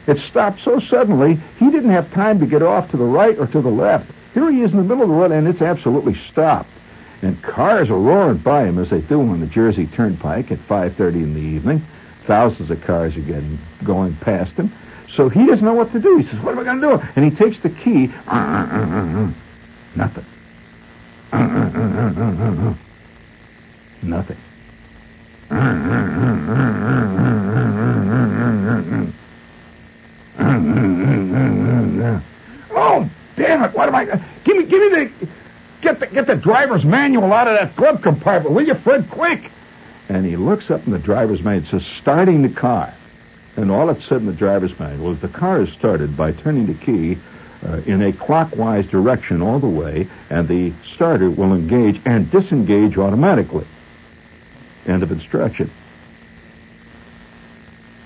It 0.08 0.18
stopped 0.30 0.62
so 0.64 0.82
suddenly. 0.82 1.40
He 1.58 1.72
didn't 1.72 1.92
have 1.92 2.12
time 2.12 2.38
to 2.42 2.46
get 2.46 2.62
off 2.62 2.92
to 2.92 2.98
the 2.98 3.06
right 3.06 3.40
or 3.40 3.48
to 3.48 3.62
the 3.62 3.70
left. 3.70 4.12
Here 4.34 4.52
he 4.52 4.62
is 4.62 4.72
in 4.72 4.78
the 4.78 4.84
middle 4.84 5.04
of 5.04 5.10
the 5.10 5.16
road, 5.16 5.32
and 5.32 5.48
it's 5.48 5.62
absolutely 5.62 6.16
stopped. 6.30 6.70
And 7.22 7.42
cars 7.42 7.90
are 7.90 7.98
roaring 7.98 8.40
by 8.40 8.66
him 8.66 8.78
as 8.78 8.90
they 8.90 9.00
do 9.00 9.22
on 9.22 9.40
the 9.40 9.48
Jersey 9.48 9.88
Turnpike 9.88 10.52
at 10.52 10.60
5:30 10.68 11.24
in 11.24 11.34
the 11.34 11.40
evening. 11.40 11.82
Thousands 12.28 12.70
of 12.72 12.82
cars 12.82 13.16
are 13.16 13.22
getting 13.22 13.58
going 13.86 14.16
past 14.16 14.52
him. 14.52 14.70
So 15.16 15.30
he 15.30 15.46
doesn't 15.46 15.64
know 15.64 15.74
what 15.74 15.92
to 15.94 16.00
do. 16.00 16.18
He 16.18 16.28
says, 16.30 16.44
What 16.44 16.52
am 16.52 16.60
I 16.60 16.64
going 16.64 16.82
to 16.82 16.88
do? 16.88 17.08
And 17.16 17.24
he 17.24 17.32
takes 17.32 17.62
the 17.62 17.70
key. 17.70 18.08
Nothing. 19.96 20.26
Nothing. 24.04 24.38
Oh, 32.78 33.10
damn 33.38 33.64
it. 33.64 33.74
What 33.74 33.88
am 33.88 33.96
I. 33.96 34.06
Give 34.44 34.58
me, 34.58 34.66
give 34.66 34.82
me 34.82 34.90
the. 34.90 35.12
Get 35.82 36.00
the, 36.00 36.08
get 36.08 36.26
the 36.26 36.36
driver's 36.36 36.84
manual 36.84 37.32
out 37.32 37.48
of 37.48 37.56
that 37.60 37.76
glove 37.76 38.02
compartment, 38.02 38.56
will 38.56 38.66
you, 38.66 38.74
Fred? 38.74 39.08
Quick! 39.12 39.52
And 40.10 40.26
he 40.26 40.36
looks 40.36 40.72
up 40.72 40.84
in 40.88 40.92
the 40.92 40.98
driver's 40.98 41.44
manual. 41.44 41.68
It 41.68 41.70
says, 41.70 41.86
starting 42.02 42.42
the 42.42 42.50
car. 42.50 42.92
And 43.56 43.72
all 43.72 43.90
it 43.90 44.02
said 44.08 44.18
in 44.18 44.26
the 44.26 44.34
driver's 44.34 44.78
manual 44.80 45.14
is 45.14 45.22
the 45.22 45.28
car 45.28 45.62
is 45.62 45.74
started 45.74 46.18
by 46.18 46.34
turning 46.34 46.68
the 46.68 46.74
key 46.74 47.18
uh, 47.66 47.78
in 47.86 48.02
a 48.02 48.12
clockwise 48.12 48.86
direction 48.88 49.42
all 49.42 49.60
the 49.60 49.68
way, 49.68 50.08
and 50.30 50.48
the 50.48 50.74
starter 50.94 51.30
will 51.30 51.54
engage 51.54 52.02
and 52.06 52.30
disengage 52.30 52.98
automatically. 52.98 53.66
End 54.86 55.04
of 55.04 55.12
instruction. 55.12 55.72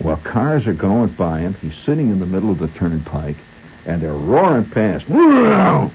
Well, 0.02 0.18
cars 0.18 0.66
are 0.66 0.74
going 0.74 1.10
by 1.10 1.42
him. 1.42 1.56
He's 1.56 1.76
sitting 1.86 2.10
in 2.10 2.20
the 2.20 2.26
middle 2.26 2.52
of 2.52 2.60
the 2.60 2.70
turnpike, 2.70 3.36
and 3.86 4.02
they're 4.02 4.14
roaring 4.14 4.70
past. 4.70 5.10
Wow! 5.10 5.92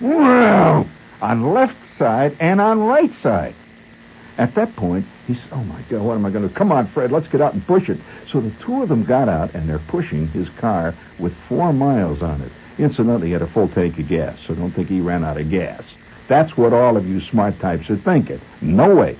Wow! 0.00 0.86
On 1.20 1.52
left 1.52 1.74
side 1.98 2.36
and 2.38 2.60
on 2.60 2.80
right 2.80 3.10
side. 3.20 3.54
At 4.38 4.54
that 4.54 4.74
point, 4.76 5.04
he 5.26 5.34
said, 5.34 5.48
Oh 5.50 5.64
my 5.64 5.82
God, 5.82 6.02
what 6.02 6.14
am 6.14 6.24
I 6.24 6.30
going 6.30 6.42
to 6.42 6.48
do? 6.48 6.54
Come 6.54 6.70
on, 6.70 6.86
Fred, 6.86 7.10
let's 7.10 7.26
get 7.26 7.40
out 7.40 7.54
and 7.54 7.66
push 7.66 7.88
it. 7.88 7.98
So 8.30 8.40
the 8.40 8.52
two 8.64 8.82
of 8.82 8.88
them 8.88 9.04
got 9.04 9.28
out 9.28 9.52
and 9.52 9.68
they're 9.68 9.80
pushing 9.80 10.28
his 10.28 10.48
car 10.60 10.94
with 11.18 11.34
four 11.48 11.72
miles 11.72 12.22
on 12.22 12.40
it. 12.42 12.52
Incidentally, 12.78 13.26
he 13.26 13.32
had 13.32 13.42
a 13.42 13.48
full 13.48 13.68
tank 13.68 13.98
of 13.98 14.06
gas, 14.08 14.38
so 14.46 14.54
don't 14.54 14.70
think 14.70 14.88
he 14.88 15.00
ran 15.00 15.24
out 15.24 15.36
of 15.36 15.50
gas. 15.50 15.82
That's 16.28 16.56
what 16.56 16.72
all 16.72 16.96
of 16.96 17.06
you 17.06 17.20
smart 17.20 17.58
types 17.58 17.90
are 17.90 17.96
thinking. 17.96 18.40
No 18.60 18.94
way. 18.94 19.18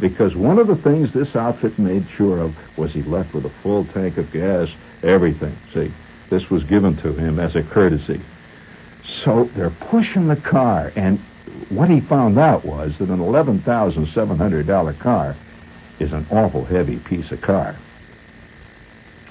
Because 0.00 0.34
one 0.34 0.58
of 0.58 0.66
the 0.66 0.76
things 0.76 1.12
this 1.12 1.36
outfit 1.36 1.78
made 1.78 2.08
sure 2.16 2.38
of 2.38 2.56
was 2.76 2.92
he 2.92 3.02
left 3.02 3.34
with 3.34 3.44
a 3.44 3.52
full 3.62 3.84
tank 3.86 4.16
of 4.16 4.32
gas, 4.32 4.68
everything. 5.04 5.56
See, 5.72 5.92
this 6.30 6.50
was 6.50 6.64
given 6.64 6.96
to 6.98 7.12
him 7.12 7.38
as 7.38 7.54
a 7.54 7.62
courtesy. 7.62 8.20
So 9.24 9.50
they're 9.54 9.70
pushing 9.70 10.26
the 10.26 10.36
car, 10.36 10.92
and 10.96 11.20
what 11.70 11.90
he 11.90 12.00
found 12.00 12.38
out 12.38 12.64
was 12.64 12.92
that 12.98 13.10
an 13.10 13.18
$11,700 13.18 14.98
car 14.98 15.36
is 15.98 16.12
an 16.12 16.26
awful 16.30 16.64
heavy 16.64 16.98
piece 16.98 17.30
of 17.30 17.40
car. 17.40 17.76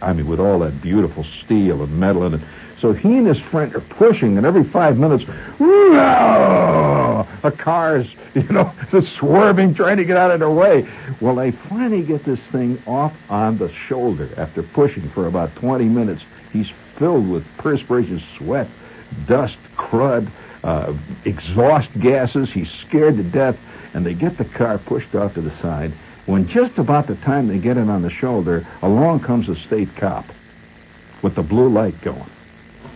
I 0.02 0.14
mean, 0.14 0.28
with 0.28 0.40
all 0.40 0.60
that 0.60 0.82
beautiful 0.82 1.26
steel 1.44 1.82
and 1.82 2.00
metal 2.00 2.26
in 2.26 2.36
it. 2.36 2.42
So 2.80 2.94
he 2.94 3.18
and 3.18 3.26
his 3.26 3.40
friend 3.40 3.74
are 3.76 3.82
pushing, 3.82 4.38
and 4.38 4.46
every 4.46 4.64
five 4.64 4.98
minutes, 4.98 5.24
a 7.44 7.52
car's, 7.58 8.06
you 8.36 8.44
know, 8.44 8.72
just 8.92 9.12
swerving, 9.18 9.74
trying 9.74 9.98
to 9.98 10.06
get 10.06 10.18
out 10.18 10.30
of 10.30 10.40
their 10.40 10.52
way. 10.52 10.88
Well, 11.20 11.36
they 11.36 11.52
finally 11.52 12.04
get 12.04 12.24
this 12.24 12.40
thing 12.52 12.80
off 12.86 13.14
on 13.30 13.58
the 13.58 13.72
shoulder 13.88 14.30
after 14.38 14.62
pushing 14.62 15.10
for 15.10 15.26
about 15.28 15.56
20 15.56 15.86
minutes. 15.86 16.22
He's 16.54 16.70
filled 17.00 17.28
with 17.28 17.44
perspiration, 17.58 18.22
sweat, 18.38 18.68
dust, 19.28 19.58
crud, 19.76 20.30
uh, 20.64 20.94
exhaust 21.26 21.90
gases. 22.00 22.50
He's 22.52 22.72
scared 22.88 23.18
to 23.18 23.24
death, 23.24 23.58
and 23.94 24.06
they 24.06 24.14
get 24.14 24.38
the 24.38 24.46
car 24.46 24.78
pushed 24.78 25.16
off 25.16 25.34
to 25.36 25.42
the 25.42 25.56
side. 25.62 25.94
When 26.26 26.48
just 26.48 26.78
about 26.78 27.08
the 27.08 27.16
time 27.16 27.48
they 27.48 27.58
get 27.58 27.78
it 27.78 27.90
on 27.90 28.02
the 28.02 28.10
shoulder, 28.10 28.68
along 28.82 29.22
comes 29.22 29.48
a 29.48 29.56
state 29.56 29.96
cop 29.96 30.26
with 31.22 31.36
the 31.36 31.44
blue 31.44 31.70
light 31.70 32.00
going. 32.02 32.30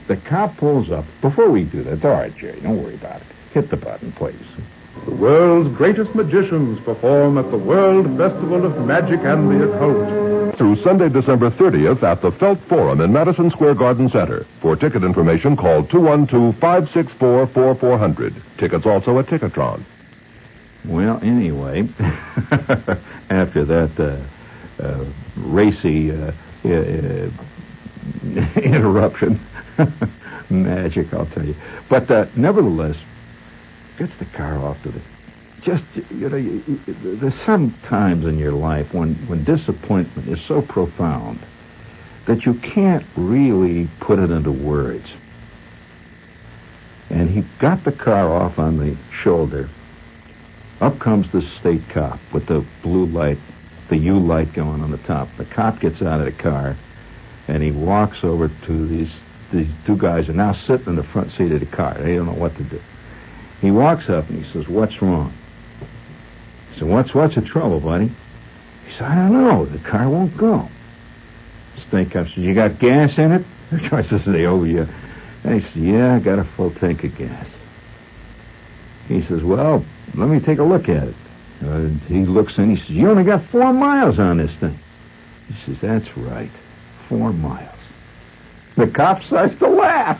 The 0.07 0.17
cop 0.17 0.57
pulls 0.57 0.91
up. 0.91 1.05
Before 1.21 1.49
we 1.49 1.63
do 1.63 1.83
that, 1.83 2.03
all 2.03 2.11
right, 2.11 2.35
Jerry, 2.35 2.59
don't 2.59 2.83
worry 2.83 2.95
about 2.95 3.21
it. 3.21 3.27
Hit 3.53 3.69
the 3.69 3.77
button, 3.77 4.11
please. 4.11 4.35
The 5.05 5.15
world's 5.15 5.75
greatest 5.77 6.13
magicians 6.13 6.79
perform 6.81 7.37
at 7.37 7.49
the 7.49 7.57
World 7.57 8.05
Festival 8.17 8.65
of 8.65 8.85
Magic 8.85 9.21
and 9.21 9.49
the 9.49 9.71
Occult. 9.71 10.30
Through 10.61 10.77
Sunday, 10.83 11.09
December 11.09 11.49
30th 11.49 12.03
at 12.03 12.21
the 12.21 12.31
Felt 12.33 12.59
Forum 12.69 13.01
in 13.01 13.11
Madison 13.11 13.49
Square 13.49 13.73
Garden 13.73 14.11
Center. 14.11 14.45
For 14.61 14.75
ticket 14.75 15.03
information, 15.03 15.57
call 15.57 15.81
212-564-4400. 15.85 18.39
Tickets 18.59 18.85
also 18.85 19.17
at 19.17 19.25
Ticketron. 19.25 19.83
Well, 20.85 21.19
anyway, 21.23 21.81
after 23.31 23.65
that 23.65 23.99
uh, 23.99 24.17
uh, 24.83 25.03
racy 25.37 26.11
uh, 26.11 26.31
interruption, 28.61 29.39
magic, 30.51 31.11
I'll 31.11 31.25
tell 31.25 31.43
you. 31.43 31.55
But 31.89 32.11
uh, 32.11 32.27
nevertheless, 32.35 32.97
gets 33.97 34.15
the 34.19 34.25
car 34.25 34.59
off 34.59 34.79
to 34.83 34.91
the. 34.91 35.01
Just 35.63 35.83
you 36.09 36.29
know, 36.29 36.37
you, 36.37 36.63
you, 36.67 37.17
there's 37.17 37.45
some 37.45 37.75
times 37.87 38.25
in 38.25 38.37
your 38.37 38.53
life 38.53 38.93
when 38.93 39.15
when 39.27 39.43
disappointment 39.43 40.27
is 40.27 40.43
so 40.47 40.61
profound 40.61 41.39
that 42.25 42.45
you 42.45 42.55
can't 42.55 43.05
really 43.15 43.89
put 43.99 44.19
it 44.19 44.31
into 44.31 44.51
words. 44.51 45.05
And 47.09 47.29
he 47.29 47.43
got 47.59 47.83
the 47.83 47.91
car 47.91 48.31
off 48.31 48.57
on 48.57 48.77
the 48.77 48.97
shoulder. 49.21 49.69
Up 50.79 50.97
comes 50.99 51.31
the 51.31 51.41
state 51.59 51.87
cop 51.89 52.19
with 52.33 52.47
the 52.47 52.65
blue 52.81 53.05
light, 53.05 53.37
the 53.89 53.97
U 53.97 54.17
light 54.17 54.53
going 54.53 54.81
on 54.81 54.91
the 54.91 54.97
top. 54.99 55.27
The 55.37 55.45
cop 55.45 55.79
gets 55.79 56.01
out 56.01 56.21
of 56.21 56.25
the 56.25 56.41
car 56.41 56.75
and 57.47 57.61
he 57.61 57.71
walks 57.71 58.23
over 58.23 58.49
to 58.65 58.87
these 58.87 59.11
these 59.51 59.67
two 59.85 59.97
guys 59.97 60.29
are 60.29 60.33
now 60.33 60.53
sitting 60.53 60.87
in 60.87 60.95
the 60.95 61.03
front 61.03 61.31
seat 61.33 61.51
of 61.51 61.59
the 61.59 61.65
car. 61.65 61.95
They 61.95 62.15
don't 62.15 62.25
know 62.25 62.33
what 62.33 62.55
to 62.55 62.63
do. 62.63 62.79
He 63.59 63.69
walks 63.69 64.09
up 64.09 64.29
and 64.29 64.43
he 64.43 64.51
says, 64.53 64.67
"What's 64.67 65.01
wrong?" 65.01 65.33
Said, 66.77 66.87
"What's 66.87 67.13
what's 67.13 67.35
the 67.35 67.41
trouble, 67.41 67.79
buddy?" 67.79 68.07
He 68.07 68.91
said, 68.93 69.03
"I 69.03 69.15
don't 69.15 69.33
know. 69.33 69.65
The 69.65 69.79
car 69.79 70.09
won't 70.09 70.35
go." 70.37 70.69
State 71.87 72.11
cop 72.11 72.27
says, 72.27 72.37
"You 72.37 72.53
got 72.53 72.79
gas 72.79 73.17
in 73.17 73.31
it?" 73.31 73.45
Guy 73.89 74.03
says, 74.03 74.21
"They 74.25 74.45
owe 74.45 74.63
you." 74.63 74.87
And 75.43 75.61
he 75.61 75.67
says, 75.67 75.75
"Yeah, 75.75 76.15
I 76.15 76.19
got 76.19 76.39
a 76.39 76.43
full 76.43 76.71
tank 76.71 77.03
of 77.03 77.17
gas." 77.17 77.47
He 79.07 79.21
says, 79.23 79.43
"Well, 79.43 79.83
let 80.15 80.29
me 80.29 80.39
take 80.39 80.59
a 80.59 80.63
look 80.63 80.89
at 80.89 81.07
it." 81.07 81.15
Uh, 81.65 81.89
he 82.07 82.25
looks 82.25 82.57
in. 82.57 82.75
He 82.75 82.81
says, 82.81 82.89
"You 82.89 83.09
only 83.09 83.23
got 83.23 83.43
four 83.45 83.73
miles 83.73 84.19
on 84.19 84.37
this 84.37 84.51
thing." 84.59 84.77
He 85.47 85.55
says, 85.65 85.81
"That's 85.81 86.17
right, 86.17 86.51
four 87.09 87.33
miles." 87.33 87.67
The 88.77 88.87
cop 88.87 89.21
starts 89.23 89.57
to 89.59 89.67
laugh. 89.67 90.19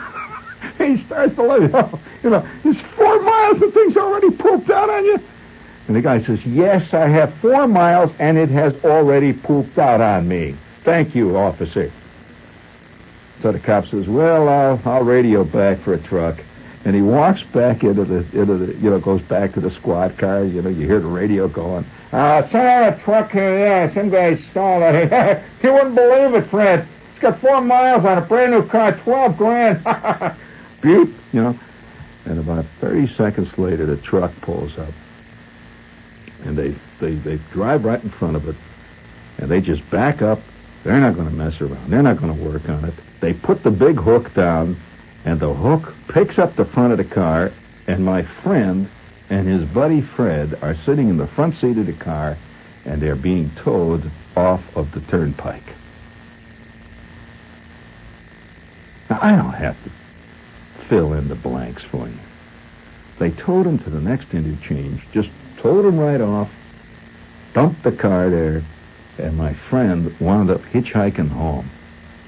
he 0.78 1.02
starts 1.04 1.34
to 1.36 1.42
laugh. 1.42 1.98
You 2.22 2.30
know, 2.30 2.48
it's 2.64 2.80
four 2.96 3.22
miles. 3.22 3.60
The 3.60 3.70
thing's 3.70 3.96
already 3.96 4.30
pooped 4.30 4.70
out 4.70 4.90
on 4.90 5.04
you. 5.04 5.18
And 5.88 5.96
the 5.96 6.02
guy 6.02 6.22
says, 6.22 6.44
"Yes, 6.44 6.92
I 6.92 7.08
have 7.08 7.34
four 7.40 7.66
miles, 7.66 8.10
and 8.18 8.38
it 8.38 8.50
has 8.50 8.74
already 8.84 9.32
pooped 9.32 9.78
out 9.78 10.00
on 10.00 10.28
me. 10.28 10.54
Thank 10.84 11.14
you, 11.14 11.36
officer." 11.36 11.90
So 13.42 13.52
the 13.52 13.58
cop 13.58 13.86
says, 13.86 14.06
"Well, 14.06 14.48
I'll, 14.48 14.80
I'll 14.84 15.02
radio 15.02 15.44
back 15.44 15.80
for 15.80 15.94
a 15.94 15.98
truck." 15.98 16.36
And 16.84 16.94
he 16.94 17.02
walks 17.02 17.42
back 17.52 17.82
into 17.82 18.04
the 18.04 18.18
into 18.38 18.56
the 18.56 18.74
you 18.76 18.90
know 18.90 19.00
goes 19.00 19.22
back 19.22 19.54
to 19.54 19.60
the 19.60 19.70
squad 19.70 20.16
car. 20.18 20.44
You 20.44 20.62
know, 20.62 20.70
you 20.70 20.86
hear 20.86 21.00
the 21.00 21.08
radio 21.08 21.48
going. 21.48 21.84
Uh, 22.12 22.42
send 22.50 22.66
out 22.66 22.98
a 22.98 23.02
truck 23.02 23.30
here. 23.30 23.58
Yeah, 23.58 23.92
some 23.94 24.10
guy 24.10 24.36
stalled 24.50 24.82
it. 24.82 25.42
you 25.62 25.72
wouldn't 25.72 25.94
believe 25.94 26.34
it, 26.34 26.48
Fred. 26.50 26.86
It's 27.12 27.20
got 27.20 27.40
four 27.40 27.60
miles 27.60 28.04
on 28.04 28.18
a 28.18 28.20
brand 28.20 28.52
new 28.52 28.66
car, 28.68 28.96
twelve 29.02 29.36
grand. 29.36 29.82
Butte, 30.82 31.14
you 31.32 31.42
know. 31.42 31.58
And 32.26 32.38
about 32.38 32.64
thirty 32.80 33.12
seconds 33.14 33.56
later, 33.58 33.86
the 33.86 33.96
truck 33.96 34.32
pulls 34.42 34.76
up, 34.78 34.92
and 36.44 36.56
they 36.56 36.74
they 37.00 37.14
they 37.14 37.36
drive 37.52 37.84
right 37.84 38.02
in 38.02 38.10
front 38.10 38.36
of 38.36 38.48
it, 38.48 38.56
and 39.38 39.50
they 39.50 39.60
just 39.60 39.88
back 39.90 40.22
up. 40.22 40.40
They're 40.84 41.00
not 41.00 41.14
going 41.14 41.28
to 41.28 41.34
mess 41.34 41.60
around. 41.60 41.90
They're 41.90 42.02
not 42.02 42.18
going 42.18 42.36
to 42.36 42.44
work 42.44 42.68
on 42.68 42.84
it. 42.84 42.94
They 43.20 43.34
put 43.34 43.62
the 43.62 43.70
big 43.70 43.96
hook 43.96 44.32
down, 44.34 44.80
and 45.24 45.40
the 45.40 45.52
hook 45.52 45.92
picks 46.08 46.38
up 46.38 46.56
the 46.56 46.64
front 46.64 46.92
of 46.92 46.98
the 46.98 47.14
car, 47.14 47.50
and 47.86 48.04
my 48.04 48.22
friend 48.42 48.88
and 49.30 49.46
his 49.46 49.68
buddy 49.68 50.00
Fred 50.00 50.58
are 50.62 50.76
sitting 50.86 51.08
in 51.08 51.16
the 51.16 51.26
front 51.26 51.56
seat 51.56 51.76
of 51.78 51.86
the 51.86 51.92
car, 51.92 52.36
and 52.84 53.02
they're 53.02 53.16
being 53.16 53.50
towed 53.56 54.10
off 54.36 54.62
of 54.76 54.92
the 54.92 55.00
turnpike. 55.02 55.74
Now, 59.10 59.18
I 59.20 59.32
don't 59.32 59.52
have 59.52 59.76
to 59.84 59.90
fill 60.88 61.12
in 61.14 61.28
the 61.28 61.34
blanks 61.34 61.82
for 61.82 62.08
you. 62.08 62.18
They 63.18 63.30
towed 63.30 63.66
him 63.66 63.78
to 63.80 63.90
the 63.90 64.00
next 64.00 64.32
interchange, 64.32 65.02
just 65.12 65.30
towed 65.58 65.84
him 65.84 65.98
right 65.98 66.20
off, 66.20 66.50
dumped 67.52 67.82
the 67.82 67.92
car 67.92 68.30
there, 68.30 68.62
and 69.18 69.36
my 69.36 69.54
friend 69.68 70.14
wound 70.20 70.50
up 70.50 70.60
hitchhiking 70.62 71.30
home. 71.30 71.70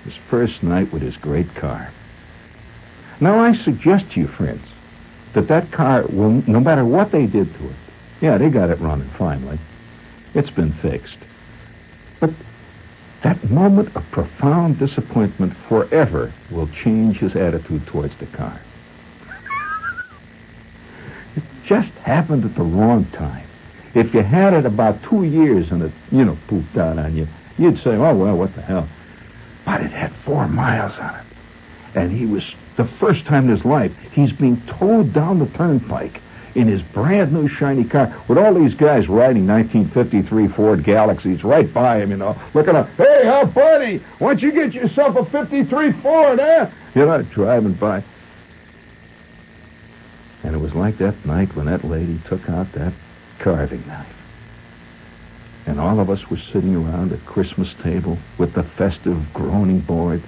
His 0.05 0.15
first 0.29 0.63
night 0.63 0.93
with 0.93 1.03
his 1.03 1.17
great 1.17 1.55
car. 1.55 1.93
Now, 3.21 3.39
I 3.39 3.55
suggest 3.55 4.11
to 4.13 4.21
you, 4.21 4.29
friends, 4.29 4.67
that 5.35 5.49
that 5.49 5.71
car 5.71 6.07
will, 6.07 6.43
no 6.47 6.59
matter 6.59 6.85
what 6.85 7.13
they 7.13 7.27
did 7.27 7.55
to 7.55 7.67
it, 7.67 7.77
yeah, 8.21 8.39
they 8.39 8.49
got 8.49 8.71
it 8.71 8.81
running 8.81 9.11
finally. 9.11 9.59
It's 10.35 10.51
been 10.51 10.73
fixed. 10.73 11.19
But 12.19 12.31
that 13.23 13.51
moment 13.51 13.95
of 13.95 14.05
profound 14.11 14.79
disappointment 14.79 15.55
forever 15.69 16.33
will 16.51 16.69
change 16.69 17.19
his 17.19 17.37
attitude 17.37 17.87
towards 17.87 18.17
the 18.17 18.27
car. 18.27 18.61
It 21.37 21.43
just 21.65 21.91
happened 21.93 22.45
at 22.45 22.55
the 22.55 22.63
wrong 22.63 23.05
time. 23.13 23.47
If 23.95 24.15
you 24.15 24.23
had 24.23 24.55
it 24.55 24.67
about 24.67 25.03
two 25.03 25.25
years 25.25 25.71
and 25.71 25.83
it, 25.83 25.93
you 26.11 26.25
know, 26.25 26.39
pooped 26.49 26.77
out 26.77 26.99
on 26.99 27.17
you, 27.17 27.27
you'd 27.59 27.79
say, 27.79 27.91
oh, 27.97 28.15
well, 28.15 28.37
what 28.37 28.55
the 28.55 28.63
hell. 28.63 28.89
But 29.65 29.83
it 29.83 29.91
had 29.91 30.13
four 30.25 30.47
miles 30.49 30.97
on 30.99 31.15
it. 31.17 31.27
And 31.95 32.13
he 32.13 32.25
was, 32.27 32.45
the 32.77 32.85
first 32.85 33.25
time 33.27 33.49
in 33.49 33.57
his 33.57 33.65
life, 33.65 33.93
he's 34.13 34.33
being 34.33 34.61
towed 34.67 35.13
down 35.13 35.39
the 35.39 35.47
turnpike. 35.47 36.21
in 36.55 36.67
his 36.67 36.83
brand 36.83 37.33
new 37.33 37.49
shiny 37.49 37.85
car 37.85 38.13
with 38.27 38.37
all 38.37 38.53
these 38.55 38.75
guys 38.75 39.09
riding 39.09 39.47
1953 39.47 40.49
Ford 40.49 40.83
Galaxies 40.85 41.45
right 41.45 41.73
by 41.73 42.01
him, 42.01 42.11
you 42.11 42.17
know, 42.17 42.37
looking 42.55 42.75
up, 42.75 42.89
hey, 42.97 43.23
how 43.25 43.47
funny! 43.47 43.99
why 44.19 44.35
don't 44.35 44.43
you 44.43 44.51
get 44.51 44.75
yourself 44.75 45.15
a 45.17 45.25
53 45.27 45.93
Ford, 46.03 46.41
eh? 46.41 46.71
You 46.95 47.07
know, 47.07 47.23
driving 47.23 47.75
by. 47.75 48.03
And 50.43 50.55
it 50.55 50.59
was 50.59 50.75
like 50.75 50.99
that 50.99 51.25
night 51.27 51.55
when 51.55 51.67
that 51.67 51.85
lady 51.85 52.21
took 52.29 52.49
out 52.49 52.73
that 52.73 52.93
carving 53.39 53.87
knife. 53.87 54.07
And 55.67 55.79
all 55.79 56.01
of 56.01 56.11
us 56.11 56.29
were 56.31 56.39
sitting 56.53 56.75
around 56.75 57.13
a 57.13 57.19
Christmas 57.19 57.69
table 57.83 58.19
with 58.39 58.55
the 58.55 58.63
festive 58.63 59.33
groaning 59.33 59.81
board. 59.81 60.23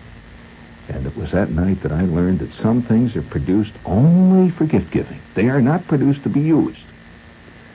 And 0.88 1.06
it 1.06 1.16
was 1.16 1.30
that 1.32 1.50
night 1.50 1.82
that 1.82 1.92
I 1.92 2.02
learned 2.02 2.40
that 2.40 2.52
some 2.62 2.82
things 2.82 3.16
are 3.16 3.22
produced 3.22 3.72
only 3.86 4.50
for 4.50 4.66
gift 4.66 4.90
giving. 4.90 5.20
They 5.34 5.48
are 5.48 5.62
not 5.62 5.86
produced 5.88 6.22
to 6.24 6.28
be 6.28 6.40
used. 6.40 6.78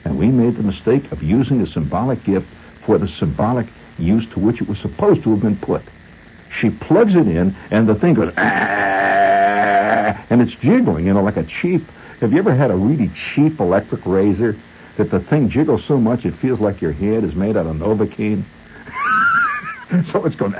And 0.04 0.18
we 0.18 0.28
made 0.28 0.56
the 0.56 0.62
mistake 0.62 1.10
of 1.10 1.22
using 1.22 1.60
a 1.60 1.66
symbolic 1.66 2.22
gift 2.24 2.46
for 2.86 2.98
the 2.98 3.08
symbolic 3.18 3.66
use 3.98 4.28
to 4.30 4.40
which 4.40 4.62
it 4.62 4.68
was 4.68 4.78
supposed 4.78 5.22
to 5.24 5.30
have 5.30 5.40
been 5.40 5.56
put. 5.56 5.82
She 6.60 6.70
plugs 6.70 7.14
it 7.14 7.26
in, 7.26 7.54
and 7.70 7.88
the 7.88 7.94
thing 7.94 8.14
goes, 8.14 8.32
ah, 8.36 10.24
and 10.30 10.40
it's 10.40 10.54
jiggling, 10.60 11.06
you 11.06 11.12
know, 11.12 11.22
like 11.22 11.36
a 11.36 11.44
cheap. 11.44 11.82
Have 12.20 12.32
you 12.32 12.38
ever 12.38 12.54
had 12.54 12.70
a 12.72 12.76
really 12.76 13.10
cheap 13.34 13.60
electric 13.60 14.04
razor 14.04 14.56
that 14.96 15.10
the 15.10 15.20
thing 15.20 15.48
jiggles 15.48 15.84
so 15.86 15.98
much 15.98 16.24
it 16.24 16.34
feels 16.34 16.58
like 16.58 16.80
your 16.82 16.90
head 16.92 17.22
is 17.22 17.36
made 17.36 17.56
out 17.56 17.66
of 17.66 17.76
Novocaine? 17.76 18.42
so 20.12 20.24
it's 20.24 20.34
going, 20.34 20.54
Aah! 20.54 20.58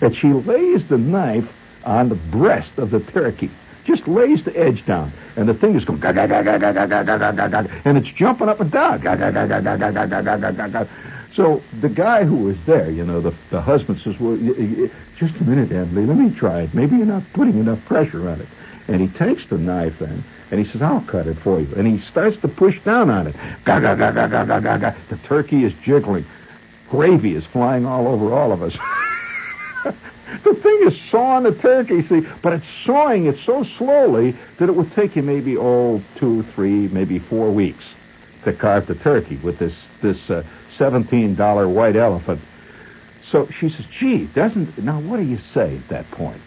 and 0.00 0.16
she 0.16 0.28
lays 0.28 0.88
the 0.88 0.96
knife 0.96 1.48
on 1.84 2.08
the 2.08 2.14
breast 2.14 2.70
of 2.78 2.90
the 2.90 3.00
turkey, 3.00 3.50
Just 3.84 4.08
lays 4.08 4.42
the 4.44 4.56
edge 4.56 4.86
down, 4.86 5.12
and 5.36 5.46
the 5.46 5.52
thing 5.52 5.76
is 5.76 5.84
going, 5.84 6.02
and 6.02 7.98
it's 7.98 8.08
jumping 8.16 8.48
up 8.48 8.60
and 8.60 8.70
down. 8.70 9.02
So 11.34 11.62
the 11.80 11.88
guy 11.88 12.24
who 12.24 12.36
was 12.36 12.56
there, 12.64 12.90
you 12.90 13.04
know, 13.04 13.20
the, 13.20 13.34
the 13.50 13.60
husband 13.60 14.00
says, 14.04 14.14
Well, 14.20 14.36
just 15.16 15.34
a 15.40 15.44
minute, 15.44 15.72
Emily, 15.72 16.06
let 16.06 16.16
me 16.16 16.30
try 16.34 16.62
it. 16.62 16.74
Maybe 16.74 16.96
you're 16.96 17.06
not 17.06 17.24
putting 17.32 17.58
enough 17.58 17.84
pressure 17.86 18.28
on 18.28 18.40
it. 18.40 18.48
And 18.86 19.00
he 19.00 19.08
takes 19.18 19.48
the 19.48 19.58
knife 19.58 19.98
then, 19.98 20.22
and 20.50 20.64
he 20.64 20.70
says, 20.70 20.82
I'll 20.82 21.04
cut 21.06 21.26
it 21.26 21.38
for 21.38 21.60
you. 21.60 21.74
And 21.74 21.86
he 21.86 22.06
starts 22.10 22.36
to 22.42 22.48
push 22.48 22.78
down 22.84 23.10
on 23.10 23.26
it. 23.26 23.34
Ga, 23.64 23.80
ga, 23.80 23.94
ga, 23.94 24.12
ga, 24.12 24.28
ga, 24.28 24.44
ga, 24.44 24.60
ga, 24.60 24.78
ga. 24.78 24.94
The 25.08 25.16
turkey 25.26 25.64
is 25.64 25.72
jiggling. 25.82 26.26
Gravy 26.90 27.34
is 27.34 27.44
flying 27.46 27.86
all 27.86 28.06
over 28.06 28.32
all 28.32 28.52
of 28.52 28.62
us. 28.62 28.76
the 30.44 30.54
thing 30.54 30.80
is 30.86 31.10
sawing 31.10 31.44
the 31.44 31.54
turkey, 31.60 32.06
see, 32.06 32.20
but 32.42 32.52
it's 32.52 32.66
sawing 32.84 33.26
it 33.26 33.36
so 33.44 33.64
slowly 33.78 34.36
that 34.58 34.68
it 34.68 34.76
would 34.76 34.92
take 34.92 35.16
you 35.16 35.22
maybe, 35.22 35.56
oh, 35.56 36.02
two, 36.18 36.44
three, 36.54 36.88
maybe 36.88 37.18
four 37.18 37.50
weeks 37.50 37.84
to 38.44 38.52
carve 38.52 38.86
the 38.86 38.94
turkey 38.96 39.36
with 39.36 39.58
this, 39.58 39.74
this, 40.02 40.18
uh, 40.28 40.42
$17 40.78 41.72
white 41.72 41.96
elephant. 41.96 42.40
So 43.30 43.48
she 43.58 43.68
says, 43.70 43.86
gee, 43.98 44.26
doesn't, 44.26 44.78
now 44.78 45.00
what 45.00 45.16
do 45.18 45.24
you 45.24 45.38
say 45.52 45.76
at 45.76 45.88
that 45.88 46.10
point? 46.10 46.40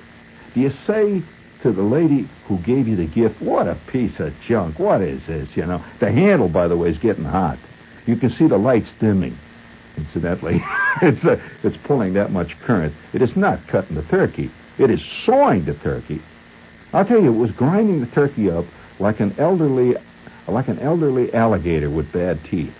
Do 0.53 0.61
you 0.61 0.71
say 0.85 1.21
to 1.61 1.71
the 1.71 1.81
lady 1.81 2.29
who 2.47 2.57
gave 2.59 2.87
you 2.87 2.95
the 2.95 3.05
gift, 3.05 3.41
what 3.41 3.67
a 3.67 3.75
piece 3.87 4.19
of 4.19 4.33
junk, 4.47 4.79
what 4.79 5.01
is 5.01 5.25
this, 5.27 5.49
you 5.55 5.65
know? 5.65 5.83
The 5.99 6.11
handle, 6.11 6.49
by 6.49 6.67
the 6.67 6.77
way, 6.77 6.89
is 6.89 6.97
getting 6.97 7.23
hot. 7.23 7.57
You 8.05 8.15
can 8.15 8.31
see 8.31 8.47
the 8.47 8.57
lights 8.57 8.89
dimming, 8.99 9.37
incidentally. 9.97 10.63
it's, 11.01 11.23
uh, 11.25 11.39
it's 11.63 11.77
pulling 11.83 12.13
that 12.13 12.31
much 12.31 12.57
current. 12.61 12.93
It 13.13 13.21
is 13.21 13.35
not 13.35 13.67
cutting 13.67 13.95
the 13.95 14.03
turkey. 14.03 14.51
It 14.77 14.89
is 14.89 15.01
sawing 15.25 15.65
the 15.65 15.73
turkey. 15.73 16.21
I'll 16.93 17.05
tell 17.05 17.21
you, 17.21 17.33
it 17.33 17.37
was 17.37 17.51
grinding 17.51 17.99
the 17.99 18.07
turkey 18.07 18.49
up 18.49 18.65
like 18.99 19.19
an 19.19 19.35
elderly, 19.37 19.95
like 20.47 20.67
an 20.67 20.79
elderly 20.79 21.33
alligator 21.33 21.89
with 21.89 22.11
bad 22.11 22.43
teeth, 22.45 22.73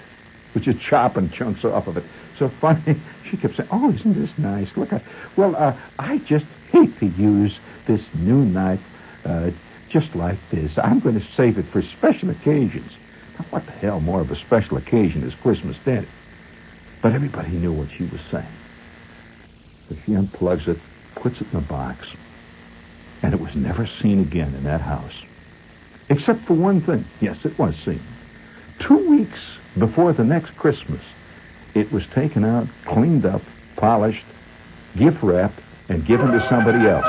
which 0.54 0.68
is 0.68 0.76
chopping 0.82 1.30
chunks 1.30 1.64
off 1.66 1.88
of 1.88 1.98
it. 1.98 2.04
So 2.38 2.50
funny. 2.62 3.00
she 3.30 3.38
kept 3.38 3.58
saying, 3.58 3.70
"Oh, 3.72 3.92
isn't 3.92 4.20
this 4.20 4.32
nice? 4.38 4.70
Look, 4.76 4.94
I, 4.94 5.02
well, 5.36 5.56
uh, 5.56 5.78
I 6.00 6.20
just 6.20 6.46
hate 6.72 6.98
to 7.00 7.08
use 7.08 7.58
this 7.88 8.02
new 8.16 8.44
knife 8.46 8.82
uh, 9.26 9.52
just 9.90 10.16
like 10.16 10.38
this. 10.52 10.72
I'm 10.78 11.00
going 11.00 11.20
to 11.20 11.26
save 11.36 11.58
it 11.58 11.66
for 11.72 11.82
special 11.82 12.30
occasions. 12.30 12.92
Now, 13.40 13.46
what 13.50 13.66
the 13.66 13.72
hell 13.72 14.00
more 14.00 14.22
of 14.22 14.32
a 14.32 14.36
special 14.36 14.78
occasion 14.78 15.24
is 15.24 15.34
Christmas 15.36 15.78
dinner? 15.86 16.08
But 17.02 17.14
everybody 17.14 17.50
knew 17.50 17.72
what 17.72 17.90
she 17.92 18.04
was 18.06 18.22
saying. 18.32 18.48
But 19.88 19.98
she 20.06 20.12
unplugs 20.12 20.68
it, 20.68 20.78
puts 21.16 21.40
it 21.40 21.48
in 21.52 21.58
a 21.60 21.62
box, 21.62 22.08
and 23.22 23.34
it 23.34 23.40
was 23.40 23.56
never 23.56 23.88
seen 24.02 24.20
again 24.20 24.54
in 24.56 24.64
that 24.64 24.82
house. 24.82 25.14
Except 26.10 26.46
for 26.46 26.54
one 26.54 26.82
thing. 26.82 27.06
Yes, 27.22 27.38
it 27.44 27.58
was 27.58 27.76
seen. 27.86 28.02
Two 28.80 29.10
weeks 29.10 29.40
before 29.78 30.14
the 30.14 30.24
next 30.24 30.56
Christmas, 30.58 31.02
it 31.74 31.92
was 31.92 32.06
taken 32.08 32.44
out, 32.44 32.68
cleaned 32.86 33.26
up, 33.26 33.42
polished, 33.76 34.26
gift 34.96 35.22
wrapped, 35.22 35.60
and 35.90 36.06
given 36.06 36.32
to 36.32 36.48
somebody 36.50 36.88
else. 36.88 37.06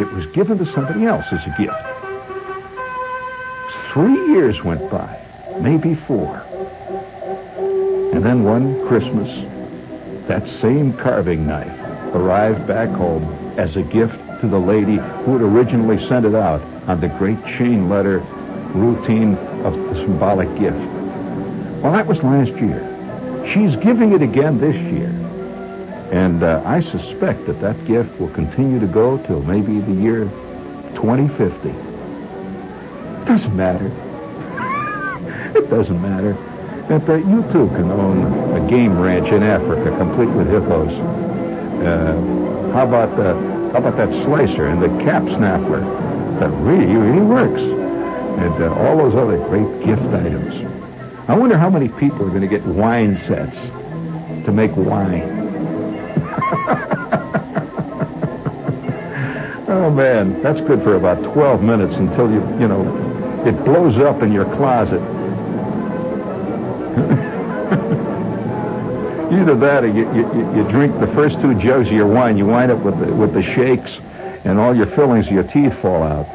It 0.00 0.12
was 0.12 0.26
given 0.34 0.58
to 0.58 0.72
somebody 0.72 1.06
else 1.06 1.24
as 1.30 1.40
a 1.46 1.54
gift. 1.56 1.76
Three 3.92 4.32
years 4.32 4.62
went 4.64 4.90
by, 4.90 5.20
maybe 5.60 5.94
four. 6.06 6.36
And 8.12 8.24
then 8.24 8.44
one 8.44 8.86
Christmas, 8.88 9.28
that 10.28 10.46
same 10.60 10.92
carving 10.94 11.46
knife 11.46 11.78
arrived 12.14 12.66
back 12.66 12.88
home 12.90 13.24
as 13.58 13.76
a 13.76 13.82
gift 13.82 14.16
to 14.40 14.48
the 14.48 14.58
lady 14.58 14.96
who 14.96 15.32
had 15.32 15.42
originally 15.42 15.98
sent 16.08 16.26
it 16.26 16.34
out 16.34 16.62
on 16.88 17.00
the 17.00 17.08
great 17.08 17.42
chain 17.44 17.88
letter 17.88 18.20
routine 18.74 19.36
of 19.64 19.74
the 19.74 19.94
symbolic 20.04 20.48
gift. 20.58 20.76
Well, 21.82 21.92
that 21.92 22.06
was 22.06 22.18
last 22.22 22.50
year. 22.60 22.82
She's 23.52 23.76
giving 23.84 24.12
it 24.12 24.22
again 24.22 24.58
this 24.58 24.74
year. 24.92 25.10
And 26.12 26.42
uh, 26.42 26.62
I 26.64 26.82
suspect 26.82 27.46
that 27.46 27.60
that 27.60 27.86
gift 27.86 28.18
will 28.20 28.30
continue 28.30 28.80
to 28.80 28.86
go 28.86 29.18
till 29.26 29.42
maybe 29.42 29.80
the 29.80 29.92
year 29.92 30.24
2050. 30.94 31.68
Doesn't 33.26 33.56
matter. 33.56 33.86
it 35.58 35.70
doesn't 35.70 36.00
matter. 36.00 36.34
That 36.88 37.08
uh, 37.08 37.14
you 37.14 37.42
too 37.52 37.68
can 37.74 37.90
own 37.90 38.56
a 38.56 38.70
game 38.70 38.98
ranch 38.98 39.28
in 39.28 39.42
Africa, 39.42 39.96
complete 39.96 40.28
with 40.30 40.48
hippos. 40.48 40.92
Uh, 41.82 42.72
how 42.72 42.86
about 42.86 43.16
the 43.16 43.34
how 43.72 43.78
about 43.78 43.96
that 43.96 44.10
slicer 44.24 44.68
and 44.68 44.82
the 44.82 44.88
cap 45.04 45.22
snaffler? 45.24 45.80
That 46.40 46.50
really 46.62 46.94
really 46.94 47.24
works. 47.24 47.83
And 48.38 48.62
uh, 48.62 48.74
all 48.74 48.98
those 48.98 49.14
other 49.14 49.38
great 49.48 49.86
gift 49.86 50.02
items. 50.02 50.54
I 51.28 51.38
wonder 51.38 51.56
how 51.56 51.70
many 51.70 51.88
people 51.88 52.26
are 52.26 52.30
going 52.30 52.42
to 52.42 52.48
get 52.48 52.66
wine 52.66 53.16
sets 53.26 53.56
to 54.44 54.52
make 54.52 54.76
wine. 54.76 55.22
oh 59.68 59.90
man, 59.90 60.42
that's 60.42 60.60
good 60.62 60.82
for 60.82 60.96
about 60.96 61.22
12 61.32 61.62
minutes 61.62 61.94
until 61.94 62.28
you, 62.30 62.40
you 62.60 62.68
know, 62.68 62.82
it 63.46 63.56
blows 63.64 63.96
up 64.02 64.22
in 64.22 64.32
your 64.32 64.44
closet. 64.56 65.00
Either 69.32 69.56
that 69.56 69.84
or 69.84 69.88
you, 69.88 70.04
you, 70.12 70.28
you 70.54 70.64
drink 70.70 70.92
the 71.00 71.06
first 71.14 71.40
two 71.40 71.54
jugs 71.54 71.88
of 71.88 71.94
your 71.94 72.06
wine, 72.06 72.36
you 72.36 72.44
wind 72.46 72.70
up 72.70 72.84
with 72.84 72.98
the, 73.00 73.06
with 73.14 73.32
the 73.32 73.42
shakes, 73.42 73.90
and 74.44 74.58
all 74.58 74.76
your 74.76 74.86
fillings 74.94 75.26
of 75.26 75.32
your 75.32 75.44
teeth 75.44 75.72
fall 75.80 76.02
out. 76.02 76.26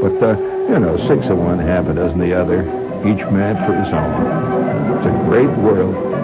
But, 0.00 0.22
uh, 0.22 0.36
you 0.68 0.78
know, 0.78 0.96
six 1.08 1.26
of 1.30 1.38
one, 1.38 1.58
half 1.58 1.86
a 1.86 1.94
dozen 1.94 2.18
the 2.18 2.38
other, 2.38 2.60
each 3.08 3.24
man 3.32 3.56
for 3.64 3.74
his 3.74 3.88
own. 3.88 4.98
It's 4.98 5.06
a 5.06 5.28
great 5.28 5.48
world. 5.58 6.17